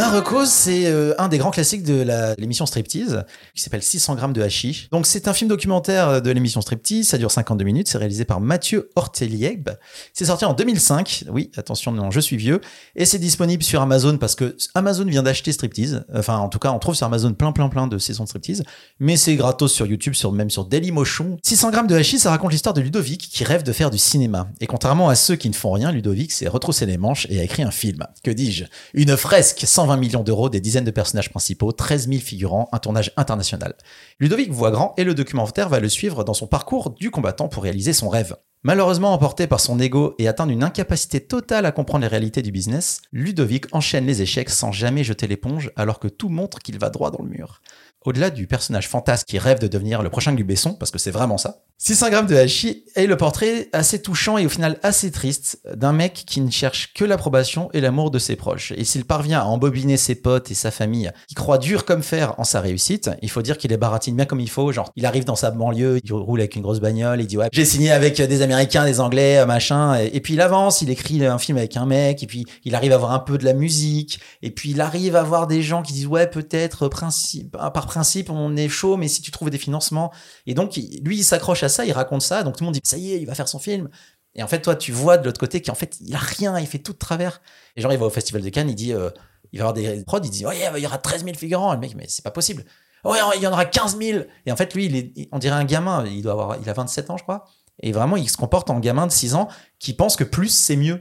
Marocos, 0.00 0.46
c'est 0.46 0.86
euh, 0.86 1.12
un 1.18 1.28
des 1.28 1.36
grands 1.36 1.50
classiques 1.50 1.82
de 1.82 2.06
l'émission 2.38 2.64
Striptease, 2.64 3.22
qui 3.54 3.60
s'appelle 3.60 3.82
600 3.82 4.14
grammes 4.14 4.32
de 4.32 4.40
hashish. 4.40 4.88
Donc 4.90 5.06
c'est 5.06 5.28
un 5.28 5.34
film 5.34 5.48
documentaire 5.50 6.22
de 6.22 6.30
l'émission 6.30 6.62
Striptease, 6.62 7.08
ça 7.08 7.18
dure 7.18 7.30
52 7.30 7.62
minutes, 7.66 7.88
c'est 7.88 7.98
réalisé 7.98 8.24
par 8.24 8.40
Mathieu 8.40 8.88
Ortelieb. 8.96 9.68
C'est 10.14 10.24
sorti 10.24 10.46
en 10.46 10.54
2005, 10.54 11.24
oui, 11.28 11.50
attention, 11.58 11.92
non, 11.92 12.10
je 12.10 12.18
suis 12.18 12.38
vieux, 12.38 12.62
et 12.96 13.04
c'est 13.04 13.18
disponible 13.18 13.62
sur 13.62 13.82
Amazon 13.82 14.16
parce 14.16 14.34
que 14.34 14.56
Amazon 14.74 15.04
vient 15.04 15.22
d'acheter 15.22 15.52
Striptease. 15.52 16.02
Enfin, 16.14 16.38
en 16.38 16.48
tout 16.48 16.58
cas, 16.58 16.70
on 16.70 16.78
trouve 16.78 16.94
sur 16.94 17.04
Amazon 17.04 17.34
plein, 17.34 17.52
plein, 17.52 17.68
plein 17.68 17.86
de 17.86 17.98
saisons 17.98 18.24
de 18.24 18.28
Striptease, 18.28 18.62
mais 19.00 19.18
c'est 19.18 19.36
gratos 19.36 19.70
sur 19.70 19.84
YouTube, 19.84 20.14
sur, 20.14 20.32
même 20.32 20.48
sur 20.48 20.64
Dailymotion. 20.64 21.36
600 21.42 21.72
grammes 21.72 21.86
de 21.88 21.94
hashish, 21.94 22.20
ça 22.20 22.30
raconte 22.30 22.52
l'histoire 22.52 22.72
de 22.72 22.80
Ludovic 22.80 23.20
qui 23.20 23.44
rêve 23.44 23.64
de 23.64 23.72
faire 23.72 23.90
du 23.90 23.98
cinéma. 23.98 24.48
Et 24.62 24.66
contrairement 24.66 25.10
à 25.10 25.14
ceux 25.14 25.36
qui 25.36 25.50
ne 25.50 25.54
font 25.54 25.72
rien, 25.72 25.92
Ludovic 25.92 26.32
s'est 26.32 26.48
retroussé 26.48 26.86
les 26.86 26.96
manches 26.96 27.26
et 27.28 27.38
a 27.38 27.42
écrit 27.42 27.62
un 27.62 27.70
film. 27.70 28.06
Que 28.24 28.30
dis-je? 28.30 28.64
Une 28.94 29.14
fresque, 29.18 29.64
120 29.66 29.89
millions 29.96 30.22
d'euros, 30.22 30.48
des 30.48 30.60
dizaines 30.60 30.84
de 30.84 30.90
personnages 30.90 31.30
principaux, 31.30 31.72
13 31.72 32.08
000 32.08 32.20
figurants, 32.20 32.68
un 32.72 32.78
tournage 32.78 33.12
international. 33.16 33.74
Ludovic 34.18 34.50
voit 34.50 34.70
grand 34.70 34.94
et 34.96 35.04
le 35.04 35.14
documentaire 35.14 35.68
va 35.68 35.80
le 35.80 35.88
suivre 35.88 36.24
dans 36.24 36.34
son 36.34 36.46
parcours 36.46 36.90
du 36.90 37.10
combattant 37.10 37.48
pour 37.48 37.62
réaliser 37.62 37.92
son 37.92 38.08
rêve. 38.08 38.36
Malheureusement 38.62 39.14
emporté 39.14 39.46
par 39.46 39.58
son 39.58 39.78
ego 39.78 40.14
et 40.18 40.28
atteint 40.28 40.46
d'une 40.46 40.62
incapacité 40.62 41.20
totale 41.20 41.64
à 41.64 41.72
comprendre 41.72 42.02
les 42.02 42.08
réalités 42.08 42.42
du 42.42 42.52
business, 42.52 43.00
Ludovic 43.10 43.64
enchaîne 43.72 44.04
les 44.04 44.20
échecs 44.20 44.50
sans 44.50 44.70
jamais 44.70 45.02
jeter 45.02 45.26
l'éponge 45.26 45.70
alors 45.76 45.98
que 45.98 46.08
tout 46.08 46.28
montre 46.28 46.58
qu'il 46.58 46.78
va 46.78 46.90
droit 46.90 47.10
dans 47.10 47.22
le 47.22 47.30
mur. 47.30 47.62
Au-delà 48.04 48.28
du 48.28 48.46
personnage 48.46 48.88
fantasque 48.88 49.28
qui 49.28 49.38
rêve 49.38 49.60
de 49.60 49.66
devenir 49.66 50.02
le 50.02 50.10
prochain 50.10 50.32
Luc 50.32 50.46
Besson, 50.46 50.74
parce 50.74 50.90
que 50.90 50.98
c'est 50.98 51.10
vraiment 51.10 51.38
ça, 51.38 51.62
600 51.82 52.10
grammes 52.10 52.26
de 52.26 52.36
hachis 52.36 52.84
est 52.94 53.06
le 53.06 53.16
portrait 53.16 53.70
assez 53.72 54.02
touchant 54.02 54.36
et 54.36 54.44
au 54.44 54.50
final 54.50 54.78
assez 54.82 55.10
triste 55.10 55.62
d'un 55.74 55.94
mec 55.94 56.24
qui 56.26 56.42
ne 56.42 56.50
cherche 56.50 56.92
que 56.92 57.06
l'approbation 57.06 57.70
et 57.72 57.80
l'amour 57.80 58.10
de 58.10 58.18
ses 58.18 58.36
proches. 58.36 58.74
Et 58.76 58.84
s'il 58.84 59.06
parvient 59.06 59.40
à 59.40 59.44
embobiner 59.44 59.96
ses 59.96 60.14
potes 60.14 60.50
et 60.50 60.54
sa 60.54 60.70
famille, 60.70 61.10
qui 61.26 61.34
croient 61.34 61.56
dur 61.56 61.86
comme 61.86 62.02
fer 62.02 62.34
en 62.36 62.44
sa 62.44 62.60
réussite, 62.60 63.10
il 63.22 63.30
faut 63.30 63.40
dire 63.40 63.56
qu'il 63.56 63.70
les 63.70 63.78
baratine 63.78 64.14
bien 64.14 64.26
comme 64.26 64.40
il 64.40 64.50
faut. 64.50 64.72
Genre, 64.72 64.92
il 64.94 65.06
arrive 65.06 65.24
dans 65.24 65.36
sa 65.36 65.50
banlieue, 65.52 66.00
il 66.04 66.12
roule 66.12 66.40
avec 66.40 66.54
une 66.54 66.60
grosse 66.60 66.80
bagnole, 66.80 67.22
il 67.22 67.26
dit 67.26 67.38
ouais, 67.38 67.48
j'ai 67.50 67.64
signé 67.64 67.92
avec 67.92 68.20
des 68.20 68.42
Américains, 68.42 68.84
des 68.84 69.00
Anglais, 69.00 69.46
machin. 69.46 69.94
Et, 69.94 70.20
puis 70.20 70.34
il 70.34 70.42
avance, 70.42 70.82
il 70.82 70.90
écrit 70.90 71.24
un 71.24 71.38
film 71.38 71.56
avec 71.56 71.78
un 71.78 71.86
mec, 71.86 72.22
et 72.22 72.26
puis 72.26 72.44
il 72.64 72.74
arrive 72.74 72.92
à 72.92 72.96
avoir 72.96 73.12
un 73.12 73.20
peu 73.20 73.38
de 73.38 73.44
la 73.46 73.54
musique, 73.54 74.20
et 74.42 74.50
puis 74.50 74.72
il 74.72 74.82
arrive 74.82 75.16
à 75.16 75.22
voir 75.22 75.46
des 75.46 75.62
gens 75.62 75.80
qui 75.80 75.94
disent 75.94 76.08
ouais, 76.08 76.26
peut-être 76.26 76.88
par 76.90 77.86
principe, 77.86 78.28
on 78.28 78.54
est 78.54 78.68
chaud, 78.68 78.98
mais 78.98 79.08
si 79.08 79.22
tu 79.22 79.30
trouves 79.30 79.48
des 79.48 79.56
financements. 79.56 80.12
Et 80.46 80.52
donc, 80.52 80.76
lui, 80.76 81.16
il 81.16 81.24
s'accroche 81.24 81.62
à 81.62 81.69
ça, 81.70 81.84
il 81.84 81.92
raconte 81.92 82.22
ça, 82.22 82.42
donc 82.42 82.56
tout 82.56 82.64
le 82.64 82.66
monde 82.66 82.74
dit 82.74 82.80
ça 82.84 82.98
y 82.98 83.12
est, 83.12 83.20
il 83.20 83.26
va 83.26 83.34
faire 83.34 83.48
son 83.48 83.58
film. 83.58 83.88
Et 84.34 84.42
en 84.42 84.48
fait, 84.48 84.60
toi, 84.62 84.76
tu 84.76 84.92
vois 84.92 85.18
de 85.18 85.24
l'autre 85.24 85.40
côté 85.40 85.60
qu'en 85.60 85.74
fait, 85.74 85.98
il 86.00 86.14
a 86.14 86.18
rien, 86.18 86.58
il 86.58 86.66
fait 86.66 86.78
tout 86.78 86.92
de 86.92 86.98
travers. 86.98 87.42
Et 87.76 87.80
genre, 87.80 87.92
il 87.92 87.98
va 87.98 88.06
au 88.06 88.10
Festival 88.10 88.42
de 88.42 88.48
Cannes, 88.48 88.68
il 88.68 88.76
dit, 88.76 88.92
euh, 88.92 89.10
il 89.52 89.58
va 89.58 89.68
avoir 89.68 89.74
des 89.74 90.04
prods, 90.04 90.20
il 90.22 90.30
dit, 90.30 90.46
ouais, 90.46 90.56
il 90.76 90.82
y 90.82 90.86
aura 90.86 90.98
13 90.98 91.24
000 91.24 91.36
figurants. 91.36 91.72
Et 91.72 91.76
le 91.76 91.80
mec, 91.80 91.94
mais 91.96 92.06
c'est 92.08 92.22
pas 92.22 92.30
possible. 92.30 92.64
Ouais, 93.04 93.18
il 93.36 93.42
y 93.42 93.46
en 93.46 93.52
aura 93.52 93.64
15 93.64 93.98
000. 93.98 94.24
Et 94.46 94.52
en 94.52 94.56
fait, 94.56 94.74
lui, 94.74 94.86
il 94.86 94.96
est, 94.96 95.28
on 95.32 95.38
dirait 95.38 95.56
un 95.56 95.64
gamin, 95.64 96.06
il 96.06 96.22
doit 96.22 96.32
avoir, 96.32 96.58
il 96.60 96.68
a 96.68 96.72
27 96.72 97.10
ans, 97.10 97.16
je 97.16 97.22
crois. 97.22 97.44
Et 97.82 97.92
vraiment, 97.92 98.16
il 98.16 98.28
se 98.28 98.36
comporte 98.36 98.70
en 98.70 98.78
gamin 98.78 99.06
de 99.06 99.12
6 99.12 99.34
ans 99.34 99.48
qui 99.78 99.94
pense 99.94 100.16
que 100.16 100.24
plus, 100.24 100.48
c'est 100.48 100.76
mieux. 100.76 101.00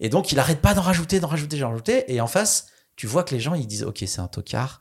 Et 0.00 0.08
donc, 0.08 0.32
il 0.32 0.38
arrête 0.38 0.60
pas 0.60 0.74
d'en 0.74 0.82
rajouter, 0.82 1.20
d'en 1.20 1.28
rajouter, 1.28 1.58
d'en 1.58 1.70
rajouter. 1.70 2.12
Et 2.12 2.20
en 2.20 2.26
face, 2.26 2.66
tu 2.96 3.06
vois 3.06 3.22
que 3.22 3.34
les 3.34 3.40
gens, 3.40 3.54
ils 3.54 3.66
disent, 3.66 3.84
ok, 3.84 4.04
c'est 4.06 4.20
un 4.20 4.28
tocard. 4.28 4.80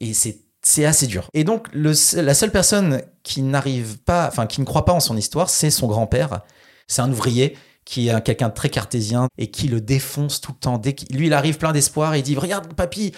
Et 0.00 0.14
c'est 0.14 0.47
c'est 0.68 0.84
assez 0.84 1.06
dur. 1.06 1.30
Et 1.32 1.44
donc, 1.44 1.66
la 1.72 2.34
seule 2.34 2.50
personne 2.50 3.00
qui 3.22 3.40
n'arrive 3.40 3.96
pas, 4.00 4.28
enfin, 4.28 4.46
qui 4.46 4.60
ne 4.60 4.66
croit 4.66 4.84
pas 4.84 4.92
en 4.92 5.00
son 5.00 5.16
histoire, 5.16 5.48
c'est 5.48 5.70
son 5.70 5.86
grand-père. 5.86 6.42
C'est 6.86 7.00
un 7.00 7.10
ouvrier 7.10 7.56
qui 7.86 8.10
est 8.10 8.20
quelqu'un 8.20 8.50
de 8.50 8.54
très 8.54 8.68
cartésien 8.68 9.28
et 9.38 9.50
qui 9.50 9.68
le 9.68 9.80
défonce 9.80 10.42
tout 10.42 10.52
le 10.52 10.58
temps. 10.58 10.78
Lui, 11.10 11.28
il 11.28 11.32
arrive 11.32 11.56
plein 11.56 11.72
d'espoir 11.72 12.12
et 12.12 12.18
il 12.18 12.22
dit 12.22 12.36
Regarde, 12.36 12.74
papy, 12.74 13.12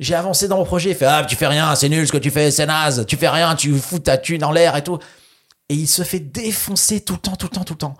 j'ai 0.00 0.14
avancé 0.14 0.48
dans 0.48 0.56
mon 0.56 0.64
projet. 0.64 0.92
Il 0.92 0.96
fait 0.96 1.04
Ah, 1.04 1.26
tu 1.28 1.36
fais 1.36 1.46
rien, 1.46 1.74
c'est 1.74 1.90
nul 1.90 2.06
ce 2.06 2.12
que 2.12 2.16
tu 2.16 2.30
fais, 2.30 2.50
c'est 2.50 2.64
naze, 2.64 3.04
tu 3.06 3.18
fais 3.18 3.28
rien, 3.28 3.54
tu 3.54 3.76
fous 3.76 3.98
ta 3.98 4.16
thune 4.16 4.42
en 4.42 4.50
l'air 4.50 4.74
et 4.74 4.82
tout. 4.82 4.98
Et 5.68 5.74
il 5.74 5.86
se 5.86 6.04
fait 6.04 6.20
défoncer 6.20 7.02
tout 7.02 7.14
le 7.14 7.20
temps, 7.20 7.36
tout 7.36 7.48
le 7.50 7.54
temps, 7.54 7.64
tout 7.64 7.74
le 7.74 7.78
temps. 7.78 7.96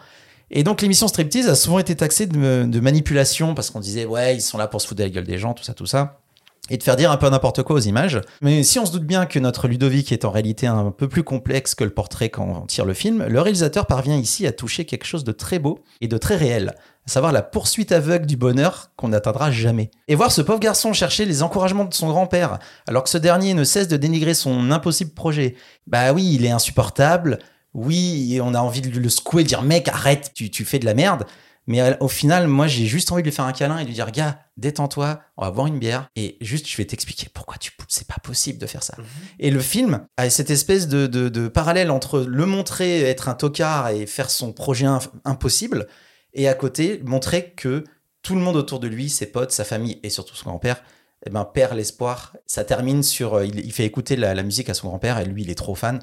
Et 0.51 0.65
donc 0.65 0.81
l'émission 0.81 1.09
Striptease 1.09 1.49
a 1.49 1.55
souvent 1.55 1.79
été 1.79 1.95
taxée 1.95 2.25
de, 2.25 2.81
manipulation 2.81 3.55
parce 3.55 3.69
qu'on 3.69 3.81
disait 3.81 4.07
ouais 4.07 4.37
ils 4.37 4.43
sont 4.43 4.57
là 4.57 4.67
pour 4.67 4.81
se 4.81 4.87
foutre 4.87 5.03
la 5.03 5.11
gueule 5.11 5.27
des 5.27 5.37
gens, 5.37 5.53
tout 5.53 5.65
ça, 5.65 5.75
tout 5.75 5.87
ça 5.87 6.24
et 6.71 6.79
de 6.79 6.83
faire 6.83 6.97
dire 6.97 7.11
un 7.11 7.17
peu 7.17 7.29
n'importe 7.29 7.63
quoi 7.63 7.77
aux 7.77 7.81
images. 7.81 8.21
Mais 8.41 8.63
si 8.63 8.79
on 8.79 8.87
se 8.87 8.93
doute 8.93 9.05
bien 9.05 9.27
que 9.27 9.39
notre 9.39 9.69
Ludovic 9.69 10.13
est 10.13 10.25
en 10.25 10.31
réalité 10.31 10.67
un 10.67 10.91
peu 10.91 11.09
plus 11.09 11.23
complexe 11.23 11.75
que 11.75 11.85
le 11.85 11.91
portrait 11.91 12.31
quand 12.31 12.63
on 12.63 12.67
tire 12.67 12.87
le 12.87 12.95
film, 12.95 13.25
le 13.27 13.41
réalisateur 13.41 13.87
parvient 13.87 14.17
ici 14.17 14.47
à 14.47 14.53
toucher 14.53 14.85
quelque 14.85 15.05
chose 15.05 15.25
de 15.25 15.33
très 15.33 15.59
beau 15.59 15.81
et 16.01 16.09
de 16.09 16.17
très 16.17 16.37
réel, 16.37 16.75
à 17.07 17.11
savoir 17.11 17.33
la 17.33 17.43
poursuite 17.43 17.93
aveugle 17.93 18.27
du 18.27 18.37
bonheur 18.37 18.91
qu'on 18.97 19.09
n'atteindra 19.09 19.51
jamais. 19.51 19.91
Et 20.09 20.15
voir 20.15 20.33
ce 20.33 20.41
pauvre 20.41 20.61
garçon 20.61 20.93
chercher 20.95 21.27
les 21.27 21.43
encouragements 21.43 21.85
de 21.85 21.95
son 21.95 22.09
grand-père, 22.09 22.59
alors 22.89 23.05
que 23.05 23.11
ce 23.11 23.19
dernier 23.19 23.53
ne 23.53 23.65
cesse 23.65 23.89
de 23.89 23.99
dénigrer 23.99 24.35
son 24.35 24.71
impossible 24.71 25.13
projet. 25.13 25.57
Bah 25.87 26.13
oui, 26.13 26.33
il 26.35 26.47
est 26.47 26.51
insupportable, 26.51 27.41
oui, 27.75 28.41
on 28.43 28.55
a 28.55 28.61
envie 28.61 28.81
de 28.81 28.99
le 28.99 29.09
secouer, 29.09 29.43
de 29.43 29.49
dire 29.49 29.63
mec, 29.63 29.89
arrête, 29.89 30.31
tu, 30.33 30.51
tu 30.51 30.65
fais 30.65 30.79
de 30.79 30.87
la 30.87 30.95
merde. 30.95 31.25
Mais 31.67 31.81
euh, 31.81 31.95
au 32.01 32.09
final, 32.09 32.47
moi, 32.47 32.67
j'ai 32.67 32.87
juste 32.87 33.11
envie 33.11 33.23
de 33.23 33.29
lui 33.29 33.35
faire 33.35 33.47
un 33.47 33.53
câlin 33.53 33.79
et 33.79 33.83
de 33.83 33.89
lui 33.89 33.95
dire, 33.95 34.11
gars, 34.11 34.39
détends-toi, 34.57 35.21
on 35.37 35.45
va 35.45 35.51
boire 35.51 35.67
une 35.67 35.79
bière 35.79 36.09
et 36.15 36.37
juste, 36.41 36.69
je 36.69 36.77
vais 36.77 36.85
t'expliquer 36.85 37.29
pourquoi 37.33 37.57
tu, 37.57 37.73
c'est 37.89 38.07
pas 38.07 38.19
possible 38.23 38.59
de 38.59 38.67
faire 38.67 38.83
ça. 38.83 38.97
Et 39.39 39.51
le 39.51 39.61
film 39.61 40.07
a 40.17 40.29
cette 40.31 40.51
espèce 40.51 40.89
de, 40.89 41.07
de, 41.07 41.29
de 41.29 41.49
parallèle 41.49 41.91
entre 41.91 42.21
le 42.21 42.47
montrer 42.47 43.03
être 43.03 43.29
un 43.29 43.35
tocard 43.35 43.89
et 43.89 44.07
faire 44.07 44.31
son 44.31 44.53
projet 44.53 44.87
impossible 45.25 45.87
et 46.35 46.49
à 46.49 46.55
côté, 46.55 47.01
montrer 47.05 47.53
que 47.53 47.85
tout 48.23 48.35
le 48.35 48.41
monde 48.41 48.57
autour 48.57 48.81
de 48.81 48.89
lui, 48.89 49.09
ses 49.09 49.27
potes, 49.27 49.53
sa 49.53 49.65
famille 49.65 50.01
et 50.03 50.11
surtout 50.11 50.35
son 50.35 50.51
grand-père, 50.51 50.83
eh 51.27 51.31
ben, 51.31 51.45
perd 51.45 51.77
l'espoir. 51.77 52.37
Ça 52.47 52.65
termine 52.65 53.03
sur, 53.03 53.35
euh, 53.35 53.47
il, 53.47 53.61
il 53.61 53.73
fait 53.73 53.85
écouter 53.85 54.17
la, 54.17 54.35
la 54.35 54.43
musique 54.43 54.69
à 54.69 54.75
son 54.75 54.89
grand-père 54.89 55.19
et 55.19 55.25
lui, 55.25 55.43
il 55.43 55.51
est 55.51 55.55
trop 55.55 55.75
fan. 55.75 56.01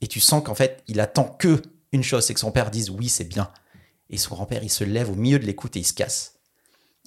Et 0.00 0.06
tu 0.06 0.20
sens 0.20 0.42
qu'en 0.44 0.54
fait, 0.54 0.82
il 0.86 1.00
attend 1.00 1.24
que 1.24 1.62
une 1.92 2.02
chose, 2.02 2.24
c'est 2.24 2.34
que 2.34 2.40
son 2.40 2.50
père 2.50 2.70
dise 2.70 2.90
oui, 2.90 3.08
c'est 3.08 3.24
bien. 3.24 3.50
Et 4.10 4.18
son 4.18 4.34
grand-père, 4.34 4.62
il 4.62 4.70
se 4.70 4.84
lève 4.84 5.10
au 5.10 5.14
milieu 5.14 5.38
de 5.38 5.46
l'écoute 5.46 5.76
et 5.76 5.80
il 5.80 5.86
se 5.86 5.92
casse. 5.92 6.34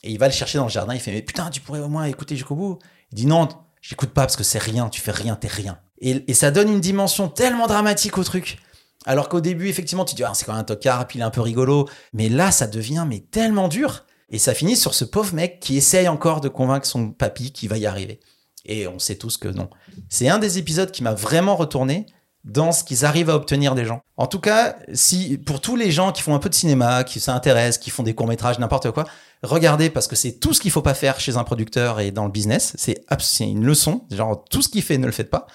Et 0.03 0.11
il 0.11 0.19
va 0.19 0.27
le 0.27 0.33
chercher 0.33 0.57
dans 0.57 0.65
le 0.65 0.69
jardin. 0.69 0.93
Il 0.93 0.99
fait 0.99 1.11
Mais 1.11 1.21
putain, 1.21 1.49
tu 1.49 1.61
pourrais 1.61 1.79
au 1.79 1.89
moins 1.89 2.05
écouter 2.05 2.35
jusqu'au 2.35 2.55
bout. 2.55 2.79
Il 3.11 3.15
dit 3.15 3.25
Non, 3.25 3.47
j'écoute 3.81 4.09
pas 4.09 4.21
parce 4.21 4.35
que 4.35 4.43
c'est 4.43 4.59
rien. 4.59 4.89
Tu 4.89 5.01
fais 5.01 5.11
rien, 5.11 5.35
t'es 5.35 5.47
rien. 5.47 5.79
Et, 5.99 6.33
ça 6.33 6.51
donne 6.51 6.71
une 6.71 6.79
dimension 6.79 7.27
tellement 7.27 7.67
dramatique 7.67 8.17
au 8.17 8.23
truc. 8.23 8.59
Alors 9.05 9.29
qu'au 9.29 9.41
début, 9.41 9.67
effectivement, 9.67 10.05
tu 10.05 10.15
dis 10.15 10.23
Ah, 10.23 10.33
c'est 10.33 10.45
quand 10.45 10.53
même 10.53 10.61
un 10.61 10.65
tocard, 10.65 11.07
puis 11.07 11.19
il 11.19 11.21
est 11.21 11.25
un 11.25 11.31
peu 11.31 11.41
rigolo. 11.41 11.87
Mais 12.13 12.29
là, 12.29 12.51
ça 12.51 12.67
devient 12.67 13.05
mais 13.07 13.19
tellement 13.19 13.67
dur. 13.67 14.05
Et 14.29 14.39
ça 14.39 14.53
finit 14.53 14.75
sur 14.75 14.93
ce 14.93 15.05
pauvre 15.05 15.33
mec 15.33 15.59
qui 15.59 15.77
essaye 15.77 16.07
encore 16.07 16.41
de 16.41 16.49
convaincre 16.49 16.85
son 16.85 17.11
papy 17.11 17.51
qu'il 17.51 17.69
va 17.69 17.77
y 17.77 17.85
arriver. 17.85 18.19
Et 18.65 18.87
on 18.87 18.99
sait 18.99 19.15
tous 19.15 19.37
que 19.37 19.47
non. 19.47 19.69
C'est 20.09 20.27
un 20.27 20.39
des 20.39 20.57
épisodes 20.57 20.91
qui 20.91 21.01
m'a 21.01 21.13
vraiment 21.13 21.55
retourné 21.55 22.05
dans 22.43 22.71
ce 22.71 22.83
qu'ils 22.83 23.05
arrivent 23.05 23.29
à 23.29 23.35
obtenir 23.35 23.75
des 23.75 23.85
gens. 23.85 24.01
En 24.15 24.27
tout 24.27 24.39
cas, 24.39 24.77
si 24.93 25.37
pour 25.37 25.59
tous 25.59 25.75
les 25.75 25.91
gens 25.91 26.11
qui 26.11 26.21
font 26.21 26.33
un 26.33 26.39
peu 26.39 26.49
de 26.49 26.55
cinéma, 26.55 27.03
qui 27.03 27.19
s'intéressent, 27.19 27.83
qui 27.83 27.89
font 27.89 28.03
des 28.03 28.13
courts-métrages, 28.13 28.57
n'importe 28.59 28.91
quoi, 28.91 29.05
regardez 29.43 29.89
parce 29.89 30.07
que 30.07 30.15
c'est 30.15 30.33
tout 30.33 30.53
ce 30.53 30.61
qu'il 30.61 30.71
faut 30.71 30.81
pas 30.81 30.93
faire 30.93 31.19
chez 31.19 31.37
un 31.37 31.43
producteur 31.43 31.99
et 31.99 32.11
dans 32.11 32.25
le 32.25 32.31
business. 32.31 32.75
C'est 32.77 33.03
une 33.39 33.65
leçon. 33.65 34.05
Genre, 34.11 34.45
tout 34.49 34.61
ce 34.61 34.69
qu'il 34.69 34.81
fait, 34.81 34.97
ne 34.97 35.05
le 35.05 35.11
faites 35.11 35.29
pas. 35.29 35.47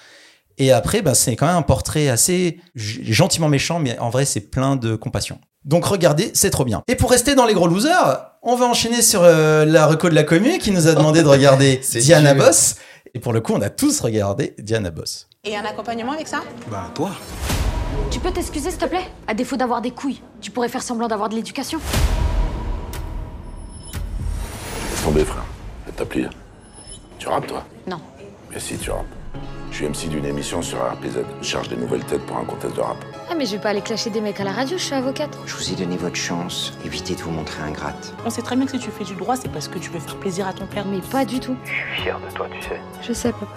Et 0.57 0.71
après, 0.71 1.01
bah, 1.01 1.15
c'est 1.15 1.35
quand 1.35 1.47
même 1.47 1.55
un 1.55 1.63
portrait 1.63 2.09
assez 2.09 2.59
gentiment 2.75 3.49
méchant, 3.49 3.79
mais 3.79 3.97
en 3.99 4.09
vrai, 4.09 4.25
c'est 4.25 4.51
plein 4.51 4.75
de 4.75 4.95
compassion. 4.95 5.39
Donc 5.65 5.85
regardez, 5.85 6.31
c'est 6.33 6.49
trop 6.49 6.65
bien. 6.65 6.83
Et 6.87 6.95
pour 6.95 7.09
rester 7.09 7.35
dans 7.35 7.45
les 7.45 7.53
gros 7.53 7.67
losers, 7.67 8.33
on 8.41 8.55
va 8.55 8.65
enchaîner 8.65 9.01
sur 9.01 9.23
euh, 9.23 9.65
la 9.65 9.87
reco 9.87 10.09
de 10.09 10.15
la 10.15 10.23
commune 10.23 10.57
qui 10.57 10.71
nous 10.71 10.87
a 10.87 10.93
demandé 10.93 11.23
de 11.23 11.27
regarder 11.27 11.81
Diana 11.93 12.33
dur. 12.33 12.43
Boss. 12.43 12.75
Et 13.13 13.19
pour 13.19 13.33
le 13.33 13.41
coup, 13.41 13.53
on 13.53 13.61
a 13.61 13.69
tous 13.69 14.01
regardé 14.01 14.55
Diana 14.59 14.91
Boss. 14.91 15.27
Et 15.45 15.57
un 15.57 15.65
accompagnement 15.65 16.13
avec 16.13 16.25
ça 16.25 16.41
Bah, 16.71 16.89
toi. 16.95 17.11
Tu 18.09 18.21
peux 18.21 18.31
t'excuser, 18.31 18.69
s'il 18.69 18.79
te 18.79 18.85
plaît? 18.85 19.11
À 19.27 19.33
défaut 19.33 19.57
d'avoir 19.57 19.81
des 19.81 19.91
couilles, 19.91 20.21
tu 20.39 20.51
pourrais 20.51 20.69
faire 20.69 20.81
semblant 20.81 21.09
d'avoir 21.09 21.27
de 21.27 21.35
l'éducation. 21.35 21.81
Laisse 24.89 25.03
tomber, 25.03 25.25
frère. 25.25 25.43
Fais 25.85 25.91
ta. 25.91 26.05
Tu 27.19 27.27
rappes, 27.27 27.47
toi? 27.47 27.65
Non. 27.85 27.99
Mais 28.51 28.59
si, 28.61 28.77
tu 28.77 28.89
rappes. 28.89 29.03
Je 29.73 29.77
suis 29.79 29.87
MC 29.87 30.07
d'une 30.07 30.25
émission 30.25 30.61
sur 30.61 30.77
RPZ. 30.77 31.25
Je 31.41 31.47
cherche 31.47 31.67
des 31.67 31.75
nouvelles 31.75 32.03
têtes 32.03 32.23
pour 32.27 32.37
un 32.37 32.45
contest 32.45 32.75
de 32.75 32.79
rap. 32.79 32.95
Ah, 33.27 33.33
mais 33.35 33.47
je 33.47 33.53
vais 33.53 33.57
pas 33.59 33.69
aller 33.69 33.81
clasher 33.81 34.11
des 34.11 34.21
mecs 34.21 34.39
à 34.39 34.43
la 34.43 34.51
radio, 34.51 34.77
je 34.77 34.83
suis 34.83 34.93
avocate. 34.93 35.35
Je 35.47 35.55
vous 35.55 35.73
ai 35.73 35.75
donné 35.75 35.97
votre 35.97 36.15
chance. 36.15 36.73
Évitez 36.85 37.15
de 37.15 37.21
vous 37.21 37.31
montrer 37.31 37.63
ingrate. 37.63 38.13
On 38.23 38.29
sait 38.29 38.43
très 38.43 38.55
bien 38.55 38.65
que 38.65 38.71
si 38.73 38.77
tu 38.77 38.91
fais 38.91 39.03
du 39.03 39.15
droit, 39.15 39.35
c'est 39.35 39.51
parce 39.51 39.67
que 39.67 39.79
tu 39.79 39.89
veux 39.89 39.99
faire 39.99 40.17
plaisir 40.17 40.47
à 40.47 40.53
ton 40.53 40.67
père. 40.67 40.85
Mais 40.85 40.99
pas 40.99 41.25
du 41.25 41.39
tout. 41.39 41.55
Je 41.65 41.71
suis 41.71 42.03
fier 42.03 42.19
de 42.19 42.35
toi, 42.35 42.47
tu 42.53 42.61
sais. 42.61 42.79
Je 43.01 43.13
sais, 43.13 43.31
papa. 43.31 43.47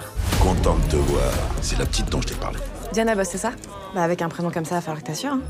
Content 0.42 0.76
de 0.86 0.92
te 0.92 0.96
voir. 0.96 1.30
C'est 1.60 1.78
la 1.78 1.84
petite 1.84 2.08
dont 2.08 2.22
je 2.22 2.28
t'ai 2.28 2.34
parlé. 2.36 2.60
Diana 2.94 3.14
Boss, 3.14 3.28
c'est 3.30 3.36
ça? 3.36 3.52
Bah 3.94 4.02
avec 4.02 4.22
un 4.22 4.30
prénom 4.30 4.50
comme 4.50 4.64
ça, 4.64 4.76
il 4.76 4.78
va 4.78 4.80
falloir 4.80 5.02
que 5.02 5.08
t'assures. 5.08 5.34
Hein. 5.34 5.42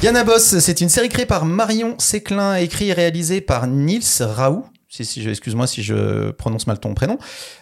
Diana 0.00 0.24
Boss, 0.24 0.58
c'est 0.58 0.80
une 0.80 0.88
série 0.88 1.08
créée 1.08 1.26
par 1.26 1.44
Marion 1.44 1.94
Séclin, 1.98 2.56
écrite 2.56 2.88
et 2.88 2.92
réalisée 2.94 3.40
par 3.40 3.68
Nils 3.68 4.02
Raoult. 4.18 4.64
Excuse-moi 4.90 5.66
si 5.66 5.82
je 5.82 6.30
prononce 6.30 6.66
mal 6.66 6.80
ton 6.80 6.94
prénom. 6.94 7.18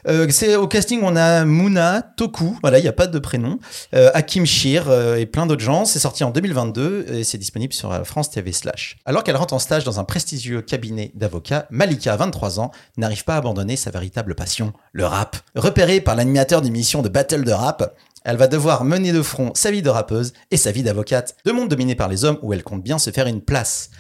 Euh, 0.07 0.29
c'est 0.31 0.55
au 0.55 0.69
casting, 0.69 1.01
on 1.03 1.17
a 1.17 1.45
Mouna 1.45 2.03
Toku, 2.17 2.57
voilà, 2.63 2.79
il 2.79 2.83
n'y 2.83 2.89
a 2.89 2.93
pas 2.93 3.09
de 3.09 3.19
prénom, 3.19 3.59
euh, 3.95 4.11
Hakim 4.15 4.47
Shir 4.47 4.89
euh, 4.89 5.17
et 5.17 5.27
plein 5.27 5.47
d'autres 5.47 5.63
gens. 5.63 5.85
C'est 5.85 5.99
sorti 5.99 6.23
en 6.23 6.31
2022 6.31 7.07
et 7.13 7.25
c'est 7.25 7.37
disponible 7.37 7.73
sur 7.73 7.93
euh, 7.93 8.05
France 8.05 8.31
TV 8.31 8.53
slash. 8.53 8.99
Alors 9.07 9.25
qu'elle 9.25 9.37
rentre 9.37 9.55
en 9.55 9.59
stage 9.59 9.83
dans 9.83 9.99
un 9.99 10.05
prestigieux 10.05 10.63
cabinet 10.63 11.11
d'avocats, 11.15 11.67
Malika, 11.71 12.15
23 12.15 12.61
ans, 12.61 12.71
n'arrive 12.97 13.25
pas 13.25 13.35
à 13.35 13.39
abandonner 13.39 13.75
sa 13.75 13.91
véritable 13.91 14.37
passion, 14.37 14.73
le 14.93 15.05
rap. 15.05 15.37
Repérée 15.57 16.01
par 16.01 16.15
l'animateur 16.15 16.63
d'émissions 16.63 17.03
de 17.03 17.09
battle 17.09 17.43
de 17.43 17.53
rap, 17.53 17.97
elle 18.25 18.37
va 18.37 18.47
devoir 18.47 18.85
mener 18.85 19.13
de 19.13 19.23
front 19.23 19.51
sa 19.55 19.73
vie 19.73 19.83
de 19.83 19.91
rappeuse 19.91 20.33
et 20.53 20.57
sa 20.57 20.71
vie 20.71 20.85
d'avocate. 20.85 21.37
Deux 21.45 21.53
mondes 21.53 21.69
dominés 21.69 21.97
par 21.97 22.09
les 22.09 22.25
hommes 22.25 22.39
où 22.43 22.53
elle 22.53 22.63
compte 22.63 22.85
bien 22.85 22.99
se 22.99 23.11
faire 23.11 23.27
une 23.27 23.41
place. 23.41 23.91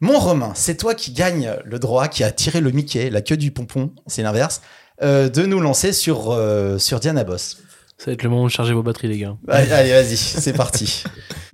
Mon 0.00 0.18
Romain, 0.18 0.52
c'est 0.54 0.76
toi 0.76 0.94
qui 0.94 1.12
gagne 1.12 1.52
le 1.64 1.78
droit, 1.78 2.08
qui 2.08 2.22
a 2.22 2.30
tiré 2.30 2.60
le 2.60 2.70
Mickey, 2.70 3.08
la 3.10 3.22
queue 3.22 3.36
du 3.38 3.50
pompon, 3.50 3.92
c'est 4.06 4.22
l'inverse, 4.22 4.60
euh, 5.02 5.28
de 5.30 5.46
nous 5.46 5.58
lancer 5.60 5.92
sur, 5.92 6.30
euh, 6.32 6.76
sur 6.78 7.00
Diana 7.00 7.24
Boss. 7.24 7.62
Ça 7.98 8.06
va 8.06 8.12
être 8.12 8.22
le 8.22 8.28
moment 8.28 8.44
de 8.44 8.50
charger 8.50 8.74
vos 8.74 8.82
batteries, 8.82 9.08
les 9.08 9.18
gars. 9.18 9.38
Allez, 9.48 9.72
allez, 9.72 9.90
vas-y, 9.92 10.16
c'est 10.18 10.52
parti. 10.52 11.02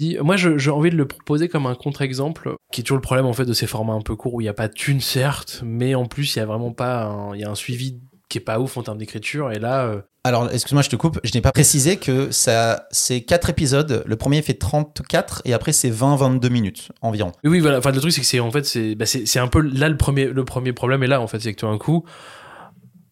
Moi, 0.22 0.34
j'ai 0.36 0.70
envie 0.72 0.90
de 0.90 0.96
le 0.96 1.06
proposer 1.06 1.48
comme 1.48 1.66
un 1.66 1.76
contre-exemple, 1.76 2.56
qui 2.72 2.80
est 2.80 2.84
toujours 2.84 2.96
le 2.96 3.02
problème 3.02 3.26
en 3.26 3.32
fait 3.32 3.44
de 3.44 3.52
ces 3.52 3.68
formats 3.68 3.92
un 3.92 4.00
peu 4.00 4.16
courts 4.16 4.34
où 4.34 4.40
il 4.40 4.44
n'y 4.44 4.50
a 4.50 4.54
pas 4.54 4.66
de 4.66 4.72
thune 4.72 5.00
certes, 5.00 5.60
mais 5.64 5.94
en 5.94 6.06
plus 6.06 6.34
il 6.34 6.40
y 6.40 6.42
a 6.42 6.46
vraiment 6.46 6.72
pas, 6.72 7.04
un- 7.04 7.34
il 7.36 7.40
y 7.40 7.44
a 7.44 7.50
un 7.50 7.54
suivi 7.54 8.00
qui 8.28 8.38
est 8.38 8.40
pas 8.40 8.58
ouf 8.58 8.76
en 8.76 8.82
termes 8.82 8.98
d'écriture. 8.98 9.52
Et 9.52 9.60
là, 9.60 9.84
euh, 9.84 10.00
Alors, 10.24 10.48
excuse-moi, 10.52 10.82
je 10.82 10.88
te 10.88 10.94
coupe, 10.94 11.18
je 11.24 11.32
n'ai 11.34 11.40
pas 11.40 11.50
précisé 11.50 11.96
que 11.96 12.30
ça, 12.30 12.86
c'est 12.92 13.22
quatre 13.22 13.50
épisodes. 13.50 14.04
Le 14.06 14.16
premier 14.16 14.40
fait 14.40 14.54
34 14.54 15.42
et 15.44 15.52
après 15.52 15.72
c'est 15.72 15.90
20-22 15.90 16.48
minutes 16.48 16.92
environ. 17.00 17.32
oui, 17.42 17.58
voilà. 17.58 17.78
Enfin, 17.78 17.90
le 17.90 18.00
truc 18.00 18.12
c'est 18.12 18.20
que 18.20 18.26
c'est 18.26 18.38
en 18.38 18.52
fait 18.52 18.64
c'est, 18.64 18.94
bah, 18.94 19.04
un 19.36 19.48
peu 19.48 19.60
là 19.60 19.88
le 19.88 19.96
premier, 19.96 20.26
le 20.26 20.44
premier 20.44 20.72
problème 20.72 21.02
est 21.02 21.08
là 21.08 21.20
en 21.20 21.26
fait, 21.26 21.40
c'est 21.40 21.52
que 21.52 21.58
tout 21.58 21.66
d'un 21.66 21.78
coup, 21.78 22.04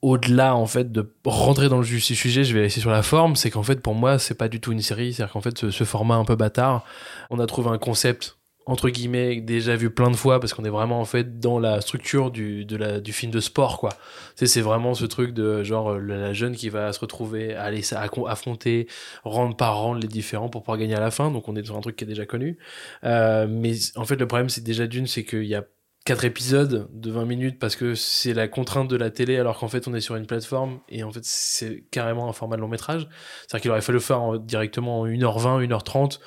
au-delà 0.02 0.54
en 0.54 0.66
fait 0.66 0.92
de 0.92 1.12
rentrer 1.24 1.68
dans 1.68 1.78
le 1.78 1.84
sujet, 1.84 2.44
je 2.44 2.54
vais 2.54 2.62
laisser 2.62 2.80
sur 2.80 2.92
la 2.92 3.02
forme, 3.02 3.34
c'est 3.34 3.50
qu'en 3.50 3.64
fait 3.64 3.80
pour 3.80 3.96
moi 3.96 4.20
c'est 4.20 4.34
pas 4.34 4.48
du 4.48 4.60
tout 4.60 4.70
une 4.70 4.80
série, 4.80 5.12
c'est-à-dire 5.12 5.32
qu'en 5.32 5.40
fait 5.40 5.68
ce 5.68 5.84
format 5.84 6.14
un 6.14 6.24
peu 6.24 6.36
bâtard, 6.36 6.84
on 7.30 7.40
a 7.40 7.46
trouvé 7.46 7.70
un 7.70 7.78
concept 7.78 8.36
entre 8.70 8.88
guillemets 8.88 9.40
déjà 9.40 9.74
vu 9.74 9.90
plein 9.90 10.10
de 10.10 10.16
fois 10.16 10.38
parce 10.38 10.54
qu'on 10.54 10.64
est 10.64 10.70
vraiment 10.70 11.00
en 11.00 11.04
fait 11.04 11.40
dans 11.40 11.58
la 11.58 11.80
structure 11.80 12.30
du, 12.30 12.64
du 12.64 13.12
film 13.12 13.32
de 13.32 13.40
sport 13.40 13.78
quoi. 13.78 13.90
C'est 14.36 14.60
vraiment 14.60 14.94
ce 14.94 15.04
truc 15.04 15.34
de 15.34 15.64
genre 15.64 15.90
euh, 15.90 15.98
la 15.98 16.32
jeune 16.32 16.54
qui 16.54 16.68
va 16.68 16.92
se 16.92 17.00
retrouver 17.00 17.54
à 17.54 17.64
aller 17.64 17.82
affronter 18.26 18.86
rendre 19.24 19.56
par 19.56 19.76
rendre 19.76 20.00
les 20.00 20.06
différents 20.08 20.48
pour 20.48 20.62
pouvoir 20.62 20.78
gagner 20.78 20.94
à 20.94 21.00
la 21.00 21.10
fin, 21.10 21.30
donc 21.32 21.48
on 21.48 21.56
est 21.56 21.64
sur 21.64 21.76
un 21.76 21.80
truc 21.80 21.96
qui 21.96 22.04
est 22.04 22.06
déjà 22.06 22.26
connu. 22.26 22.58
Euh, 23.04 23.46
mais 23.50 23.72
en 23.96 24.04
fait 24.04 24.16
le 24.16 24.26
problème 24.28 24.48
c'est 24.48 24.62
déjà 24.62 24.86
d'une 24.86 25.08
c'est 25.08 25.24
qu'il 25.24 25.44
y 25.44 25.56
a 25.56 25.64
quatre 26.04 26.24
épisodes 26.24 26.88
de 26.92 27.10
20 27.10 27.24
minutes 27.24 27.58
parce 27.58 27.74
que 27.76 27.94
c'est 27.94 28.32
la 28.34 28.46
contrainte 28.48 28.88
de 28.88 28.96
la 28.96 29.10
télé 29.10 29.36
alors 29.36 29.58
qu'en 29.58 29.68
fait 29.68 29.88
on 29.88 29.94
est 29.94 30.00
sur 30.00 30.14
une 30.16 30.26
plateforme 30.26 30.78
et 30.88 31.02
en 31.02 31.10
fait 31.10 31.24
c'est 31.24 31.84
carrément 31.90 32.28
un 32.28 32.32
format 32.32 32.54
de 32.56 32.60
long 32.62 32.68
métrage. 32.68 33.08
C'est-à-dire 33.40 33.62
qu'il 33.62 33.70
aurait 33.72 33.80
fallu 33.82 34.00
faire 34.00 34.22
en- 34.22 34.36
directement 34.36 35.00
en 35.00 35.06
1h20, 35.06 35.66
1h30 35.66 36.20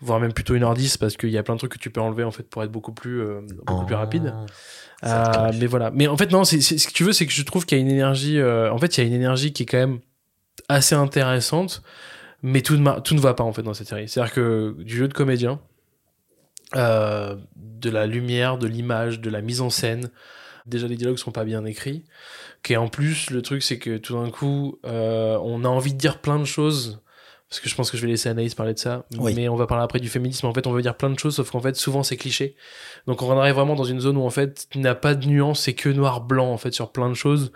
voire 0.00 0.20
même 0.20 0.32
plutôt 0.32 0.54
1h10 0.54 0.96
parce 0.98 1.16
qu'il 1.16 1.30
y 1.30 1.38
a 1.38 1.42
plein 1.42 1.54
de 1.54 1.58
trucs 1.58 1.72
que 1.72 1.78
tu 1.78 1.90
peux 1.90 2.00
enlever 2.00 2.24
en 2.24 2.30
fait 2.30 2.44
pour 2.44 2.62
être 2.62 2.70
beaucoup 2.70 2.92
plus 2.92 3.20
euh, 3.20 3.40
beaucoup 3.66 3.86
plus 3.86 3.94
rapide. 3.96 4.34
Euh, 5.04 5.50
mais 5.60 5.66
voilà. 5.66 5.90
Mais 5.92 6.06
en 6.08 6.16
fait 6.16 6.30
non, 6.32 6.44
c'est 6.44 6.60
c'est- 6.60 6.78
ce 6.78 6.88
que 6.88 6.92
tu 6.92 7.04
veux 7.04 7.12
c'est 7.12 7.26
que 7.26 7.32
je 7.32 7.42
trouve 7.42 7.66
qu'il 7.66 7.78
y 7.78 7.80
a 7.80 7.84
une 7.84 7.90
énergie 7.90 8.38
euh, 8.38 8.72
en 8.72 8.78
fait 8.78 8.96
il 8.96 9.00
y 9.02 9.04
a 9.04 9.06
une 9.06 9.14
énergie 9.14 9.52
qui 9.52 9.62
est 9.64 9.66
quand 9.66 9.78
même 9.78 9.98
assez 10.68 10.94
intéressante 10.94 11.82
mais 12.42 12.62
tout 12.62 12.76
ne, 12.76 12.82
ma- 12.82 13.00
tout 13.00 13.14
ne 13.14 13.20
va 13.20 13.34
pas 13.34 13.42
en 13.44 13.52
fait 13.52 13.62
dans 13.62 13.74
cette 13.74 13.88
série. 13.88 14.08
C'est-à-dire 14.08 14.32
que 14.32 14.74
du 14.78 14.96
jeu 14.96 15.08
de 15.08 15.14
comédien 15.14 15.60
de 16.74 17.90
la 17.90 18.06
lumière, 18.06 18.58
de 18.58 18.66
l'image, 18.66 19.20
de 19.20 19.30
la 19.30 19.40
mise 19.40 19.60
en 19.60 19.70
scène. 19.70 20.10
Déjà, 20.66 20.86
les 20.86 20.96
dialogues 20.96 21.16
sont 21.16 21.32
pas 21.32 21.44
bien 21.44 21.64
écrits. 21.64 22.04
Et 22.68 22.76
en 22.76 22.88
plus, 22.88 23.30
le 23.30 23.40
truc, 23.40 23.62
c'est 23.62 23.78
que 23.78 23.96
tout 23.96 24.14
d'un 24.22 24.30
coup, 24.30 24.78
on 24.84 25.64
a 25.64 25.68
envie 25.68 25.94
de 25.94 25.98
dire 25.98 26.20
plein 26.20 26.38
de 26.38 26.44
choses. 26.44 27.00
Parce 27.48 27.60
que 27.60 27.68
je 27.68 27.74
pense 27.74 27.90
que 27.90 27.96
je 27.96 28.02
vais 28.02 28.08
laisser 28.08 28.28
Anaïs 28.28 28.54
parler 28.54 28.74
de 28.74 28.78
ça. 28.78 29.06
Oui. 29.18 29.32
Mais 29.34 29.48
on 29.48 29.56
va 29.56 29.66
parler 29.66 29.82
après 29.84 30.00
du 30.00 30.08
féminisme. 30.10 30.46
En 30.46 30.52
fait, 30.52 30.66
on 30.66 30.72
veut 30.72 30.82
dire 30.82 30.96
plein 30.96 31.08
de 31.08 31.18
choses, 31.18 31.36
sauf 31.36 31.50
qu'en 31.50 31.60
fait, 31.60 31.76
souvent, 31.76 32.02
c'est 32.02 32.16
cliché. 32.18 32.56
Donc, 33.06 33.22
on 33.22 33.30
arrive 33.38 33.54
vraiment 33.54 33.74
dans 33.74 33.84
une 33.84 34.00
zone 34.00 34.18
où, 34.18 34.22
en 34.22 34.30
fait, 34.30 34.66
il 34.74 34.82
n'a 34.82 34.94
pas 34.94 35.14
de 35.14 35.26
nuance, 35.26 35.60
c'est 35.62 35.72
que 35.72 35.88
noir-blanc, 35.88 36.52
en 36.52 36.58
fait, 36.58 36.72
sur 36.74 36.92
plein 36.92 37.08
de 37.08 37.14
choses. 37.14 37.52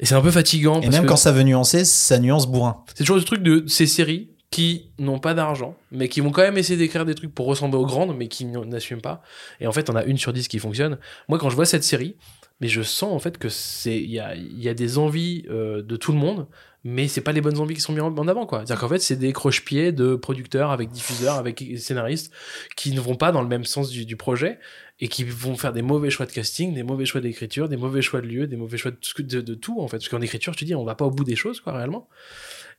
Et 0.00 0.06
c'est 0.06 0.14
un 0.14 0.22
peu 0.22 0.30
fatigant. 0.30 0.78
Et 0.80 0.84
parce 0.84 0.94
même 0.94 1.04
que- 1.04 1.08
quand 1.08 1.16
ça 1.16 1.32
veut 1.32 1.42
nuancer, 1.42 1.84
ça 1.84 2.18
nuance 2.18 2.46
bourrin. 2.46 2.82
c'est 2.94 3.04
toujours 3.04 3.16
le 3.16 3.24
truc 3.24 3.42
de 3.42 3.64
ces 3.68 3.86
séries 3.86 4.30
qui 4.50 4.90
n'ont 4.98 5.18
pas 5.18 5.34
d'argent, 5.34 5.76
mais 5.90 6.08
qui 6.08 6.20
vont 6.20 6.30
quand 6.30 6.42
même 6.42 6.56
essayer 6.56 6.78
d'écrire 6.78 7.04
des 7.04 7.14
trucs 7.14 7.34
pour 7.34 7.46
ressembler 7.46 7.76
aux 7.78 7.86
grandes, 7.86 8.16
mais 8.16 8.28
qui 8.28 8.44
n'assument 8.46 9.00
pas. 9.00 9.20
Et 9.60 9.66
en 9.66 9.72
fait, 9.72 9.90
on 9.90 9.96
a 9.96 10.04
une 10.04 10.16
sur 10.16 10.32
dix 10.32 10.48
qui 10.48 10.58
fonctionne. 10.60 10.96
Moi, 11.28 11.38
quand 11.38 11.50
je 11.50 11.56
vois 11.56 11.66
cette 11.66 11.82
série, 11.84 12.16
mais 12.60 12.68
je 12.68 12.82
sens 12.82 13.12
en 13.12 13.18
fait 13.18 13.36
que 13.36 13.48
c'est 13.48 13.96
il 13.96 14.10
y 14.10 14.20
a, 14.20 14.34
y 14.36 14.68
a 14.68 14.74
des 14.74 14.96
envies 14.96 15.44
euh, 15.50 15.82
de 15.82 15.96
tout 15.96 16.12
le 16.12 16.18
monde, 16.18 16.46
mais 16.84 17.08
c'est 17.08 17.22
pas 17.22 17.32
les 17.32 17.40
bonnes 17.40 17.58
envies 17.58 17.74
qui 17.74 17.80
sont 17.80 17.92
mises 17.92 18.02
en 18.02 18.28
avant 18.28 18.44
quoi. 18.44 18.58
C'est-à-dire 18.58 18.80
qu'en 18.80 18.88
fait, 18.88 18.98
c'est 18.98 19.16
des 19.16 19.32
croche-pieds 19.32 19.90
de 19.90 20.14
producteurs 20.16 20.70
avec 20.70 20.90
diffuseurs, 20.90 21.36
avec 21.36 21.64
scénaristes 21.78 22.32
qui 22.76 22.92
ne 22.92 23.00
vont 23.00 23.16
pas 23.16 23.32
dans 23.32 23.40
le 23.40 23.48
même 23.48 23.64
sens 23.64 23.90
du, 23.90 24.16
projet 24.16 24.58
et 25.00 25.08
qui 25.08 25.24
vont 25.24 25.56
faire 25.56 25.72
des 25.72 25.82
mauvais 25.82 26.10
choix 26.10 26.26
de 26.26 26.32
casting, 26.32 26.74
des 26.74 26.82
mauvais 26.82 27.06
choix 27.06 27.20
d'écriture, 27.20 27.68
des 27.68 27.78
mauvais 27.78 28.02
choix 28.02 28.20
de 28.20 28.26
lieu, 28.26 28.46
des 28.46 28.56
mauvais 28.56 28.76
choix 28.76 28.90
de, 28.90 29.40
de 29.40 29.54
tout 29.54 29.80
en 29.80 29.88
fait. 29.88 29.96
Parce 29.96 30.08
qu'en 30.08 30.20
écriture, 30.20 30.54
tu 30.54 30.66
dis, 30.66 30.74
on 30.74 30.84
va 30.84 30.94
pas 30.94 31.06
au 31.06 31.10
bout 31.10 31.24
des 31.24 31.36
choses 31.36 31.60
quoi 31.60 31.72
réellement. 31.72 32.08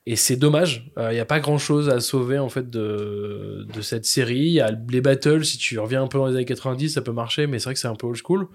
Et 0.08 0.16
c'est 0.16 0.36
dommage. 0.36 0.92
Il 0.98 1.14
n'y 1.14 1.20
a 1.20 1.26
pas 1.26 1.40
grand 1.40 1.58
chose 1.58 1.90
à 1.90 2.00
sauver 2.00 2.38
en 2.38 2.48
fait 2.50 2.70
de, 2.70 3.66
de 3.74 3.82
cette 3.82 4.06
série. 4.06 4.38
Il 4.38 4.52
y 4.52 4.62
a 4.62 4.72
les 4.90 5.02
battles, 5.02 5.44
si 5.44 5.58
tu 5.58 5.80
reviens 5.80 6.04
un 6.04 6.08
peu 6.08 6.20
dans 6.20 6.28
les 6.28 6.36
années 6.36 6.46
90, 6.46 6.90
ça 6.90 7.02
peut 7.02 7.12
marcher, 7.12 7.48
mais 7.48 7.58
c'est 7.58 7.66
vrai 7.66 7.74
que 7.74 7.80
c'est 7.80 7.88
un 7.88 7.96
peu 7.96 8.06
old 8.06 8.20
school. 8.24 8.48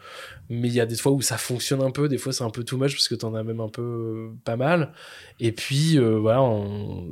Mais 0.48 0.68
il 0.68 0.74
y 0.74 0.80
a 0.80 0.86
des 0.86 0.94
fois 0.94 1.10
où 1.10 1.22
ça 1.22 1.38
fonctionne 1.38 1.82
un 1.82 1.90
peu, 1.90 2.08
des 2.08 2.18
fois 2.18 2.32
c'est 2.32 2.44
un 2.44 2.50
peu 2.50 2.62
too 2.62 2.76
much 2.76 2.92
parce 2.92 3.08
que 3.08 3.16
t'en 3.16 3.34
as 3.34 3.42
même 3.42 3.58
un 3.60 3.68
peu 3.68 3.82
euh, 3.82 4.28
pas 4.44 4.56
mal. 4.56 4.92
Et 5.40 5.50
puis 5.50 5.98
euh, 5.98 6.18
voilà, 6.20 6.40
on... 6.40 7.08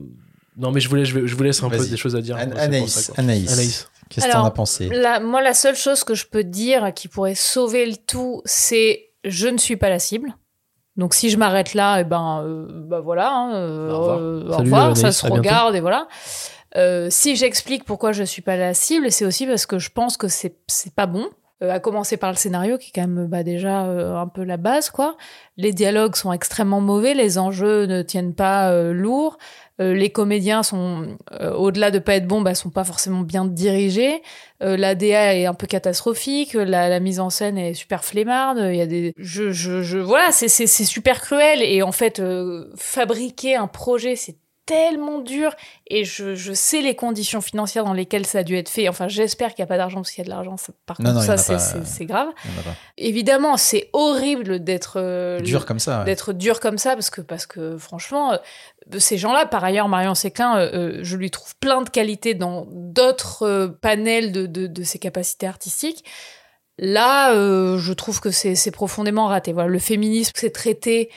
non 0.57 0.71
mais 0.71 0.79
je 0.81 0.89
vous 0.89 0.95
laisse, 0.95 1.09
je 1.09 1.35
vous 1.35 1.43
laisse 1.43 1.61
un 1.65 1.69
peu 1.71 1.85
des 1.85 1.97
choses 1.97 2.15
à 2.15 2.21
dire. 2.21 2.37
An- 2.37 2.51
Anaïs, 2.57 2.93
ça. 2.93 3.13
Anaïs. 3.17 3.53
Anaïs. 3.53 3.91
Qu'est-ce 4.09 4.27
que 4.27 4.33
t'en 4.33 4.45
as 4.45 4.51
pensé 4.53 4.89
la- 4.89 5.19
moi, 5.19 5.43
la 5.43 5.53
seule 5.53 5.75
chose 5.77 6.05
que 6.05 6.15
je 6.15 6.27
peux 6.27 6.45
dire 6.45 6.93
qui 6.95 7.09
pourrait 7.09 7.35
sauver 7.35 7.85
le 7.87 7.97
tout, 7.97 8.41
c'est 8.45 9.11
je 9.25 9.49
ne 9.49 9.59
suis 9.59 9.77
pas 9.77 9.91
la 9.91 9.99
cible. 9.99 10.33
Donc 10.99 11.15
si 11.15 11.31
je 11.31 11.39
m'arrête 11.39 11.73
là, 11.75 12.01
et 12.01 12.05
ben, 12.05 12.43
euh, 12.45 12.67
bah 12.69 13.01
voilà, 13.01 13.31
hein, 13.33 13.55
euh, 13.55 13.91
Au 13.91 14.57
revoir. 14.59 14.89
euh, 14.89 14.91
au 14.91 14.95
ça 14.95 15.13
se 15.13 15.23
bientôt. 15.23 15.37
regarde 15.37 15.75
et 15.77 15.81
voilà. 15.81 16.09
Euh, 16.77 17.07
si 17.11 17.35
j'explique 17.37 17.85
pourquoi 17.85 18.13
je 18.13 18.25
suis 18.25 18.43
pas 18.43 18.57
la 18.57 18.75
cible, 18.75 19.11
c'est 19.11 19.25
aussi 19.25 19.47
parce 19.47 19.65
que 19.65 19.79
je 19.79 19.91
pense 19.91 20.17
que 20.19 20.29
c'est 20.29 20.57
c'est 20.67 20.93
pas 20.95 21.07
bon. 21.07 21.27
Euh, 21.61 21.73
à 21.73 21.81
commencer 21.81 22.17
par 22.17 22.31
le 22.31 22.37
scénario 22.37 22.79
qui 22.79 22.91
est 22.91 22.93
quand 22.95 23.09
même 23.09 23.27
bah, 23.27 23.43
déjà 23.43 23.85
euh, 23.87 24.15
un 24.17 24.29
peu 24.29 24.45
la 24.45 24.57
base 24.57 24.91
quoi. 24.91 25.17
Les 25.57 25.73
dialogues 25.73 26.15
sont 26.15 26.33
extrêmement 26.33 26.81
mauvais, 26.81 27.15
les 27.15 27.37
enjeux 27.39 27.87
ne 27.87 28.03
tiennent 28.03 28.35
pas 28.35 28.71
euh, 28.71 28.93
lourd. 28.93 29.39
Euh, 29.81 29.95
les 29.95 30.11
comédiens 30.11 30.63
sont 30.63 31.17
euh, 31.41 31.53
au-delà 31.53 31.91
de 31.91 31.99
pas 31.99 32.15
être 32.15 32.27
bons, 32.27 32.41
bah, 32.41 32.55
sont 32.55 32.71
pas 32.71 32.85
forcément 32.85 33.21
bien 33.21 33.45
dirigés. 33.45 34.23
Euh, 34.63 34.77
la 34.77 34.95
DA 34.95 35.37
est 35.37 35.47
un 35.47 35.55
peu 35.55 35.67
catastrophique, 35.67 36.55
la, 36.55 36.89
la 36.89 37.01
mise 37.01 37.21
en 37.21 37.31
scène 37.31 37.57
est 37.59 37.75
super 37.75 38.05
flemmarde. 38.05 38.59
Il 38.71 38.77
y 38.77 38.81
a 38.81 38.87
des, 38.87 39.15
je, 39.17 39.53
je, 39.53 39.83
je, 39.83 39.99
voilà, 39.99 40.33
c'est 40.33 40.49
c'est 40.49 40.67
c'est 40.67 40.85
super 40.85 41.21
cruel 41.21 41.63
et 41.63 41.83
en 41.83 41.93
fait 41.93 42.19
euh, 42.19 42.73
fabriquer 42.77 43.55
un 43.55 43.69
projet 43.69 44.17
c'est 44.17 44.37
tellement 44.69 45.19
dur 45.19 45.55
et 45.87 46.05
je, 46.05 46.35
je 46.35 46.53
sais 46.53 46.83
les 46.83 46.95
conditions 46.95 47.41
financières 47.41 47.85
dans 47.85 47.95
lesquelles 47.95 48.27
ça 48.27 48.41
a 48.41 48.43
dû 48.43 48.55
être 48.55 48.69
fait. 48.69 48.87
Enfin, 48.87 49.09
j'espère 49.09 49.55
qu'il 49.55 49.63
n'y 49.63 49.65
a 49.65 49.67
pas 49.67 49.79
d'argent 49.79 50.01
parce 50.03 50.11
qu'il 50.11 50.19
y 50.19 50.27
a 50.27 50.27
de 50.27 50.31
l'argent. 50.31 50.57
Par 50.85 51.01
Non, 51.01 51.15
contre, 51.15 51.27
non, 51.27 51.37
ça, 51.39 51.59
c'est 51.59 52.05
grave. 52.05 52.29
Évidemment, 52.99 53.57
c'est 53.57 53.89
horrible 53.95 54.63
d'être 54.63 54.99
euh, 55.01 55.41
Dur 55.41 55.65
comme 55.65 55.79
ça, 55.79 56.01
ouais. 56.01 56.05
d'être 56.05 56.35
dur 56.35 56.61
comme 56.61 56.77
ça 56.77 56.95
parce 56.95 57.09
que 57.09 57.23
parce 57.23 57.47
que 57.47 57.79
franchement, 57.79 58.35
euh, 58.35 58.99
ces 58.99 59.17
gens-là, 59.17 59.47
par 59.47 59.65
ailleurs, 59.65 59.89
Marion 59.89 60.15
Séclin, 60.15 60.59
euh, 60.59 60.99
je 61.03 61.17
lui 61.17 61.31
trouve 61.31 61.57
plein 61.57 61.81
de 61.81 61.89
qualités 61.89 62.35
dans 62.35 62.67
d'autres 62.71 63.75
panels 63.81 64.33
de, 64.33 64.45
de, 64.47 64.67
de 64.67 64.83
ses 64.83 64.99
capacités 64.99 65.47
artistiques. 65.47 66.05
Là, 66.81 67.33
euh, 67.35 67.77
je 67.79 67.93
trouve 67.93 68.21
que 68.21 68.31
c'est 68.31 68.55
c'est 68.55 68.71
profondément 68.71 69.27
raté. 69.27 69.53
Voilà, 69.53 69.69
le 69.69 69.81
féminisme, 69.81 70.33
c'est 70.37 70.51
traité 70.51 71.11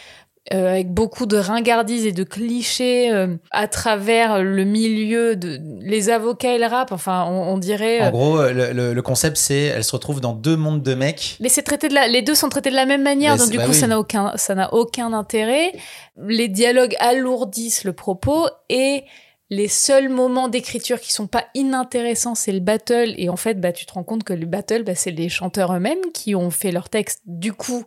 euh, 0.54 0.72
avec 0.72 0.92
beaucoup 0.92 1.28
de 1.28 1.38
ringardise 1.38 2.06
et 2.08 2.12
de 2.12 2.24
clichés 2.24 3.12
euh, 3.12 3.36
à 3.52 3.68
travers 3.68 4.42
le 4.44 4.64
milieu 4.64 5.36
de 5.36 5.60
les 5.82 6.10
avocats 6.10 6.56
et 6.56 6.58
le 6.58 6.66
rap. 6.66 6.92
Enfin, 6.92 7.26
on, 7.30 7.54
on 7.54 7.58
dirait. 7.60 8.02
En 8.02 8.06
euh, 8.08 8.10
gros, 8.12 8.42
le, 8.42 8.74
le- 8.74 8.94
le 8.94 9.02
concept, 9.02 9.38
c'est 9.38 9.66
elle 9.66 9.84
se 9.84 9.92
retrouve 9.92 10.20
dans 10.20 10.34
deux 10.34 10.56
mondes 10.58 10.82
de 10.82 10.96
mecs. 10.96 11.38
mais 11.40 11.50
c'est 11.50 11.62
traité 11.62 11.90
de 11.90 11.94
la, 11.94 12.08
les 12.08 12.22
deux 12.24 12.34
sont 12.36 12.50
traités 12.50 12.72
de 12.72 12.76
la 12.76 12.86
même 12.88 13.04
manière, 13.04 13.34
Mais 13.34 13.40
donc 13.40 13.50
du 13.52 13.58
bah 13.58 13.66
coup 13.66 13.72
oui. 13.72 13.78
ça 13.78 13.88
n'a 13.88 14.00
aucun, 14.00 14.34
ça 14.36 14.56
n'a 14.56 14.74
aucun 14.74 15.14
intérêt. 15.14 15.74
Les 16.18 16.48
dialogues 16.48 16.96
alourdissent 17.00 17.84
le 17.84 17.94
propos 17.94 18.48
et 18.70 19.04
les 19.52 19.68
seuls 19.68 20.08
moments 20.10 20.48
d'écriture 20.48 21.00
qui 21.02 21.12
sont 21.12 21.28
pas 21.28 21.44
inintéressants, 21.56 22.36
c'est 22.36 22.54
le 22.54 22.62
battle. 22.62 23.14
Et 23.18 23.28
en 23.30 23.36
fait, 23.36 23.60
bah 23.60 23.74
tu 23.74 23.86
te 23.86 23.94
rends 23.94 24.04
compte 24.04 24.24
que 24.24 24.34
le 24.34 24.46
battle, 24.46 24.84
bah, 24.84 24.96
c'est 24.96 25.12
les 25.12 25.28
chanteurs 25.30 25.74
eux-mêmes 25.76 26.00
qui 26.14 26.36
ont 26.36 26.52
fait 26.52 26.72
leur 26.72 26.88
texte. 26.90 27.22
Du 27.26 27.52
coup, 27.54 27.84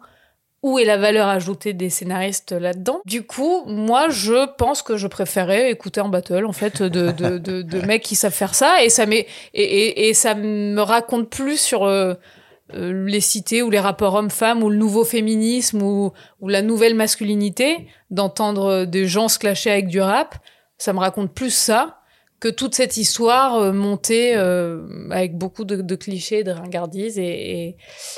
où 0.64 0.78
est 0.78 0.86
la 0.86 0.96
valeur 0.96 1.28
ajoutée 1.28 1.74
des 1.74 1.90
scénaristes 1.90 2.52
là-dedans. 2.52 3.02
Du 3.04 3.22
coup, 3.22 3.64
moi, 3.66 4.08
je 4.08 4.46
pense 4.56 4.80
que 4.80 4.96
je 4.96 5.06
préférais 5.06 5.70
écouter 5.70 6.00
un 6.00 6.08
battle, 6.08 6.46
en 6.46 6.54
fait, 6.54 6.82
de, 6.82 7.10
de, 7.10 7.36
de, 7.36 7.60
de 7.60 7.80
mecs 7.86 8.02
qui 8.02 8.16
savent 8.16 8.32
faire 8.32 8.54
ça, 8.54 8.82
et 8.82 8.88
ça, 8.88 9.04
et, 9.04 9.26
et, 9.52 10.08
et 10.08 10.14
ça 10.14 10.34
me 10.34 10.80
raconte 10.80 11.28
plus 11.28 11.60
sur 11.60 11.84
euh, 11.84 12.14
euh, 12.72 13.04
les 13.06 13.20
cités 13.20 13.60
ou 13.62 13.68
les 13.68 13.78
rapports 13.78 14.14
hommes-femmes 14.14 14.62
ou 14.62 14.70
le 14.70 14.76
nouveau 14.76 15.04
féminisme 15.04 15.82
ou, 15.82 16.12
ou 16.40 16.48
la 16.48 16.62
nouvelle 16.62 16.94
masculinité, 16.94 17.86
d'entendre 18.10 18.86
des 18.86 19.04
gens 19.06 19.28
se 19.28 19.38
clasher 19.38 19.70
avec 19.70 19.88
du 19.88 20.00
rap. 20.00 20.36
Ça 20.78 20.94
me 20.94 20.98
raconte 20.98 21.34
plus 21.34 21.52
ça 21.54 21.98
que 22.40 22.48
toute 22.48 22.74
cette 22.74 22.96
histoire 22.96 23.56
euh, 23.56 23.72
montée 23.72 24.36
euh, 24.36 25.08
avec 25.10 25.36
beaucoup 25.38 25.64
de, 25.64 25.94
clichés, 25.94 26.44
de 26.44 26.52
et, 27.18 27.76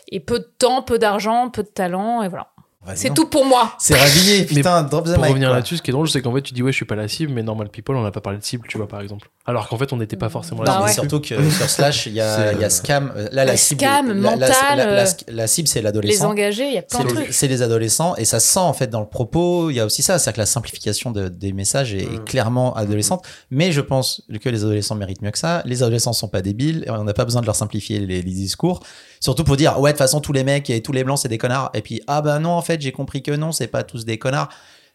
et 0.08 0.20
peu 0.20 0.40
de 0.40 0.50
temps, 0.58 0.82
peu 0.82 0.98
d'argent, 0.98 1.50
peu 1.50 1.62
de 1.62 1.68
talent 1.68 2.22
et 2.22 2.28
voilà. 2.28 2.48
C'est 2.95 3.12
tout 3.14 3.26
pour 3.26 3.45
moi. 3.45 3.72
C'est 3.78 3.95
rhabillé, 3.97 4.45
putain, 4.45 4.82
drop 4.84 5.05
the 5.07 5.14
Pour 5.14 5.22
mic, 5.22 5.28
revenir 5.30 5.51
là-dessus, 5.51 5.78
ce 5.78 5.82
qui 5.82 5.91
est 5.91 5.93
drôle, 5.93 6.09
c'est 6.09 6.22
qu'en 6.22 6.32
fait, 6.34 6.43
tu 6.43 6.55
dis 6.55 6.62
ouais, 6.62 6.72
je 6.72 6.76
suis 6.76 6.84
pas 6.84 6.95
la 6.95 7.09
cible, 7.09 7.32
mais 7.32 7.43
Normal 7.43 7.68
People, 7.68 7.97
on 7.97 8.03
n'a 8.03 8.11
pas 8.11 8.20
parlé 8.20 8.39
de 8.39 8.45
cible, 8.45 8.66
tu 8.68 8.76
vois, 8.78 8.87
par 8.89 9.01
exemple. 9.01 9.28
Alors 9.45 9.68
qu'en 9.68 9.76
fait, 9.78 9.93
on 9.93 9.97
n'était 9.97 10.16
pas 10.16 10.28
forcément 10.28 10.62
la 10.62 10.72
Non, 10.78 10.84
mais 10.84 10.93
cible. 10.93 11.09
surtout 11.11 11.20
que 11.20 11.51
sur 11.51 11.68
Slash, 11.70 12.07
il 12.07 12.14
y 12.14 12.20
a, 12.20 12.53
y 12.53 12.64
euh, 12.64 12.68
Scam. 12.68 13.12
Euh, 13.16 13.28
Là, 13.32 13.45
la 13.45 13.57
cible. 13.57 13.80
Scam, 13.80 14.09
la, 14.09 14.14
la- 14.14 14.20
mental, 14.37 14.49
la- 14.76 14.87
la- 14.87 15.03
euh, 15.03 15.07
la 15.28 15.47
cible, 15.47 15.68
c'est 15.68 15.78
Les 15.80 15.84
l'adolescent. 15.84 16.30
engagés, 16.30 16.66
il 16.68 16.74
y 16.74 16.78
a 16.78 16.82
plein 16.82 17.01
de 17.01 17.09
les- 17.09 17.14
trucs. 17.14 17.32
C'est 17.32 17.49
les 17.49 17.62
adolescents 17.62 18.14
et 18.16 18.24
ça 18.24 18.41
se 18.41 18.49
sent 18.49 18.61
en 18.61 18.72
fait 18.72 18.89
dans 18.89 19.01
le 19.01 19.07
propos. 19.09 19.70
Il 19.70 19.74
y 19.76 19.80
a 19.80 19.87
aussi 19.87 20.03
ça, 20.03 20.18
c'est-à-dire 20.18 20.34
que 20.37 20.41
la 20.41 20.47
simplification 20.47 21.11
de- 21.11 21.28
des 21.28 21.53
messages 21.53 21.95
est, 21.95 22.03
est 22.03 22.24
clairement 22.24 22.74
adolescente. 22.74 23.24
Mais 23.51 23.72
je 23.72 23.80
pense 23.80 24.22
que 24.43 24.49
les 24.49 24.64
adolescents 24.64 24.95
méritent 24.95 25.22
mieux 25.22 25.30
que 25.30 25.39
ça. 25.39 25.62
Les 25.64 25.82
adolescents 25.82 26.12
sont 26.12 26.28
pas 26.28 26.43
débiles 26.43 26.84
et 26.87 26.91
on 26.91 27.05
n'a 27.05 27.14
pas 27.14 27.24
besoin 27.24 27.41
de 27.41 27.47
leur 27.47 27.57
simplifier 27.57 27.99
les, 28.01 28.22
les 28.22 28.32
discours. 28.32 28.80
Surtout 29.27 29.43
pour 29.43 29.57
dire 29.57 29.81
ouais 29.81 29.91
de 29.91 29.97
toute 29.97 30.05
façon 30.05 30.20
tous 30.20 30.33
les 30.33 30.45
mecs 30.45 30.70
et 30.70 30.83
tous 30.83 30.93
les 30.93 31.03
blancs 31.03 31.18
c'est 31.18 31.27
des 31.27 31.37
connards. 31.37 31.70
Et 31.74 31.83
puis 31.83 32.01
ah 32.07 32.22
bah 32.22 32.39
non 32.39 32.51
en 32.51 32.62
fait 32.62 32.81
j'ai 32.81 32.93
compris 32.93 33.24
que 33.24 33.33
non 33.33 33.51
c'est 33.51 33.66
pas 33.66 33.83
tous 33.83 34.05
des 34.05 34.20
connards. 34.20 34.51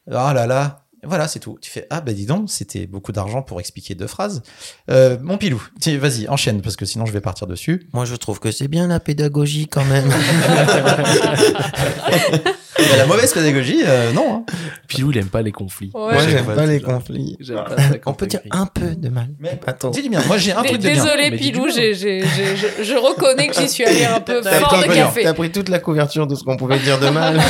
Ah 0.10 0.34
là 0.34 0.48
là. 0.48 0.81
Voilà, 1.04 1.28
c'est 1.28 1.40
tout. 1.40 1.58
Tu 1.62 1.72
fais 1.72 1.88
ah 1.90 2.02
bah 2.02 2.14
dis 2.14 2.26
donc, 2.26 2.50
c'était 2.50 2.86
beaucoup 2.86 3.12
d'argent 3.12 3.42
pour 3.42 3.60
expliquer 3.60 3.96
deux 3.96 4.08
phrases. 4.08 4.44
Euh, 4.90 5.18
mon 5.22 5.38
pilou, 5.38 5.62
tiens, 5.80 5.98
vas-y, 5.98 6.28
enchaîne 6.28 6.62
parce 6.62 6.76
que 6.76 6.86
sinon 6.86 7.06
je 7.06 7.12
vais 7.12 7.22
partir 7.22 7.48
dessus. 7.48 7.88
Moi, 7.94 8.06
je 8.06 8.16
trouve 8.16 8.40
que 8.40 8.52
c'est 8.52 8.68
bien 8.68 8.88
la 8.88 9.00
pédagogie 9.00 9.68
quand 9.68 9.86
même. 9.86 10.10
Bah, 12.90 12.98
la 12.98 13.06
mauvaise 13.06 13.32
pédagogie, 13.34 13.82
euh, 13.86 14.12
non. 14.12 14.38
hein. 14.38 14.46
Pilou, 14.88 15.12
il 15.12 15.18
aime 15.20 15.30
pas 15.30 15.42
les 15.42 15.52
conflits. 15.52 15.92
Ouais. 15.94 16.14
Moi, 16.14 16.28
j'aime 16.28 16.46
pas 16.46 16.66
les 16.66 16.82
conflits. 16.82 17.38
Pas 17.48 17.66
On 18.06 18.14
peut 18.14 18.26
dire 18.26 18.40
un 18.50 18.66
peu 18.66 18.96
de 18.96 19.10
mal. 19.10 19.28
Attends. 19.68 19.92
Dis 19.92 20.02
du 20.02 20.10
bien. 20.10 20.22
Moi 20.26 20.38
j'ai 20.38 20.52
un 20.52 20.64
truc 20.64 20.80
de 20.80 20.90
bien. 20.90 21.04
Désolé, 21.04 21.30
Mais 21.32 21.38
Pilou, 21.38 21.68
je, 21.70 21.94
je 21.94 22.96
reconnais 22.96 23.48
que 23.50 23.56
j'y 23.56 23.70
suis 23.70 23.84
allée 23.84 24.06
un 24.06 24.20
peu 24.20 24.42
fort 24.42 24.70
pris, 24.70 24.90
de 24.90 24.94
café. 24.94 25.24
t'as 25.24 25.34
pris 25.34 25.52
toute 25.52 25.70
la 25.70 25.80
couverture 25.80 26.28
de 26.28 26.36
ce 26.36 26.44
qu'on 26.44 26.58
pouvait 26.58 26.80
dire 26.80 27.00
de 27.00 27.10
mal. 27.10 27.36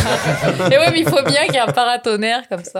Et 0.71 0.77
ouais, 0.77 0.91
mais 0.91 0.99
il 0.99 1.09
faut 1.09 1.23
bien 1.23 1.45
qu'il 1.45 1.53
y 1.53 1.57
ait 1.57 1.61
un 1.61 1.71
paratonnerre 1.71 2.41
comme 2.49 2.63
ça. 2.63 2.79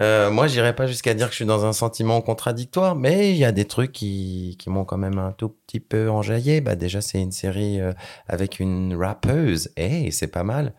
Euh, 0.00 0.30
moi, 0.30 0.46
j'irais 0.46 0.74
pas 0.74 0.86
jusqu'à 0.86 1.14
dire 1.14 1.26
que 1.26 1.32
je 1.32 1.36
suis 1.36 1.44
dans 1.44 1.64
un 1.66 1.72
sentiment 1.72 2.20
contradictoire, 2.20 2.94
mais 2.94 3.30
il 3.30 3.36
y 3.36 3.44
a 3.44 3.52
des 3.52 3.64
trucs 3.64 3.92
qui, 3.92 4.56
qui 4.58 4.70
m'ont 4.70 4.84
quand 4.84 4.98
même 4.98 5.18
un 5.18 5.32
tout 5.32 5.48
petit 5.48 5.80
peu 5.80 6.10
enjaillé. 6.10 6.60
Bah, 6.60 6.76
déjà, 6.76 7.00
c'est 7.00 7.20
une 7.20 7.32
série 7.32 7.80
euh, 7.80 7.92
avec 8.28 8.60
une 8.60 8.94
rappeuse. 8.94 9.70
Eh, 9.76 10.10
c'est 10.10 10.28
pas 10.28 10.44
mal. 10.44 10.74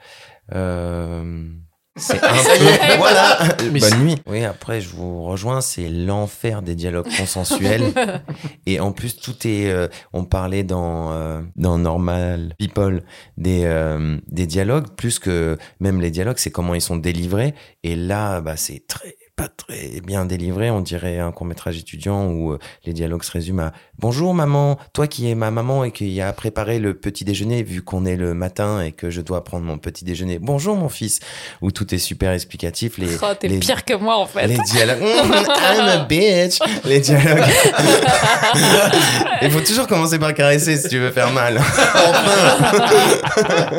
Euh, 0.54 1.50
c'est 1.96 2.24
un 2.24 2.34
peu... 2.34 2.98
voilà. 2.98 3.38
Bonne 3.58 4.04
nuit. 4.04 4.16
Oui, 4.28 4.44
après, 4.44 4.82
je 4.82 4.90
vous 4.90 5.24
rejoins. 5.24 5.62
C'est 5.62 5.90
l'enfer 5.90 6.62
des 6.62 6.76
dialogues 6.76 7.10
consensuels. 7.18 7.94
Et 8.66 8.80
en 8.80 8.92
plus, 8.92 9.18
tout 9.18 9.36
est. 9.48 9.70
euh, 9.70 9.88
on 10.14 10.24
parlait 10.24 10.64
dans 10.64 11.12
euh, 11.12 11.42
dans 11.56 11.78
Normal 11.78 12.54
People 12.58 13.04
des 13.38 13.64
euh, 13.66 14.18
des 14.28 14.46
dialogues, 14.46 14.88
plus 14.96 15.20
que 15.20 15.58
même 15.80 16.02
les 16.02 16.12
dialogues, 16.12 16.38
c'est 16.38 16.52
comment 16.52 16.76
ils 16.76 16.82
sont 16.82 16.98
délivrés. 16.98 17.54
Et 17.84 17.96
là, 17.96 18.42
bah, 18.42 18.58
c'est 18.58 18.86
très 18.88 19.16
pas 19.40 19.48
très 19.48 20.02
bien 20.02 20.26
délivré. 20.26 20.70
On 20.70 20.82
dirait 20.82 21.18
un 21.20 21.32
court 21.32 21.48
métrage 21.48 21.78
étudiant 21.78 22.26
où 22.28 22.52
euh, 22.52 22.60
les 22.86 22.92
dialogues 22.92 23.24
se 23.24 23.32
résument 23.32 23.68
à 23.68 23.72
Bonjour 23.98 24.34
maman, 24.34 24.78
toi 24.94 25.08
qui 25.08 25.30
es 25.30 25.36
ma 25.36 25.50
maman 25.50 25.86
et 25.86 25.92
qui 25.92 26.20
a 26.20 26.32
préparé 26.34 26.78
le 26.80 26.94
petit 26.94 27.24
déjeuner 27.24 27.64
vu 27.64 27.82
qu'on 27.82 28.06
est 28.06 28.18
le 28.18 28.34
matin 28.34 28.82
et 28.82 28.92
que 28.92 29.10
je 29.10 29.22
dois 29.22 29.44
prendre 29.46 29.66
mon 29.66 29.78
petit 29.78 30.04
déjeuner. 30.04 30.40
Bonjour 30.40 30.76
mon 30.76 30.90
fils. 30.90 31.20
Où 31.62 31.72
tout 31.72 31.94
est 31.96 32.00
super 32.00 32.32
explicatif. 32.34 32.98
Les 32.98 33.16
Oh, 33.22 33.28
t'es 33.40 33.48
les- 33.48 33.60
pire 33.60 33.86
que 33.86 33.94
moi 33.94 34.18
en 34.18 34.26
fait. 34.26 34.46
les 34.48 34.58
dialogues. 34.58 35.02
Mm, 35.02 35.34
I'm 35.34 35.88
a 35.88 35.98
bitch. 36.06 36.60
Les 36.84 37.00
dialogues. 37.00 37.44
Il 39.42 39.52
faut 39.52 39.62
toujours 39.62 39.88
commencer 39.88 40.20
par 40.20 40.34
caresser 40.34 40.76
si 40.78 40.90
tu 40.90 41.00
veux 41.00 41.12
faire 41.12 41.32
mal. 41.32 41.58
enfin. 41.60 41.90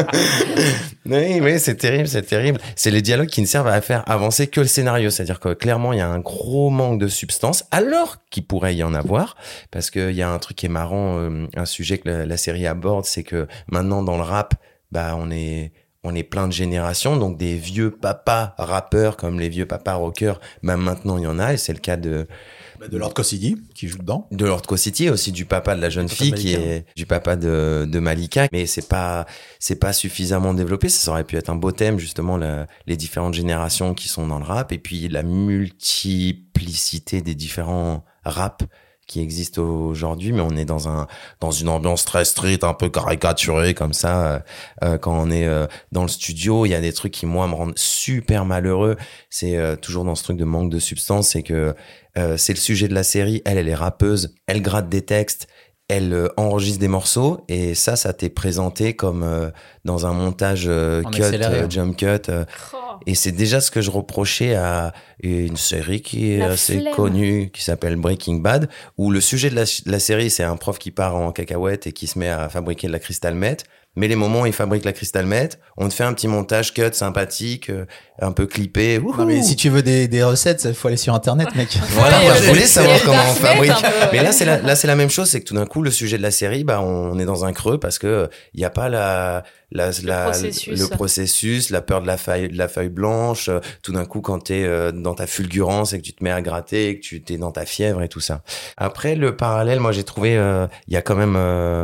oui, 1.06 1.40
oui, 1.40 1.58
c'est 1.58 1.76
terrible, 1.76 2.08
c'est 2.08 2.22
terrible. 2.22 2.60
C'est 2.76 2.90
les 2.90 3.02
dialogues 3.02 3.28
qui 3.28 3.40
ne 3.42 3.46
servent 3.46 3.68
à 3.68 3.80
faire 3.80 4.02
avancer 4.08 4.46
que 4.46 4.60
le 4.60 4.66
scénario. 4.66 5.10
C'est-à-dire 5.10 5.40
que 5.40 5.49
clairement, 5.54 5.92
il 5.92 5.98
y 5.98 6.02
a 6.02 6.08
un 6.08 6.20
gros 6.20 6.70
manque 6.70 7.00
de 7.00 7.08
substance, 7.08 7.64
alors 7.70 8.18
qu'il 8.30 8.46
pourrait 8.46 8.74
y 8.74 8.82
en 8.82 8.94
avoir. 8.94 9.36
Parce 9.70 9.90
qu'il 9.90 10.12
y 10.12 10.22
a 10.22 10.30
un 10.30 10.38
truc 10.38 10.56
qui 10.56 10.66
est 10.66 10.70
marrant, 10.70 11.18
euh, 11.18 11.46
un 11.56 11.66
sujet 11.66 11.98
que 11.98 12.08
la, 12.08 12.26
la 12.26 12.36
série 12.36 12.66
aborde, 12.66 13.04
c'est 13.04 13.24
que 13.24 13.46
maintenant 13.68 14.02
dans 14.02 14.16
le 14.16 14.22
rap, 14.22 14.54
bah, 14.92 15.14
on 15.16 15.30
est, 15.30 15.72
on 16.02 16.14
est 16.14 16.22
plein 16.22 16.46
de 16.46 16.52
générations, 16.52 17.16
donc 17.16 17.36
des 17.36 17.56
vieux 17.56 17.90
papas 17.90 18.54
rappeurs 18.58 19.16
comme 19.16 19.38
les 19.38 19.48
vieux 19.48 19.66
papas 19.66 19.94
rockers, 19.94 20.40
bah 20.62 20.76
maintenant 20.76 21.18
il 21.18 21.24
y 21.24 21.26
en 21.26 21.38
a, 21.38 21.52
et 21.52 21.56
c'est 21.56 21.72
le 21.72 21.78
cas 21.78 21.96
de, 21.96 22.26
Bah, 22.80 22.88
de 22.88 22.96
Lord 22.96 23.12
Cassidy 23.12 23.56
qui 23.74 23.88
joue 23.88 23.98
dedans. 23.98 24.26
de 24.30 24.46
Lord 24.46 24.62
City 24.78 25.10
aussi 25.10 25.32
du 25.32 25.44
papa 25.44 25.74
de 25.76 25.82
la 25.82 25.90
jeune 25.90 26.08
fille 26.08 26.32
qui 26.32 26.54
est 26.54 26.86
du 26.96 27.04
papa 27.04 27.36
de, 27.36 27.86
de 27.86 27.98
Malika. 27.98 28.48
Mais 28.52 28.64
c'est 28.64 28.88
pas 28.88 29.26
c'est 29.58 29.76
pas 29.78 29.92
suffisamment 29.92 30.54
développé. 30.54 30.88
Ça 30.88 31.10
aurait 31.10 31.24
pu 31.24 31.36
être 31.36 31.50
un 31.50 31.56
beau 31.56 31.72
thème 31.72 31.98
justement 31.98 32.38
la- 32.38 32.66
les 32.86 32.96
différentes 32.96 33.34
générations 33.34 33.92
qui 33.92 34.08
sont 34.08 34.26
dans 34.26 34.38
le 34.38 34.46
rap. 34.46 34.72
Et 34.72 34.78
puis 34.78 35.08
la 35.08 35.22
multiplicité 35.22 37.20
des 37.20 37.34
différents 37.34 38.02
raps 38.24 38.64
qui 39.06 39.20
existent 39.20 39.60
aujourd'hui. 39.62 40.30
Mais 40.32 40.40
on 40.40 40.50
est 40.56 40.64
dans 40.64 40.88
un 40.88 41.08
dans 41.40 41.50
une 41.50 41.68
ambiance 41.68 42.04
très 42.04 42.24
street 42.24 42.60
un 42.62 42.74
peu 42.74 42.88
caricaturée 42.88 43.74
comme 43.74 43.92
ça 43.92 44.26
euh, 44.26 44.38
euh, 44.84 44.98
quand 44.98 45.12
on 45.20 45.30
est 45.32 45.46
euh, 45.48 45.66
dans 45.90 46.02
le 46.02 46.08
studio. 46.08 46.64
Il 46.64 46.68
y 46.70 46.74
a 46.76 46.80
des 46.80 46.92
trucs 46.92 47.12
qui 47.12 47.26
moi 47.26 47.48
me 47.48 47.54
rendent 47.54 47.76
super 47.76 48.44
malheureux. 48.44 48.96
C'est 49.28 49.56
euh, 49.56 49.74
toujours 49.74 50.04
dans 50.04 50.14
ce 50.14 50.22
truc 50.22 50.36
de 50.36 50.44
manque 50.44 50.70
de 50.70 50.78
substance. 50.78 51.30
C'est 51.30 51.42
que 51.42 51.74
euh, 52.18 52.36
c'est 52.36 52.52
le 52.52 52.58
sujet 52.58 52.88
de 52.88 52.94
la 52.94 53.02
série. 53.02 53.42
Elle, 53.44 53.58
elle 53.58 53.68
est 53.68 53.74
rappeuse. 53.74 54.34
Elle 54.46 54.62
gratte 54.62 54.88
des 54.88 55.02
textes. 55.02 55.46
Elle 55.88 56.12
euh, 56.12 56.28
enregistre 56.36 56.80
des 56.80 56.88
morceaux. 56.88 57.44
Et 57.48 57.74
ça, 57.74 57.96
ça 57.96 58.12
t'est 58.12 58.28
présenté 58.28 58.94
comme 58.94 59.22
euh, 59.22 59.50
dans 59.84 60.06
un 60.06 60.12
montage 60.12 60.64
euh, 60.66 61.02
cut, 61.12 61.22
accéléré, 61.22 61.58
euh, 61.60 61.64
hein. 61.64 61.70
jump 61.70 61.96
cut. 61.96 62.06
euh. 62.28 62.44
Et 63.06 63.14
c'est 63.14 63.32
déjà 63.32 63.60
ce 63.62 63.70
que 63.70 63.80
je 63.80 63.90
reprochais 63.90 64.54
à 64.54 64.92
une 65.22 65.56
série 65.56 66.02
qui 66.02 66.32
est 66.32 66.38
La 66.38 66.48
assez 66.50 66.80
flemme. 66.80 66.94
connue, 66.94 67.50
qui 67.52 67.64
s'appelle 67.64 67.96
Breaking 67.96 68.36
Bad, 68.36 68.68
où 68.98 69.10
le 69.10 69.20
sujet 69.22 69.48
de 69.48 69.54
la, 69.54 69.64
de 69.64 69.90
la 69.90 69.98
série, 69.98 70.28
c'est 70.30 70.44
un 70.44 70.56
prof 70.56 70.78
qui 70.78 70.90
part 70.90 71.16
en 71.16 71.32
cacahuète 71.32 71.86
et 71.86 71.92
qui 71.92 72.06
se 72.06 72.18
met 72.18 72.28
à 72.28 72.48
fabriquer 72.50 72.88
de 72.88 72.92
la 72.92 72.98
cristal 72.98 73.34
meth. 73.34 73.64
Mais 73.96 74.06
les 74.06 74.14
moments 74.16 74.42
où 74.42 74.46
il 74.46 74.52
fabrique 74.52 74.84
la 74.84 74.92
cristal 74.92 75.26
meth, 75.26 75.58
on 75.76 75.88
te 75.88 75.94
fait 75.94 76.04
un 76.04 76.12
petit 76.12 76.28
montage 76.28 76.72
cut 76.74 76.92
sympathique, 76.92 77.70
euh, 77.70 77.86
un 78.20 78.30
peu 78.32 78.46
clippé. 78.46 78.98
Non, 79.00 79.24
mais 79.26 79.42
si 79.42 79.56
tu 79.56 79.68
veux 79.68 79.82
des, 79.82 80.06
des 80.06 80.22
recettes, 80.22 80.62
il 80.64 80.74
faut 80.74 80.88
aller 80.88 80.96
sur 80.96 81.12
internet, 81.14 81.48
mec. 81.56 81.76
voilà, 81.90 82.18
Ouais, 82.18 82.24
moi, 82.26 82.34
je 82.36 82.44
a- 82.44 82.48
voulais 82.48 82.66
savoir 82.66 83.00
comment 83.02 83.18
on 83.30 83.34
fabrique. 83.34 83.72
Mais 84.12 84.22
là, 84.22 84.30
c'est 84.30 84.44
la, 84.44 84.58
là, 84.60 84.76
c'est 84.76 84.86
la 84.86 84.94
même 84.94 85.10
chose, 85.10 85.28
c'est 85.28 85.40
que 85.40 85.46
tout 85.46 85.54
d'un 85.54 85.66
coup, 85.66 85.82
le 85.82 85.90
sujet 85.90 86.18
de 86.18 86.22
la 86.22 86.30
série, 86.30 86.62
bah, 86.64 86.80
on 86.82 87.18
est 87.18 87.24
dans 87.24 87.44
un 87.44 87.52
creux 87.52 87.80
parce 87.80 87.98
que 87.98 88.28
il 88.54 88.60
y 88.60 88.64
a 88.64 88.70
pas 88.70 88.88
la, 88.88 89.42
la, 89.72 89.90
la- 90.04 90.24
processus. 90.24 90.80
le 90.80 90.86
processus, 90.88 91.70
la 91.70 91.80
peur 91.82 92.02
de 92.02 92.06
la 92.06 92.16
feuille, 92.16 92.48
de 92.48 92.56
la 92.58 92.68
feuille 92.68 92.88
blanche. 92.88 93.48
euh, 93.48 93.60
Tout 93.82 93.92
d'un 93.92 94.04
coup, 94.04 94.20
quand 94.20 94.38
t'es 94.40 94.64
euh, 94.64 94.92
dans 94.92 95.14
ta 95.14 95.26
fulgurance 95.26 95.92
et 95.92 95.98
que 95.98 96.04
tu 96.04 96.12
te 96.12 96.22
mets 96.24 96.30
à 96.32 96.40
gratter, 96.42 96.88
et 96.88 96.96
que 97.00 97.04
tu 97.04 97.22
t'es 97.22 97.38
dans 97.38 97.52
ta 97.52 97.64
fièvre 97.66 98.02
et 98.02 98.08
tout 98.08 98.20
ça. 98.20 98.42
Après, 98.76 99.14
le 99.14 99.36
parallèle, 99.36 99.80
moi, 99.80 99.92
j'ai 99.92 100.04
trouvé, 100.04 100.36
euh, 100.36 100.66
il 100.88 100.94
y 100.94 100.96
a 100.96 101.02
quand 101.02 101.16
même, 101.16 101.36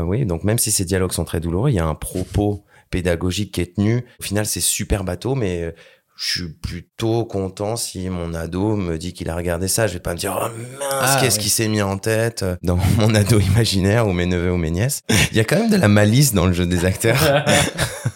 oui, 0.09 0.24
donc 0.26 0.45
même 0.45 0.59
si 0.59 0.70
ces 0.70 0.84
dialogues 0.84 1.12
sont 1.12 1.24
très 1.24 1.41
douloureux, 1.41 1.70
il 1.70 1.74
y 1.74 1.78
a 1.80 1.87
un 1.87 1.95
propos 1.95 2.64
pédagogique 2.91 3.53
qui 3.53 3.61
est 3.61 3.74
tenu. 3.76 4.05
Au 4.20 4.22
final, 4.22 4.47
c'est 4.47 4.61
super 4.61 5.03
bateau, 5.05 5.34
mais 5.34 5.74
je 6.19 6.31
suis 6.43 6.53
plutôt 6.53 7.25
content 7.27 7.77
si 7.77 8.09
mon 8.09 8.33
ado 8.33 8.75
me 8.75 8.97
dit 8.97 9.12
qu'il 9.12 9.29
a 9.29 9.37
regardé 9.37 9.69
ça. 9.69 9.87
Je 9.87 9.93
vais 9.95 10.01
pas 10.01 10.14
me 10.14 10.19
dire, 10.19 10.35
oh 10.41 10.49
mince, 10.79 10.89
Ah, 10.91 11.19
qu'est-ce 11.21 11.37
oui. 11.37 11.43
qui 11.45 11.51
s'est 11.51 11.69
mis 11.69 11.83
en 11.83 11.99
tête 11.99 12.43
euh, 12.43 12.57
dans 12.62 12.79
mon 12.99 13.14
ado 13.14 13.39
imaginaire 13.39 14.07
ou 14.09 14.12
mes 14.12 14.25
neveux 14.27 14.51
ou 14.53 14.57
mes 14.57 14.71
nièces. 14.71 15.03
Il 15.31 15.37
y 15.37 15.41
a 15.41 15.45
quand 15.45 15.57
même 15.59 15.71
de 15.71 15.77
la 15.77 15.89
malice 15.89 16.33
dans 16.33 16.47
le 16.47 16.53
jeu 16.55 16.67
des 16.67 16.85
acteurs. 16.87 17.19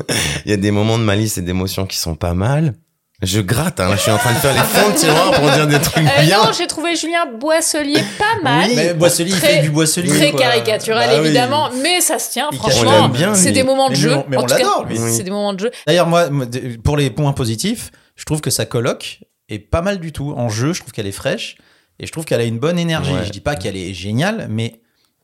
Il 0.46 0.50
y 0.50 0.54
a 0.54 0.56
des 0.56 0.70
moments 0.70 0.98
de 0.98 1.04
malice 1.04 1.36
et 1.38 1.42
d'émotion 1.42 1.86
qui 1.86 1.98
sont 1.98 2.14
pas 2.14 2.34
mal. 2.34 2.74
Je 3.22 3.40
gratte, 3.40 3.80
hein, 3.80 3.90
je 3.96 4.00
suis 4.00 4.10
en 4.10 4.16
train 4.16 4.32
de 4.32 4.38
faire 4.38 4.54
les 4.54 4.60
fonds 4.60 4.90
de 4.90 4.94
tiroir 4.96 5.30
pour 5.32 5.50
dire 5.50 5.66
des 5.66 5.78
trucs 5.78 6.06
Euh, 6.06 6.22
bien. 6.22 6.38
non, 6.42 6.52
j'ai 6.56 6.66
trouvé 6.66 6.96
Julien 6.96 7.26
Boisselier 7.38 8.00
pas 8.18 8.40
mal. 8.42 8.68
Oui, 8.70 8.72
mais 8.76 8.94
Boisselier, 8.94 9.32
il 9.32 9.38
Très- 9.38 9.56
fait 9.56 9.62
du 9.62 9.68
Boisselier. 9.70 10.08
Très 10.08 10.30
quoi. 10.30 10.40
caricatural 10.40 11.06
Bah 11.10 11.16
oui. 11.20 11.26
évidemment, 11.26 11.68
mais 11.82 12.00
ça 12.00 12.18
se 12.18 12.30
tient. 12.30 12.48
Il 12.50 12.56
On 12.56 12.58
Franchement, 12.70 13.12
c'est 13.34 13.52
des 13.52 13.62
moments 13.62 13.88
de 13.88 13.92
Mais 13.94 13.98
jeu. 14.00 14.16
mais 14.28 14.38
on 14.38 14.44
cas, 14.46 14.56
l'adore, 14.56 14.86
lui. 14.88 14.96
C'est 14.96 15.22
des 15.22 15.30
moments 15.30 15.52
de 15.52 15.60
jeu. 15.60 15.70
D'ailleurs, 15.86 16.06
moi, 16.06 16.30
pour 16.82 16.96
les 16.96 17.10
points 17.10 17.34
positifs, 17.34 17.90
je 18.16 18.24
trouve 18.24 18.40
que 18.40 18.48
sa 18.50 18.64
coloc 18.64 19.20
est 19.50 19.58
pas 19.58 19.82
mal 19.82 19.98
du 20.00 20.12
tout. 20.12 20.32
En 20.34 20.48
jeu, 20.48 20.72
je 20.72 20.80
trouve 20.80 20.92
qu'elle 20.92 21.06
est 21.06 21.12
fraîche 21.12 21.56
et 21.98 22.06
je 22.06 22.12
trouve 22.12 22.24
qu'elle 22.24 22.40
a 22.40 22.44
une 22.44 22.58
bonne 22.58 22.78
énergie. 22.78 23.12
Ouais. 23.12 23.24
Je 23.26 23.30
dis 23.30 23.40
pas 23.40 23.54
qu'elle 23.54 23.76
est 23.76 23.92
géniale, 23.92 24.46
mais 24.48 24.80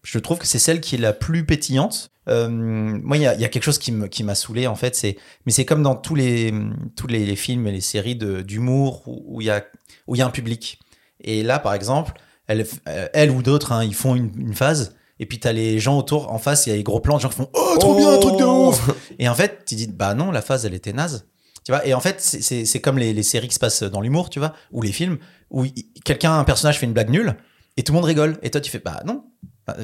je 0.06 0.18
trouve 0.20 0.38
que 0.38 0.46
c'est 0.46 0.58
celle 0.60 0.80
qui 0.80 0.94
est 0.94 0.98
la 0.98 1.12
plus 1.12 1.44
pétillante. 1.44 2.10
Euh, 2.28 2.48
moi, 2.48 3.16
il 3.16 3.22
y 3.22 3.26
a, 3.26 3.34
y 3.34 3.44
a 3.44 3.48
quelque 3.48 3.64
chose 3.64 3.78
qui 3.78 3.90
me- 3.92 4.06
qui 4.08 4.22
m'a 4.24 4.34
saoulé 4.34 4.66
en 4.66 4.74
fait. 4.76 4.94
C'est, 4.94 5.16
mais 5.46 5.52
c'est 5.52 5.64
comme 5.64 5.82
dans 5.82 5.94
tous 5.96 6.14
les 6.14 6.52
tous 6.96 7.06
les, 7.08 7.24
les 7.26 7.36
films 7.36 7.66
et 7.66 7.72
les 7.72 7.80
séries 7.80 8.16
d'humour 8.16 9.02
où 9.06 9.40
il 9.40 9.46
y 9.46 9.50
a 9.50 9.64
où 10.06 10.14
il 10.14 10.18
y 10.18 10.22
a 10.22 10.26
un 10.26 10.30
public. 10.30 10.78
Et 11.20 11.42
là, 11.42 11.58
par 11.58 11.74
exemple, 11.74 12.12
elle, 12.46 12.66
euh, 12.88 13.08
elle 13.14 13.30
ou 13.30 13.42
d'autres, 13.42 13.72
hein, 13.72 13.82
ils 13.84 13.94
font 13.94 14.14
une, 14.14 14.30
une 14.38 14.54
phase 14.54 14.94
Et 15.18 15.26
puis 15.26 15.40
t'as 15.40 15.52
les 15.52 15.78
gens 15.80 15.98
autour, 15.98 16.32
en 16.32 16.38
face, 16.38 16.66
il 16.66 16.70
y 16.70 16.72
a 16.72 16.76
les 16.76 16.82
gros 16.84 17.00
plans, 17.00 17.16
de 17.16 17.22
gens 17.22 17.28
qui 17.28 17.36
font 17.36 17.50
Oh, 17.54 17.76
trop 17.80 17.94
bien, 17.96 18.10
un 18.12 18.18
truc 18.18 18.36
de 18.36 18.44
ouf 18.44 18.90
Et 19.18 19.28
en 19.28 19.34
fait, 19.34 19.64
tu 19.66 19.74
dis 19.74 19.86
Bah 19.88 20.14
non, 20.14 20.30
la 20.30 20.42
phase, 20.42 20.64
elle 20.66 20.74
était 20.74 20.92
naze. 20.92 21.26
Tu 21.64 21.72
vois, 21.72 21.84
et 21.86 21.94
en 21.94 22.00
fait, 22.00 22.20
c'est- 22.20 22.80
comme 22.80 22.98
les, 22.98 23.12
les 23.12 23.22
séries 23.24 23.48
qui 23.48 23.54
se 23.54 23.58
passent 23.58 23.82
dans 23.82 24.00
l'humour, 24.00 24.30
tu 24.30 24.38
vois, 24.38 24.52
ou 24.70 24.82
les 24.82 24.92
films, 24.92 25.18
où 25.50 25.64
quelqu'un, 26.04 26.38
un 26.38 26.44
personnage 26.44 26.78
fait 26.78 26.86
une 26.86 26.92
blague 26.92 27.10
nulle, 27.10 27.36
et 27.76 27.82
tout 27.82 27.92
le 27.92 27.96
monde 27.96 28.04
rigole. 28.04 28.38
Et 28.42 28.50
toi, 28.50 28.60
tu 28.60 28.70
fais 28.70 28.78
Bah 28.78 29.02
non, 29.04 29.24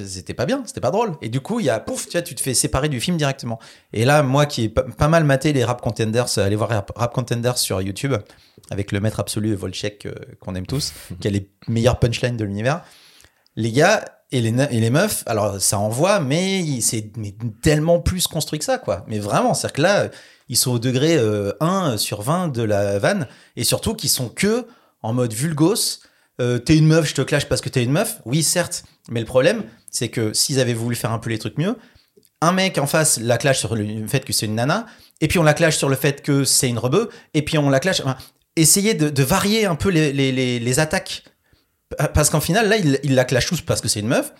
c'était 0.05 0.35
pas 0.35 0.47
bien, 0.47 0.63
c'était 0.65 0.81
pas 0.81 0.91
drôle. 0.91 1.13
Et 1.23 1.29
du 1.29 1.41
coup, 1.41 1.59
il 1.61 1.67
y 1.67 1.71
a 1.71 1.81
pouf, 1.81 2.07
tu 2.07 2.13
vois, 2.13 2.23
tu 2.23 2.35
te 2.35 2.41
fais 2.41 2.55
séparer 2.55 2.89
du 2.89 3.01
film 3.01 3.17
directement. 3.17 3.59
Et 3.93 4.05
là, 4.05 4.23
moi 4.23 4.47
qui 4.47 4.65
ai 4.65 4.69
pas, 4.69 5.09
mal 5.09 5.25
maté 5.25 5.53
les 5.53 5.65
rap 5.65 5.81
contenders, 5.81 6.27
euh, 6.39 6.45
allez 6.47 6.57
voir 6.57 6.71
rap, 6.71 6.93
Rap 6.95 7.13
contenders 7.13 7.59
sur 7.59 7.81
YouTube 7.83 8.15
avec 8.71 8.93
le 8.93 9.01
maître 9.01 9.19
absolu 9.21 9.55
Volchek 9.55 10.07
euh, 10.07 10.15
qu'on 10.41 10.55
aime 10.55 10.67
tous, 10.67 10.93
qui 11.21 11.29
a 11.29 11.31
les 11.31 11.51
meilleures 11.69 11.99
punchlines 11.99 12.37
de 12.37 12.45
l'univers. 12.45 12.83
Les 13.57 13.73
gars 13.73 14.05
et 14.31 14.41
les, 14.41 14.53
ne- 14.53 14.67
et 14.71 14.81
les 14.81 14.91
meufs, 14.91 15.25
alors 15.27 15.61
ça 15.61 15.79
envoie, 15.79 16.21
mais 16.21 16.81
c'est 16.81 17.11
tellement 17.63 17.99
plus 18.01 18.27
construit 18.27 18.59
que 18.59 18.65
ça, 18.65 18.79
quoi. 18.79 19.05
Mais 19.09 19.19
vraiment, 19.19 19.53
c'est-à-dire 19.53 19.75
que 19.75 19.83
là, 19.83 20.09
ils 20.49 20.57
sont 20.57 20.71
au 20.73 20.79
degré 20.79 21.17
euh, 21.19 21.53
1 21.61 21.97
sur 21.99 22.23
20 22.23 22.49
de 22.49 22.63
la 22.63 22.99
vanne, 22.99 23.27
et 23.57 23.65
surtout 23.65 23.95
qu'ils 23.95 24.11
sont 24.11 24.29
que 24.29 24.67
en 25.03 25.13
mode 25.13 25.33
vulgos. 25.33 25.99
Euh, 26.41 26.59
t'es 26.59 26.77
une 26.77 26.87
meuf, 26.87 27.09
je 27.09 27.15
te 27.15 27.23
clash 27.23 27.47
parce 27.49 27.61
que 27.61 27.69
t'es 27.69 27.83
une 27.85 27.93
meuf. 27.93 28.21
Oui, 28.25 28.43
certes, 28.43 28.85
mais 29.11 29.21
le 29.21 29.27
problème, 29.27 29.65
c'est 29.91 30.09
que 30.09 30.33
s'ils 30.33 30.61
avaient 30.61 30.75
voulu 30.75 30.97
faire 30.97 31.13
un 31.13 31.19
peu 31.19 31.31
les 31.31 31.39
trucs 31.39 31.59
mieux, 31.59 31.77
un 32.41 32.53
mec 32.53 32.79
en 32.79 32.87
face 32.87 33.21
la 33.21 33.39
clash 33.39 33.59
sur 33.61 33.77
le 33.77 34.07
fait 34.09 34.25
que 34.25 34.33
c'est 34.33 34.47
une 34.47 34.55
nana, 34.57 34.87
et 35.21 35.29
puis 35.29 35.39
on 35.39 35.43
la 35.43 35.55
clash 35.55 35.77
sur 35.77 35.89
le 35.89 35.97
fait 35.97 36.23
que 36.23 36.45
c'est 36.45 36.69
une 36.69 36.79
rebeu, 36.79 37.09
et 37.35 37.43
puis 37.43 37.59
on 37.59 37.71
la 37.71 37.79
clash. 37.81 38.01
enfin, 38.01 38.17
essayez 38.57 38.95
de, 38.95 39.23
varier 39.23 39.67
un 39.67 39.77
peu 39.77 39.91
les, 39.91 40.13
les, 40.13 40.59
les, 40.59 40.81
attaques. 40.81 41.23
Pa- 41.97 42.09
Parce 42.09 42.31
qu'en 42.31 42.41
final, 42.41 42.69
là, 42.69 42.77
il, 42.79 42.99
il 43.05 43.15
la 43.15 43.25
clash 43.25 43.47
tous 43.47 43.61
parce 43.61 43.81
que 43.81 43.89
c'est 43.89 44.01
une 44.01 44.09
meuf, 44.09 44.33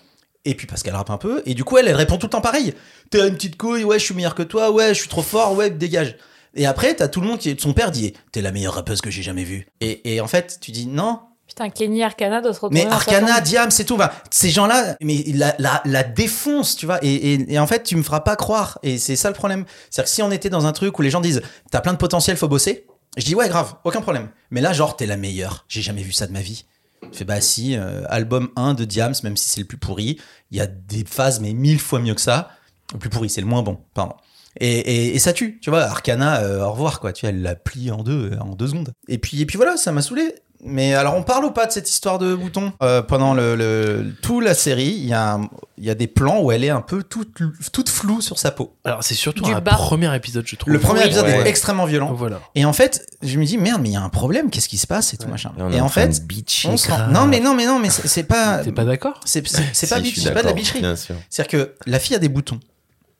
et 0.45 0.55
puis 0.55 0.67
parce 0.67 0.83
qu'elle 0.83 0.95
rappe 0.95 1.11
un 1.11 1.17
peu, 1.17 1.41
et 1.45 1.53
du 1.53 1.63
coup, 1.63 1.77
elle, 1.77 1.87
elle 1.87 1.95
répond 1.95 2.17
tout 2.17 2.25
le 2.25 2.31
temps 2.31 2.41
pareil. 2.41 2.73
T'es 3.11 3.25
une 3.25 3.35
petite 3.35 3.55
couille, 3.55 3.83
ouais, 3.85 3.99
je 3.99 4.03
suis 4.05 4.15
meilleur 4.15 4.35
que 4.35 4.43
toi, 4.43 4.71
ouais, 4.71 4.89
je 4.89 4.99
suis 4.99 5.07
trop 5.09 5.21
fort, 5.21 5.53
ouais, 5.55 5.69
dégage. 5.69 6.17
Et 6.55 6.65
après, 6.65 6.93
t'as 6.95 7.07
tout 7.07 7.21
le 7.21 7.27
monde 7.27 7.39
qui 7.39 7.49
est. 7.49 7.59
Son 7.59 7.73
père 7.73 7.89
dit 7.89 8.13
T'es 8.31 8.41
la 8.41 8.51
meilleure 8.51 8.73
rappeuse 8.75 9.01
que 9.01 9.09
j'ai 9.09 9.23
jamais 9.23 9.43
vue. 9.43 9.65
Et, 9.81 10.13
et 10.13 10.21
en 10.21 10.27
fait, 10.27 10.59
tu 10.61 10.71
dis 10.71 10.85
Non, 10.85 11.19
Putain, 11.55 11.69
Kenny 11.69 12.01
Arcana 12.01 12.41
doit 12.41 12.51
se 12.51 12.59
retrouver 12.61 12.83
mais 12.83 12.91
Arcana. 12.91 13.39
Diam, 13.39 13.69
c'est 13.69 13.85
tout. 13.85 13.99
Ces 14.31 14.49
gens-là, 14.49 14.97
mais 15.01 15.23
la, 15.35 15.53
la, 15.59 15.83
la 15.85 16.01
défoncent, 16.01 16.75
tu 16.75 16.87
vois. 16.87 16.97
Et, 17.03 17.13
et, 17.13 17.53
et 17.53 17.59
en 17.59 17.67
fait, 17.67 17.83
tu 17.83 17.95
me 17.95 18.01
feras 18.01 18.21
pas 18.21 18.35
croire. 18.35 18.79
Et 18.81 18.97
c'est 18.97 19.15
ça 19.15 19.27
le 19.29 19.35
problème. 19.35 19.65
C'est-à-dire 19.91 20.09
que 20.09 20.15
si 20.15 20.23
on 20.23 20.31
était 20.31 20.49
dans 20.49 20.65
un 20.65 20.71
truc 20.71 20.97
où 20.97 21.03
les 21.03 21.11
gens 21.11 21.21
disent, 21.21 21.43
t'as 21.69 21.79
plein 21.81 21.93
de 21.93 21.99
potentiel, 21.99 22.37
faut 22.37 22.47
bosser. 22.47 22.87
Je 23.17 23.25
dis, 23.25 23.35
ouais, 23.35 23.49
grave, 23.49 23.75
aucun 23.83 24.01
problème. 24.01 24.29
Mais 24.49 24.61
là, 24.61 24.73
genre, 24.73 24.97
t'es 24.97 25.05
la 25.05 25.15
meilleure. 25.15 25.65
J'ai 25.67 25.83
jamais 25.83 26.01
vu 26.01 26.11
ça 26.11 26.25
de 26.25 26.31
ma 26.31 26.41
vie. 26.41 26.65
Je 27.11 27.19
fais, 27.19 27.25
bah 27.25 27.39
si, 27.39 27.75
euh, 27.77 28.01
album 28.09 28.49
1 28.55 28.73
de 28.73 28.85
Diams, 28.85 29.13
même 29.23 29.37
si 29.37 29.47
c'est 29.47 29.61
le 29.61 29.67
plus 29.67 29.77
pourri, 29.77 30.19
il 30.49 30.57
y 30.57 30.61
a 30.61 30.65
des 30.65 31.05
phases, 31.05 31.39
mais 31.39 31.53
mille 31.53 31.79
fois 31.79 31.99
mieux 31.99 32.15
que 32.15 32.21
ça. 32.21 32.49
Le 32.93 32.97
plus 32.97 33.11
pourri, 33.11 33.29
c'est 33.29 33.41
le 33.41 33.47
moins 33.47 33.61
bon, 33.61 33.77
pardon. 33.93 34.15
Et, 34.59 34.79
et, 34.79 35.15
et 35.15 35.19
ça 35.19 35.33
tue, 35.33 35.59
tu 35.61 35.69
vois. 35.69 35.83
Arcana, 35.83 36.39
euh, 36.41 36.63
au 36.63 36.71
revoir, 36.71 36.99
quoi. 36.99 37.13
Tu 37.13 37.27
vois, 37.27 37.29
elle 37.29 37.43
la 37.43 37.53
plie 37.55 37.91
en 37.91 38.01
deux, 38.01 38.31
en 38.39 38.55
deux 38.55 38.69
secondes. 38.69 38.91
Et 39.07 39.19
puis, 39.19 39.39
et 39.39 39.45
puis 39.45 39.57
voilà, 39.57 39.77
ça 39.77 39.91
m'a 39.91 40.01
saoulé. 40.01 40.33
Mais 40.65 40.93
alors, 40.93 41.15
on 41.15 41.23
parle 41.23 41.43
ou 41.45 41.51
pas 41.51 41.65
de 41.65 41.71
cette 41.71 41.89
histoire 41.89 42.19
de 42.19 42.33
bouton? 42.35 42.71
Euh, 42.81 43.01
Pendant 43.01 43.33
le, 43.33 43.55
le, 43.55 44.13
toute 44.21 44.43
la 44.43 44.53
série, 44.53 44.93
il 44.97 45.05
y, 45.05 45.13
a 45.13 45.33
un- 45.33 45.49
il 45.77 45.83
y 45.83 45.89
a 45.89 45.95
des 45.95 46.07
plans 46.07 46.39
où 46.41 46.51
elle 46.51 46.63
est 46.63 46.69
un 46.69 46.81
peu 46.81 47.03
toute, 47.03 47.37
toute 47.73 47.89
floue 47.89 48.21
sur 48.21 48.39
sa 48.39 48.51
peau. 48.51 48.73
Alors, 48.85 49.03
c'est 49.03 49.13
surtout 49.13 49.43
Du 49.43 49.51
un 49.53 49.59
bas. 49.59 49.71
premier 49.71 50.15
épisode, 50.15 50.45
je 50.47 50.55
trouve. 50.55 50.71
Le 50.71 50.79
premier 50.79 51.01
Oui. 51.01 51.05
épisode 51.07 51.25
Ouais. 51.25 51.41
est 51.41 51.47
extrêmement 51.47 51.85
violent. 51.85 52.13
Voilà. 52.13 52.39
Et 52.55 52.63
en 52.65 52.71
fait, 52.73 53.05
je 53.21 53.37
me 53.37 53.45
dis 53.45 53.57
merde, 53.57 53.81
mais 53.81 53.89
il 53.89 53.93
y 53.93 53.97
a 53.97 54.01
un 54.01 54.09
problème. 54.09 54.49
Qu'est-ce 54.49 54.69
qui 54.69 54.77
se 54.77 54.87
passe 54.87 55.13
et 55.13 55.17
tout 55.17 55.27
machin. 55.27 55.51
Et 55.57 55.61
on 55.61 55.69
Et 55.71 55.75
est 55.75 55.81
en 55.81 55.89
fait, 55.89 56.21
on 56.65 56.77
se 56.77 56.89
rend- 56.89 57.07
non 57.07 57.25
mais 57.25 57.39
non 57.41 57.53
mais 57.55 57.65
non 57.65 57.79
mais 57.79 57.89
c'est 57.89 58.07
c'est 58.07 58.23
pas. 58.23 58.59
T'es 58.59 58.71
pas 58.71 58.85
d'accord? 58.85 59.19
C'est 59.25 59.45
c'est- 59.47 59.63
c'est 59.73 59.89
pas 59.89 59.99
bitch, 59.99 60.19
c'est 60.19 60.31
pas 60.33 60.41
de 60.43 60.47
la 60.47 60.53
bicherie. 60.53 60.79
Bien 60.79 60.95
sûr. 60.95 61.15
C'est-à-dire 61.29 61.51
que 61.51 61.75
la 61.85 61.99
fille 61.99 62.15
a 62.15 62.19
des 62.19 62.29
boutons. 62.29 62.59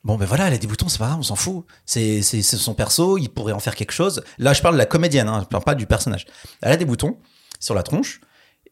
Bon, 0.05 0.17
ben 0.17 0.25
voilà, 0.25 0.47
elle 0.47 0.53
a 0.53 0.57
des 0.57 0.67
boutons, 0.67 0.89
c'est 0.89 0.97
pas 0.97 1.05
grave, 1.07 1.19
on 1.19 1.23
s'en 1.23 1.35
fout. 1.37 1.65
C'est 1.85 2.21
c'est- 2.21 2.41
c'est 2.41 2.57
son 2.57 2.73
perso, 2.73 3.17
il 3.17 3.29
pourrait 3.29 3.53
en 3.53 3.59
faire 3.59 3.75
quelque 3.75 3.93
chose. 3.93 4.21
Là, 4.37 4.51
je 4.53 4.61
parle 4.61 4.75
de 4.75 4.79
la 4.79 4.85
comédienne, 4.85 5.29
hein, 5.29 5.39
je 5.43 5.47
parle 5.47 5.63
pas 5.63 5.75
du 5.75 5.85
personnage. 5.85 6.25
Elle 6.61 6.73
a 6.73 6.77
des 6.77 6.83
boutons 6.85 7.17
sur 7.63 7.73
la 7.75 7.83
tronche. 7.83 8.19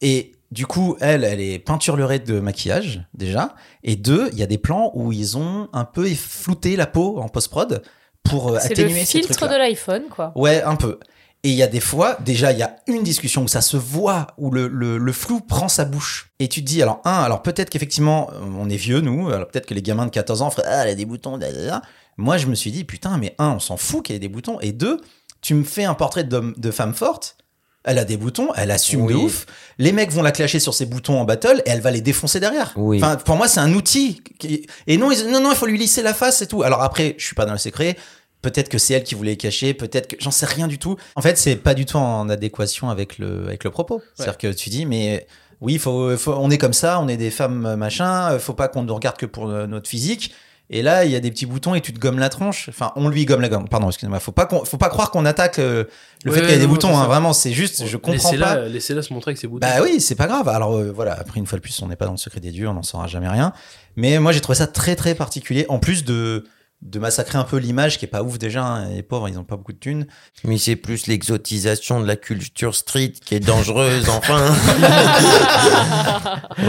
Et 0.01 0.33
du 0.51 0.65
coup, 0.65 0.97
elle, 0.99 1.23
elle 1.23 1.39
est 1.39 1.59
peinturlurée 1.59 2.19
de 2.19 2.39
maquillage, 2.39 3.03
déjà. 3.13 3.55
Et 3.83 3.95
deux, 3.95 4.29
il 4.33 4.39
y 4.39 4.43
a 4.43 4.47
des 4.47 4.57
plans 4.57 4.91
où 4.95 5.11
ils 5.11 5.37
ont 5.37 5.69
un 5.73 5.85
peu 5.85 6.07
flouté 6.09 6.75
la 6.75 6.87
peau 6.87 7.19
en 7.19 7.29
post-prod 7.29 7.81
pour 8.23 8.49
euh, 8.49 8.57
C'est 8.61 8.75
le 8.75 8.83
atténuer 8.85 9.05
ces 9.05 9.19
filtre 9.19 9.47
de 9.47 9.55
l'iPhone, 9.55 10.03
quoi. 10.09 10.33
Ouais, 10.35 10.61
un 10.63 10.75
peu. 10.75 10.99
Et 11.43 11.49
il 11.49 11.55
y 11.55 11.63
a 11.63 11.67
des 11.67 11.79
fois, 11.79 12.17
déjà, 12.23 12.51
il 12.51 12.59
y 12.59 12.63
a 12.63 12.75
une 12.85 13.01
discussion 13.01 13.43
où 13.43 13.47
ça 13.47 13.61
se 13.61 13.77
voit, 13.77 14.27
où 14.37 14.51
le, 14.51 14.67
le, 14.67 14.97
le 14.97 15.11
flou 15.13 15.39
prend 15.39 15.69
sa 15.69 15.85
bouche. 15.85 16.31
Et 16.39 16.47
tu 16.47 16.61
te 16.61 16.67
dis, 16.67 16.81
alors, 16.83 17.01
un, 17.05 17.13
alors 17.23 17.41
peut-être 17.41 17.69
qu'effectivement, 17.69 18.29
euh, 18.33 18.39
on 18.59 18.69
est 18.69 18.75
vieux, 18.75 19.01
nous, 19.01 19.29
alors 19.29 19.47
peut-être 19.47 19.65
que 19.65 19.73
les 19.73 19.81
gamins 19.81 20.05
de 20.05 20.11
14 20.11 20.41
ans 20.43 20.49
feraient, 20.51 20.67
ah, 20.67 20.83
elle 20.83 20.89
a 20.89 20.95
des 20.95 21.05
boutons, 21.05 21.37
da, 21.39 21.51
da, 21.51 21.65
da. 21.65 21.81
Moi, 22.17 22.37
je 22.37 22.45
me 22.47 22.53
suis 22.55 22.71
dit, 22.71 22.83
putain, 22.83 23.17
mais 23.17 23.33
un, 23.39 23.51
on 23.53 23.59
s'en 23.59 23.77
fout 23.77 24.05
qu'elle 24.05 24.17
ait 24.17 24.19
des 24.19 24.27
boutons. 24.27 24.59
Et 24.59 24.71
deux, 24.73 24.99
tu 25.41 25.53
me 25.55 25.63
fais 25.63 25.85
un 25.85 25.95
portrait 25.95 26.23
d'homme- 26.25 26.53
de 26.57 26.69
femme 26.71 26.93
forte, 26.93 27.37
elle 27.83 27.97
a 27.97 28.05
des 28.05 28.17
boutons, 28.17 28.49
elle 28.55 28.69
assume 28.71 29.01
de 29.07 29.13
ouf. 29.25 29.45
Les 29.79 29.91
mecs 29.91 30.11
vont 30.11 30.21
la 30.21 30.31
clasher 30.31 30.59
sur 30.59 30.73
ses 30.73 30.85
boutons 30.85 31.19
en 31.19 31.25
battle 31.25 31.61
et 31.65 31.69
elle 31.71 31.81
va 31.81 31.89
les 31.91 32.01
défoncer 32.01 32.39
derrière. 32.39 32.73
Oui. 32.75 32.97
Enfin, 32.97 33.15
pour 33.15 33.35
moi, 33.35 33.47
c'est 33.47 33.59
un 33.59 33.73
outil. 33.73 34.21
qui- 34.39 34.67
Et 34.87 34.97
non, 34.97 35.11
ils- 35.11 35.27
non, 35.31 35.39
non, 35.41 35.51
il 35.51 35.55
faut 35.57 35.65
lui 35.65 35.77
lisser 35.77 36.01
la 36.03 36.13
face 36.13 36.41
et 36.41 36.47
tout. 36.47 36.61
Alors 36.63 36.81
après, 36.83 37.15
je 37.17 37.25
suis 37.25 37.35
pas 37.35 37.45
dans 37.45 37.53
le 37.53 37.57
secret. 37.57 37.97
Peut-être 38.43 38.69
que 38.69 38.77
c'est 38.79 38.93
elle 38.95 39.03
qui 39.03 39.13
voulait 39.15 39.31
les 39.31 39.37
cacher, 39.37 39.73
peut-être 39.75 40.07
que 40.07 40.15
j'en 40.19 40.31
sais 40.31 40.47
rien 40.47 40.67
du 40.67 40.79
tout. 40.79 40.95
En 41.15 41.21
fait, 41.21 41.37
c'est 41.37 41.55
pas 41.55 41.73
du 41.75 41.85
tout 41.85 41.97
en 41.97 42.27
adéquation 42.29 42.89
avec 42.89 43.17
le, 43.19 43.45
avec 43.47 43.63
le 43.63 43.69
propos. 43.69 44.01
C'est-à-dire 44.15 44.37
que 44.39 44.47
tu 44.53 44.69
dis, 44.71 44.85
mais 44.87 45.27
oui, 45.61 45.77
faut, 45.77 46.15
faut- 46.17 46.33
on 46.33 46.49
est 46.49 46.57
comme 46.57 46.73
ça, 46.73 46.99
on 46.99 47.07
est 47.07 47.17
des 47.17 47.29
femmes 47.29 47.75
machin, 47.75 48.37
faut 48.39 48.53
pas 48.53 48.67
qu'on 48.67 48.81
nous 48.83 48.95
regarde 48.95 49.17
que 49.17 49.27
pour 49.27 49.47
euh, 49.49 49.67
notre 49.67 49.87
physique. 49.87 50.33
Et 50.73 50.81
là, 50.81 51.03
il 51.03 51.11
y 51.11 51.15
a 51.17 51.19
des 51.19 51.29
petits 51.31 51.45
boutons 51.45 51.75
et 51.75 51.81
tu 51.81 51.93
te 51.93 51.99
gommes 51.99 52.17
la 52.17 52.29
tronche. 52.29 52.69
Enfin, 52.69 52.93
on 52.95 53.09
lui 53.09 53.25
gomme 53.25 53.41
la 53.41 53.49
gomme. 53.49 53.67
Pardon, 53.67 53.87
excusez-moi. 53.89 54.19
Faut 54.21 54.31
pas 54.31 54.47
faut 54.63 54.77
pas 54.77 54.87
croire 54.89 55.11
qu'on 55.11 55.25
attaque 55.25 55.59
euh, 55.59 55.83
le 56.23 56.31
Ouais, 56.31 56.37
fait 56.37 56.43
qu'il 56.43 56.51
y 56.51 56.55
a 56.55 56.59
des 56.59 56.63
non, 56.63 56.69
boutons. 56.69 56.97
hein. 56.97 57.05
Vraiment, 57.07 57.33
c'est 57.33 57.51
juste, 57.51 57.85
je 57.85 57.97
comprends 57.97 58.13
Laissez-la 58.31 58.55
pas. 58.55 58.61
laissez-la 58.69 59.01
se 59.01 59.13
montrer 59.13 59.33
que 59.33 59.39
c'est 59.41 59.47
boutons. 59.47 59.67
Bah 59.67 59.81
oui, 59.83 59.99
c'est 59.99 60.15
pas 60.15 60.27
grave. 60.27 60.47
Alors 60.47 60.77
euh, 60.77 60.89
voilà, 60.95 61.13
après 61.19 61.39
une 61.41 61.45
fois 61.45 61.57
de 61.57 61.61
plus, 61.61 61.77
on 61.81 61.87
n'est 61.89 61.97
pas 61.97 62.05
dans 62.05 62.13
le 62.13 62.17
secret 62.17 62.39
des 62.39 62.51
dieux, 62.51 62.69
on 62.69 62.73
n'en 62.73 62.83
saura 62.83 63.07
jamais 63.07 63.27
rien. 63.27 63.51
Mais 63.97 64.17
moi, 64.19 64.31
j'ai 64.31 64.39
trouvé 64.39 64.55
ça 64.57 64.65
très 64.67 64.95
très 64.95 65.13
particulier. 65.13 65.65
En 65.67 65.77
plus 65.79 66.05
de 66.05 66.45
de 66.81 66.97
massacrer 66.99 67.37
un 67.37 67.43
peu 67.43 67.57
l'image 67.57 67.97
qui 67.99 68.05
est 68.05 68.07
pas 68.07 68.23
ouf 68.23 68.37
déjà. 68.39 68.63
hein. 68.63 68.89
Les 68.89 69.03
pauvres, 69.03 69.29
ils 69.29 69.37
ont 69.37 69.43
pas 69.43 69.55
beaucoup 69.57 69.73
de 69.73 69.77
thunes. 69.77 70.07
Mais 70.43 70.57
c'est 70.57 70.75
plus 70.75 71.07
l'exotisation 71.07 71.99
de 72.01 72.07
la 72.07 72.15
culture 72.15 72.75
street 72.75 73.13
qui 73.23 73.35
est 73.35 73.39
dangereuse, 73.39 74.09
enfin. 74.09 74.41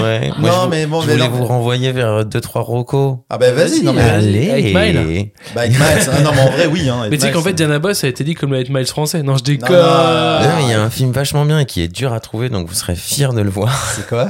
ouais. 0.03 0.31
Moi, 0.39 0.51
Non, 0.51 0.63
je, 0.65 0.69
mais 0.69 0.87
bon, 0.87 1.01
je 1.01 1.07
mais 1.07 1.13
voulais 1.15 1.29
non, 1.29 1.35
vous 1.37 1.45
renvoyer 1.45 1.93
vers 1.93 2.25
deux 2.25 2.41
trois 2.41 2.63
rocos. 2.63 3.25
Ah 3.31 3.39
bah 3.39 3.53
vas-y, 3.53 3.83
non 3.83 3.93
mais 3.93 4.03
Allez. 4.03 4.51
Avec 4.51 4.65
Mile. 4.67 5.31
Bah, 5.55 5.63
avec 5.63 5.73
Miles, 5.73 5.83
hein. 6.11 6.21
non 6.23 6.33
mais 6.35 6.41
en 6.43 6.51
vrai 6.51 6.67
oui. 6.67 6.89
Hein, 6.89 7.07
Mais 7.11 7.17
tu 7.17 7.21
sais 7.23 7.27
Miles, 7.29 7.35
qu'en 7.35 7.43
fait, 7.43 7.51
c'est- 7.51 7.55
Diana 7.55 7.79
Boss 7.79 8.05
a 8.05 8.09
été 8.09 8.25
dit 8.25 8.35
comme 8.35 8.53
le 8.53 8.59
8 8.59 8.71
Miles 8.71 8.87
français. 8.87 9.23
Non, 9.23 9.37
je 9.37 9.45
déconne. 9.45 9.71
il 9.71 10.69
y 10.69 10.75
a 10.75 10.83
un 10.83 10.91
film 10.91 11.13
vachement 11.13 11.45
bien 11.45 11.61
et 11.61 11.67
qui 11.67 11.81
est 11.83 11.89
dur 11.89 12.13
à 12.13 12.21
trouver, 12.21 12.49
donc 12.49 12.69
vous 12.69 12.75
serez 12.75 12.97
fiers 12.97 13.29
de 13.35 13.41
le 13.41 13.51
voir, 13.51 13.93
c'est 13.97 14.07
quoi? 14.07 14.29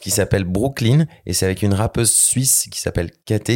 Qui 0.00 0.10
s'appelle 0.10 0.44
Brooklyn 0.44 1.06
et 1.26 1.32
c'est 1.32 1.46
avec 1.46 1.62
une 1.62 1.74
rappeuse 1.74 2.12
suisse 2.12 2.66
qui 2.70 2.80
s'appelle 2.80 3.10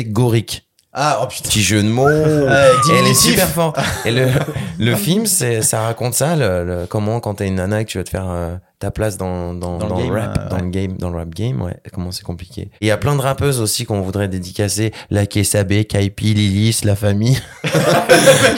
Goric. 0.06 0.67
Ah 1.00 1.20
oh 1.22 1.26
putain. 1.28 1.48
Petit 1.48 1.62
jeu 1.62 1.80
de 1.82 1.88
mots. 1.88 2.08
Elle 2.08 2.48
est 2.48 2.82
diminutif. 2.84 3.30
super 3.30 3.48
forte. 3.48 3.78
Et 4.04 4.10
le, 4.10 4.26
le 4.80 4.96
film, 4.96 5.26
c'est, 5.26 5.62
ça 5.62 5.82
raconte 5.82 6.14
ça, 6.14 6.34
le, 6.34 6.64
le- 6.64 6.86
comment 6.86 7.20
quand 7.20 7.34
t'es 7.34 7.46
une 7.46 7.54
nana 7.54 7.80
et 7.82 7.84
que 7.84 7.90
tu 7.90 7.98
vas 7.98 8.04
te 8.04 8.10
faire 8.10 8.26
euh, 8.28 8.56
ta 8.78 8.90
place 8.90 9.16
dans, 9.16 9.54
dans, 9.54 9.78
Dans 9.78 9.86
le 9.86 9.90
dans 9.90 9.98
le, 9.98 10.04
game, 10.04 10.12
rap, 10.14 10.38
euh, 10.38 10.48
dans 10.50 10.56
ouais. 10.56 10.62
le 10.62 10.68
game, 10.70 10.96
dans 10.98 11.10
le 11.10 11.16
rap 11.18 11.30
game, 11.30 11.60
ouais. 11.62 11.76
Comment 11.92 12.12
c'est 12.12 12.22
compliqué. 12.24 12.62
Et 12.62 12.70
il 12.82 12.88
y 12.88 12.90
a 12.92 12.96
plein 12.96 13.16
de 13.16 13.20
rappeuses 13.20 13.60
aussi 13.60 13.84
qu'on 13.84 14.00
voudrait 14.02 14.28
dédicacer. 14.28 14.92
La 15.10 15.26
Kessabe, 15.26 15.82
Kaipi, 15.84 16.34
Lilis, 16.34 16.80
la 16.84 16.94
famille. 16.96 17.38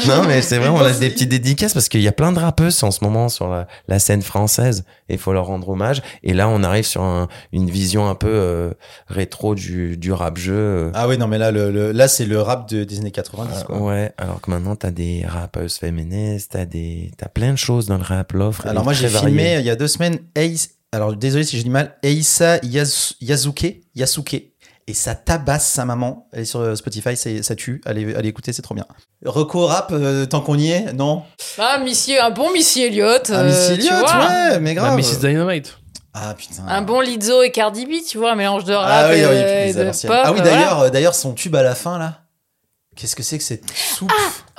non, 0.09 0.25
mais 0.27 0.43
c'est 0.43 0.59
vrai, 0.59 0.69
on 0.69 0.79
a 0.81 0.91
des 0.93 1.11
petites 1.11 1.29
dédicaces 1.29 1.73
parce 1.75 1.89
qu'il 1.89 2.01
y 2.03 2.09
a 2.09 2.13
plein 2.13 2.33
de 2.33 2.39
rappeuses 2.39 2.83
en 2.85 2.91
ce 2.91 3.03
moment 3.05 3.29
sur 3.29 3.49
la, 3.49 3.67
la 3.89 3.99
scène 3.99 4.23
française 4.23 4.85
et 5.09 5.15
il 5.15 5.19
faut 5.19 5.33
leur 5.33 5.47
rendre 5.47 5.69
hommage. 5.69 6.03
Et 6.23 6.33
là, 6.35 6.49
on 6.49 6.63
arrive 6.63 6.85
sur 6.87 7.03
un- 7.03 7.29
une 7.53 7.71
vision 7.71 8.09
un 8.09 8.15
peu 8.15 8.29
euh, 8.31 8.71
rétro 9.09 9.55
du, 9.55 9.97
du 9.97 10.13
rap 10.13 10.37
jeu. 10.39 10.91
Ah 10.95 11.09
oui 11.09 11.19
non 11.19 11.27
mais 11.27 11.39
là 11.39 11.51
le, 11.51 11.71
le- 11.71 11.93
là 11.93 12.09
c'est 12.09 12.25
le 12.27 12.41
rap 12.41 12.69
de, 12.69 12.85
des 12.85 12.99
années 13.01 13.11
90 13.11 13.65
quoi. 13.65 13.79
Ouais, 13.81 14.13
alors 14.19 14.41
que 14.41 14.51
maintenant 14.51 14.77
t'as 14.77 14.91
des 14.91 15.25
rappeuses 15.27 15.75
féministes, 15.77 16.53
t'as 16.53 16.65
des, 16.65 17.11
t'as 17.17 17.29
plein 17.29 17.53
de 17.53 17.59
choses 17.59 17.87
dans 17.87 17.97
le 17.97 18.03
rap, 18.05 18.33
l'offre. 18.33 18.67
Alors 18.67 18.85
moi 18.85 18.93
j'ai 18.93 19.09
filmé 19.09 19.57
il 19.59 19.65
y 19.67 19.71
a 19.71 19.77
deux 19.77 19.89
semaines 19.89 20.10
Ace, 20.35 20.71
alors 20.93 21.15
désolé 21.15 21.45
si 21.45 21.57
j'ai 21.57 21.63
du 21.65 21.71
mal, 21.71 21.97
Eisa 22.03 22.59
Yas- 22.59 23.15
Yasuke, 23.21 23.81
Yasuke. 23.95 24.45
Et 24.87 24.95
ça 24.95 25.15
tabasse 25.15 25.69
sa 25.69 25.85
maman. 25.85 26.27
Elle 26.33 26.41
est 26.41 26.45
sur 26.45 26.59
euh, 26.61 26.75
Spotify, 26.75 27.17
ça 27.17 27.55
tue. 27.55 27.81
Allez, 27.85 28.13
allez 28.17 28.29
écouter, 28.29 28.53
c'est 28.53 28.63
trop 28.63 28.75
bien. 28.75 28.87
Reco 29.25 29.67
rap, 29.67 29.93
euh, 29.93 30.27
tant 30.27 30.41
qu'on 30.41 30.59
y 30.59 30.71
est, 30.73 30.93
non? 30.93 31.23
Ah, 31.59 31.79
Missy, 31.79 32.19
un 32.19 32.31
bon 32.31 32.53
Missy 32.53 32.83
Elliott. 32.83 33.31
Ah, 33.33 33.41
euh, 33.41 33.47
Missy 33.47 33.87
tu 33.87 33.93
Elliott, 33.93 34.01
vois. 34.11 34.27
ouais, 34.27 34.59
mais 34.59 34.75
La 34.75 34.81
grave. 34.81 34.97
Mrs. 34.99 35.19
Dynamite. 35.21 35.77
Ah 36.13 36.35
putain. 36.37 36.65
Un 36.67 36.83
bon 36.83 37.01
Lizzo 37.03 37.41
et 37.45 37.53
Cardi 37.53 37.87
B, 37.87 38.03
tu 38.05 38.19
vois, 38.19 38.33
un 38.33 38.35
mélange 38.35 38.65
de 38.65 38.73
rap 38.75 38.89
Ah 38.91 39.09
oui, 39.13 39.21
et, 39.21 39.27
oui, 39.27 39.33
et 39.33 39.67
les 39.67 39.75
de 39.75 39.89
anciennes. 39.91 40.11
pop. 40.11 40.21
Ah 40.25 40.33
oui, 40.33 40.41
voilà. 40.41 40.57
d'ailleurs, 40.57 40.81
euh, 40.81 40.91
d'ailleurs, 40.91 41.15
son 41.15 41.35
tube 41.35 41.55
à 41.55 41.63
la 41.63 41.77
fin 41.77 41.97
là. 41.97 42.23
Qu'est-ce 42.97 43.15
que 43.15 43.23
c'est 43.23 43.39
que 43.39 43.45
cette 43.45 43.71
soupe? 43.71 44.11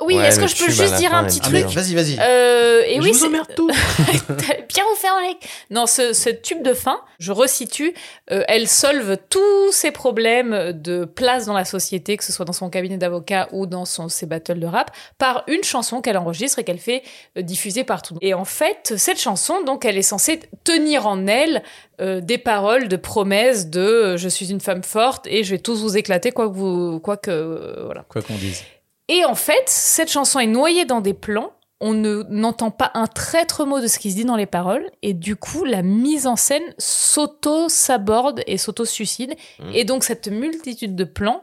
Oui, 0.04 0.16
Ouais, 0.16 0.26
est-ce 0.26 0.40
que 0.40 0.46
je 0.46 0.56
peux 0.56 0.70
juste 0.70 0.96
dire 0.96 1.14
un 1.14 1.24
petit 1.24 1.40
truc 1.40 1.66
vas-y, 1.66 1.94
vas-y. 1.94 2.18
Euh, 2.20 2.82
et 2.86 2.96
Je 2.96 3.02
oui, 3.02 3.12
vous. 3.12 3.28
T'as 3.28 4.54
bien 4.68 4.84
vous 4.90 4.96
faire 4.96 5.14
les... 5.22 5.36
Non, 5.70 5.86
ce, 5.86 6.12
ce 6.12 6.30
tube 6.30 6.62
de 6.62 6.74
fin, 6.74 7.00
je 7.18 7.32
resitue, 7.32 7.94
euh, 8.30 8.44
elle 8.48 8.68
solve 8.68 9.16
tous 9.30 9.72
ses 9.72 9.90
problèmes 9.90 10.72
de 10.72 11.04
place 11.04 11.46
dans 11.46 11.54
la 11.54 11.64
société, 11.64 12.16
que 12.16 12.24
ce 12.24 12.32
soit 12.32 12.44
dans 12.44 12.52
son 12.52 12.70
cabinet 12.70 12.96
d'avocat 12.96 13.48
ou 13.52 13.66
dans 13.66 13.84
son, 13.84 14.08
ses 14.08 14.26
battles 14.26 14.58
de 14.58 14.66
rap, 14.66 14.90
par 15.18 15.44
une 15.46 15.64
chanson 15.64 16.00
qu'elle 16.00 16.18
enregistre 16.18 16.58
et 16.58 16.64
qu'elle 16.64 16.78
fait 16.78 17.02
euh, 17.38 17.42
diffuser 17.42 17.84
partout. 17.84 18.16
Et 18.20 18.34
en 18.34 18.44
fait, 18.44 18.94
cette 18.96 19.20
chanson, 19.20 19.62
donc, 19.64 19.84
elle 19.84 19.98
est 19.98 20.02
censée 20.02 20.40
tenir 20.64 21.06
en 21.06 21.26
elle 21.26 21.62
euh, 22.02 22.20
des 22.20 22.38
paroles 22.38 22.88
de 22.88 22.96
promesses 22.96 23.68
de 23.68 23.80
euh, 23.80 24.16
je 24.16 24.28
suis 24.28 24.50
une 24.50 24.60
femme 24.60 24.82
forte 24.82 25.26
et 25.28 25.44
je 25.44 25.50
vais 25.50 25.58
tous 25.58 25.82
vous 25.82 25.96
éclater 25.96 26.32
quoi 26.32 26.48
que 26.48 26.54
vous 26.54 26.98
quoi 27.00 27.16
que 27.16 27.30
euh, 27.30 27.82
voilà. 27.84 28.04
Quoi 28.08 28.22
qu'on 28.22 28.34
dise. 28.34 28.64
Et 29.14 29.24
en 29.24 29.34
fait, 29.34 29.62
cette 29.66 30.10
chanson 30.10 30.38
est 30.40 30.46
noyée 30.46 30.84
dans 30.86 31.00
des 31.00 31.12
plans. 31.14 31.52
On 31.80 31.92
ne 31.94 32.22
n'entend 32.30 32.70
pas 32.70 32.92
un 32.94 33.08
traître 33.08 33.66
mot 33.66 33.80
de 33.80 33.88
ce 33.88 33.98
qui 33.98 34.10
se 34.12 34.16
dit 34.16 34.24
dans 34.24 34.36
les 34.36 34.46
paroles. 34.46 34.88
Et 35.02 35.14
du 35.14 35.34
coup, 35.36 35.64
la 35.64 35.82
mise 35.82 36.26
en 36.28 36.36
scène 36.36 36.62
s'auto-saborde 36.78 38.42
et 38.46 38.56
s'auto-suicide. 38.56 39.34
Et 39.74 39.84
donc, 39.84 40.04
cette 40.04 40.28
multitude 40.28 40.94
de 40.94 41.04
plans 41.04 41.42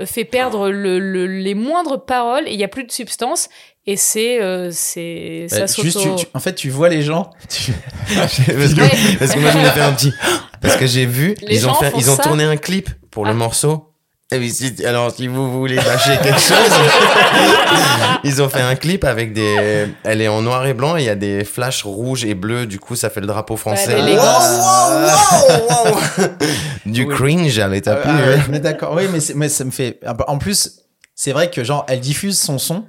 euh, 0.00 0.06
fait 0.06 0.24
perdre 0.24 0.70
le- 0.70 0.98
le- 1.00 1.26
les 1.26 1.54
moindres 1.54 2.04
paroles 2.04 2.46
et 2.46 2.52
il 2.52 2.56
n'y 2.56 2.64
a 2.64 2.68
plus 2.68 2.84
de 2.84 2.92
substance. 2.92 3.48
Et 3.86 3.96
c'est. 3.96 4.40
euh, 4.40 4.70
c'est 4.72 5.46
Bah, 5.50 5.66
ça 5.66 5.82
juste, 5.82 5.98
s'auto. 5.98 6.14
tu- 6.16 6.24
tu- 6.26 6.30
en 6.34 6.38
fait, 6.40 6.54
tu 6.54 6.70
vois 6.70 6.88
les 6.88 7.02
gens. 7.02 7.30
tu- 7.48 7.72
parce, 8.14 8.38
que, 8.38 9.18
parce 9.18 9.34
que 9.34 9.38
moi 9.40 9.50
je 9.50 9.58
me 9.58 9.64
fais 9.64 9.80
un 9.80 9.92
petit 9.92 10.12
parce 10.62 10.76
que 10.76 10.86
j'ai 10.86 11.06
vu 11.06 11.34
Les 11.42 11.56
ils 11.56 11.68
ont 11.68 11.74
fait 11.74 11.92
ils 11.96 12.10
ont 12.10 12.16
ça. 12.16 12.22
tourné 12.22 12.44
un 12.44 12.56
clip 12.56 12.88
pour 13.10 13.24
le 13.24 13.30
Ah. 13.32 13.34
morceau 13.34 13.89
alors 14.86 15.10
si 15.12 15.26
vous 15.26 15.50
voulez 15.50 15.74
lâcher 15.74 16.16
quelque 16.22 16.38
chose 16.38 16.54
ils 18.24 18.40
ont 18.40 18.48
fait 18.48 18.60
un 18.60 18.76
clip 18.76 19.02
avec 19.02 19.32
des 19.32 19.88
elle 20.04 20.20
est 20.22 20.28
en 20.28 20.40
noir 20.42 20.64
et 20.66 20.74
blanc 20.74 20.96
et 20.96 21.00
il 21.00 21.06
y 21.06 21.08
a 21.08 21.16
des 21.16 21.42
flashs 21.44 21.82
rouges 21.82 22.24
et 22.24 22.34
bleus 22.34 22.66
du 22.66 22.78
coup 22.78 22.94
ça 22.94 23.10
fait 23.10 23.20
le 23.20 23.26
drapeau 23.26 23.56
français 23.56 23.96
du 26.86 27.04
Oui. 27.04 27.14
cringe 27.14 27.58
à 27.58 27.66
l'état 27.66 27.98
Ah, 28.04 28.38
pur 28.46 28.54
est 28.54 28.60
d'accord. 28.60 28.94
Oui, 28.94 29.04
mais, 29.12 29.20
c'est- 29.20 29.34
mais 29.34 29.48
ça 29.48 29.64
me 29.64 29.70
fait. 29.70 30.00
En 30.26 30.38
plus, 30.38 30.80
c'est 31.14 31.32
vrai 31.32 31.50
que 31.50 31.62
genre, 31.64 31.84
elle 31.88 32.00
diffuse 32.00 32.38
son 32.38 32.58
son. 32.58 32.84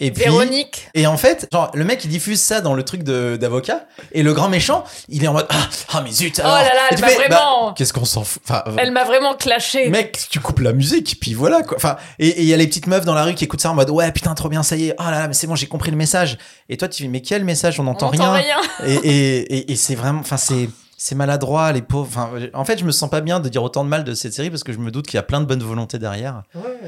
Et 0.00 0.10
puis, 0.10 0.24
Véronique. 0.24 0.88
Et 0.94 1.06
en 1.06 1.16
fait, 1.16 1.46
genre, 1.52 1.70
le 1.72 1.84
mec, 1.84 2.04
il 2.04 2.08
diffuse 2.10 2.40
ça 2.40 2.60
dans 2.60 2.74
le 2.74 2.82
truc 2.82 3.04
de- 3.04 3.36
d'avocat. 3.40 3.86
Et 4.12 4.24
le 4.24 4.34
grand 4.34 4.48
méchant, 4.48 4.82
il 5.08 5.22
est 5.22 5.28
en 5.28 5.32
mode 5.34 5.46
Ah, 5.50 5.68
ah 5.92 6.00
mais 6.02 6.10
zut, 6.10 6.40
Oh 6.42 6.46
alors. 6.46 6.58
là 6.58 6.64
là, 6.64 6.80
Et 6.90 6.94
elle 6.94 7.00
m'a 7.00 7.06
fais, 7.08 7.14
vraiment- 7.14 7.66
bah, 7.68 7.74
Qu'est-ce 7.76 7.92
qu'on 7.92 8.04
s'en 8.04 8.24
fout 8.24 8.42
enfin, 8.48 8.64
Elle 8.76 8.90
m'a 8.90 9.04
vraiment 9.04 9.34
clashé. 9.34 9.88
Mec, 9.88 10.26
tu 10.30 10.40
coupes 10.40 10.58
la 10.60 10.72
musique, 10.72 11.18
puis 11.20 11.32
voilà 11.34 11.62
quoi. 11.62 11.76
Enfin, 11.76 11.96
et 12.18 12.42
il 12.42 12.48
y 12.48 12.52
a 12.52 12.56
les 12.56 12.66
petites 12.66 12.88
meufs 12.88 13.04
dans 13.04 13.14
la 13.14 13.22
rue 13.24 13.34
qui 13.34 13.44
écoutent 13.44 13.60
ça 13.60 13.70
en 13.70 13.74
mode 13.74 13.90
ouais 13.90 14.10
putain 14.10 14.34
trop 14.34 14.48
bien 14.48 14.62
ça 14.64 14.74
y 14.76 14.88
est. 14.88 14.94
Oh 14.98 15.02
là 15.04 15.12
là 15.20 15.28
mais 15.28 15.34
c'est 15.34 15.46
bon 15.46 15.54
j'ai 15.54 15.66
compris 15.68 15.90
le 15.92 15.96
message. 15.96 16.38
Et 16.68 16.76
toi 16.76 16.88
tu 16.88 17.02
dis 17.04 17.08
mais 17.08 17.20
quel 17.22 17.44
message 17.44 17.78
on 17.78 17.84
n'entend 17.84 18.08
On 18.08 18.16
n'entend 18.16 18.32
rien. 18.32 18.56
rien. 18.80 18.88
Et 18.88 18.94
et 18.94 19.56
et, 19.58 19.72
et 19.72 19.76
c'est 19.76 19.94
vraiment 19.94 20.20
enfin 20.20 20.36
c'est 20.36 20.68
c'est 20.96 21.14
maladroit 21.14 21.72
les 21.72 21.82
pauvres. 21.82 22.08
Enfin 22.08 22.30
en 22.54 22.64
fait 22.64 22.78
je 22.78 22.84
me 22.84 22.90
sens 22.92 23.10
pas 23.10 23.20
bien 23.20 23.40
de 23.40 23.48
dire 23.48 23.62
autant 23.62 23.84
de 23.84 23.88
mal 23.88 24.04
de 24.04 24.14
cette 24.14 24.34
série 24.34 24.50
parce 24.50 24.64
que 24.64 24.72
je 24.72 24.78
me 24.78 24.90
doute 24.90 25.06
qu'il 25.06 25.14
y 25.16 25.18
a 25.18 25.22
plein 25.22 25.40
de 25.40 25.46
bonne 25.46 25.62
volonté 25.62 25.98
derrière. 25.98 26.42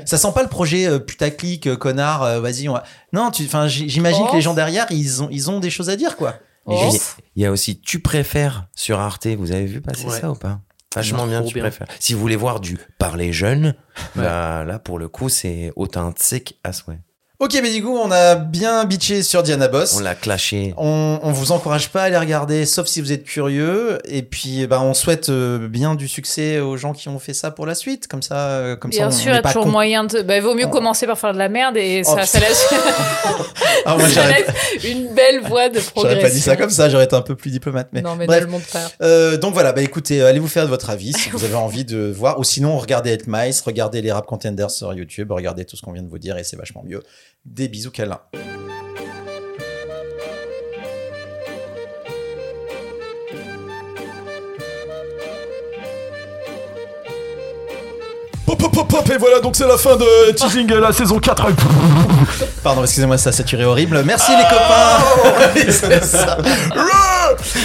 Ça 0.05 0.17
sent 0.19 0.33
pas 0.35 0.43
le 0.43 0.49
projet 0.49 0.87
euh, 0.87 0.99
putaclic 0.99 1.67
euh, 1.67 1.77
connard. 1.77 2.23
euh, 2.23 2.41
Vas-y 2.41 2.69
on 2.69 2.73
va. 2.75 2.85
Non 3.13 3.31
tu 3.31 3.45
enfin 3.45 3.67
j'imagine 3.69 4.25
Oh. 4.27 4.31
que 4.31 4.37
les 4.37 4.43
gens 4.43 4.55
derrière 4.55 4.87
ils 4.91 5.23
ont 5.23 5.29
ils 5.31 5.51
ont 5.51 5.61
des 5.61 5.71
choses 5.71 5.91
à 5.91 5.97
dire 5.97 6.17
quoi. 6.17 6.35
Oh. 6.69 6.91
juste, 6.91 7.17
il 7.37 7.43
y 7.43 7.47
a 7.47 7.53
aussi 7.53 7.81
Tu 7.81 8.01
préfères 8.01 8.67
sur 8.75 8.99
Arte. 8.99 9.27
Vous 9.29 9.53
avez 9.53 9.67
vu 9.67 9.81
passer 9.81 10.07
Ouais. 10.07 10.21
ça 10.21 10.31
ou 10.31 10.35
pas? 10.35 10.61
Vachement 10.97 11.27
bien, 11.27 11.43
Tu 11.43 11.55
bien. 11.55 11.63
préfères. 11.63 11.87
Si 12.01 12.15
vous 12.15 12.21
voulez 12.21 12.37
voir 12.37 12.59
du 12.59 12.79
parler 12.99 13.33
jeune, 13.33 13.77
Ouais. 14.17 14.23
bah, 14.25 14.65
là, 14.65 14.79
pour 14.79 14.99
le 14.99 15.09
coup, 15.09 15.29
c'est 15.29 15.71
authentique 15.77 16.59
à 16.65 16.73
souhait. 16.73 17.01
Ok 17.39 17.53
mais 17.63 17.71
du 17.71 17.83
coup 17.83 17.95
on 17.95 18.11
a 18.11 18.35
bien 18.35 18.87
bitché 18.87 19.23
sur 19.23 19.43
Diana 19.43 19.69
Boss. 19.69 19.95
On 19.97 20.01
l'a 20.01 20.15
clashé. 20.15 20.73
On, 20.79 21.21
on 21.23 21.33
vous 21.33 21.53
encourage 21.53 21.91
pas 21.91 22.05
à 22.05 22.09
les 22.09 22.17
regarder, 22.17 22.65
sauf 22.65 22.87
si 22.87 23.03
vous 23.03 23.13
êtes 23.13 23.25
curieux. 23.25 23.99
Et 24.07 24.23
puis, 24.23 24.67
bah, 24.67 24.81
on 24.81 24.95
souhaite 24.95 25.29
euh, 25.29 25.69
bien 25.69 25.95
du 25.97 26.09
succès 26.09 26.61
aux 26.61 26.79
gens 26.79 26.95
qui 26.95 27.11
ont 27.11 27.19
fait 27.19 27.35
ça 27.35 27.51
pour 27.51 27.67
la 27.67 27.75
suite. 27.75 28.07
Comme 28.09 28.23
ça, 28.23 28.49
euh, 28.49 28.77
comme 28.77 28.91
Bien 28.91 29.11
ça, 29.11 29.17
on- 29.17 29.21
sûr, 29.21 29.33
il 29.33 29.35
y 29.35 29.39
a 29.39 29.43
toujours 29.43 29.65
con- 29.65 29.71
moyen 29.71 30.05
de. 30.05 30.23
Bah, 30.23 30.37
il 30.37 30.43
vaut 30.43 30.55
mieux 30.55 30.67
commencer 30.69 31.07
par 31.07 31.19
faire 31.19 31.35
de 31.35 31.39
la 31.39 31.51
merde 31.51 31.77
et 31.77 32.01
Oh, 32.07 32.15
ça, 32.17 32.25
ça 32.25 32.41
laisse, 32.41 32.67
Ah, 33.85 33.97
moi, 33.99 34.09
ça 34.09 34.29
laisse 34.31 34.85
une 34.85 35.13
belle 35.15 35.41
voie 35.47 35.69
de 35.69 35.79
progression. 35.81 35.93
j'aurais 36.09 36.19
pas 36.21 36.31
dit 36.31 36.41
ça 36.41 36.57
comme 36.57 36.71
ça. 36.71 36.89
J'aurais 36.89 37.05
été 37.05 37.17
un 37.17 37.21
peu 37.23 37.37
plus 37.37 37.51
diplomate. 37.51 37.89
Mais, 37.93 38.01
Non, 38.01 38.17
mais 38.17 38.27
bref. 38.27 38.41
ne 38.41 38.47
le 38.47 38.51
montre 38.51 38.67
pas. 38.69 38.89
Euh, 39.03 39.37
donc 39.37 39.53
voilà, 39.53 39.73
bah 39.75 39.83
écoutez, 39.83 40.23
allez 40.23 40.39
vous 40.39 40.49
faire 40.49 40.67
votre 40.67 40.89
avis 40.89 41.13
si 41.13 41.29
vous 41.29 41.45
avez 41.45 41.55
envie 41.55 41.85
de 41.85 42.11
voir. 42.17 42.39
Ou 42.39 42.45
sinon, 42.45 42.79
regardez 42.79 43.11
Être 43.11 43.27
Mice, 43.27 43.61
regardez 43.61 44.01
les 44.01 44.11
Rap 44.11 44.25
Contenders 44.27 44.71
sur 44.71 44.95
YouTube, 44.95 45.31
regardez 45.33 45.67
tout 45.67 45.77
ce 45.77 45.83
qu'on 45.83 45.93
vient 45.93 46.03
de 46.03 46.09
vous 46.09 46.19
dire 46.19 46.39
et 46.39 46.45
c'est 46.45 46.57
vachement 46.57 46.83
mieux. 46.87 47.03
Des 47.47 47.69
bisous, 47.69 47.93
câlins. 47.93 48.21
Pop, 58.77 58.89
pop, 58.89 59.11
et 59.11 59.17
voilà, 59.17 59.41
donc 59.41 59.57
c'est 59.57 59.67
la 59.67 59.79
fin 59.79 59.97
de 59.97 60.33
Teasing 60.33 60.71
la 60.75 60.93
saison 60.93 61.19
4. 61.19 61.47
Pardon, 62.63 62.83
excusez-moi, 62.83 63.17
ça 63.17 63.31
a 63.31 63.33
saturé 63.33 63.65
horrible. 63.65 64.03
Merci 64.05 64.33
les 64.33 64.43
copains. 64.43 65.53
Oui, 65.57 65.63
c'est 65.71 66.05
ça. 66.05 66.37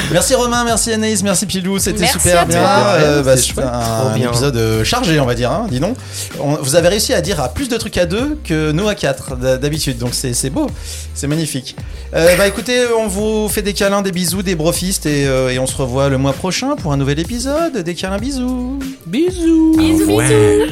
merci 0.09 0.35
Romain, 0.35 0.63
merci 0.63 0.93
Anaïs, 0.93 1.21
merci 1.21 1.45
Pilou, 1.45 1.79
c'était 1.79 2.07
super 2.07 2.39
à 2.41 2.45
bien. 2.45 2.59
toi. 2.59 2.69
Euh, 2.99 3.23
bah, 3.23 3.35
C'était 3.35 3.55
c'était 3.55 3.67
un, 3.67 4.13
bien. 4.15 4.29
épisode 4.29 4.55
euh, 4.55 4.83
chargé, 4.85 5.19
on 5.19 5.25
va 5.25 5.35
dire. 5.35 5.51
Hein, 5.51 5.67
dis 5.69 5.81
donc. 5.81 5.97
On- 6.39 6.55
vous 6.55 6.75
avez 6.75 6.87
réussi 6.87 7.13
à 7.13 7.19
dire 7.19 7.41
à 7.41 7.49
plus 7.49 7.67
de 7.67 7.75
trucs 7.75 7.97
à 7.97 8.05
deux 8.05 8.37
que 8.45 8.71
nous 8.71 8.87
à 8.87 8.95
quatre 8.95 9.35
d'habitude, 9.35 9.97
donc 9.97 10.11
c'est 10.13 10.33
c'est 10.33 10.49
beau, 10.49 10.67
c'est 11.13 11.27
magnifique. 11.27 11.75
Euh, 12.15 12.37
bah 12.37 12.47
écoutez, 12.47 12.85
on 12.97 13.07
vous 13.07 13.49
fait 13.49 13.61
des 13.63 13.73
câlins, 13.73 14.01
des 14.01 14.13
bisous, 14.13 14.43
des 14.43 14.55
brofistes 14.55 15.05
et, 15.05 15.27
euh, 15.27 15.49
et 15.49 15.59
on 15.59 15.67
se 15.67 15.75
revoit 15.75 16.07
le 16.07 16.17
mois 16.17 16.33
prochain 16.33 16.77
pour 16.77 16.93
un 16.93 16.97
nouvel 16.97 17.19
épisode. 17.19 17.77
Des 17.79 17.95
câlins, 17.95 18.17
bisous. 18.17 18.79
Bisous. 19.05 19.75
Bisous, 19.77 20.05
Ouais. 20.15 20.27
bisous. 20.27 20.71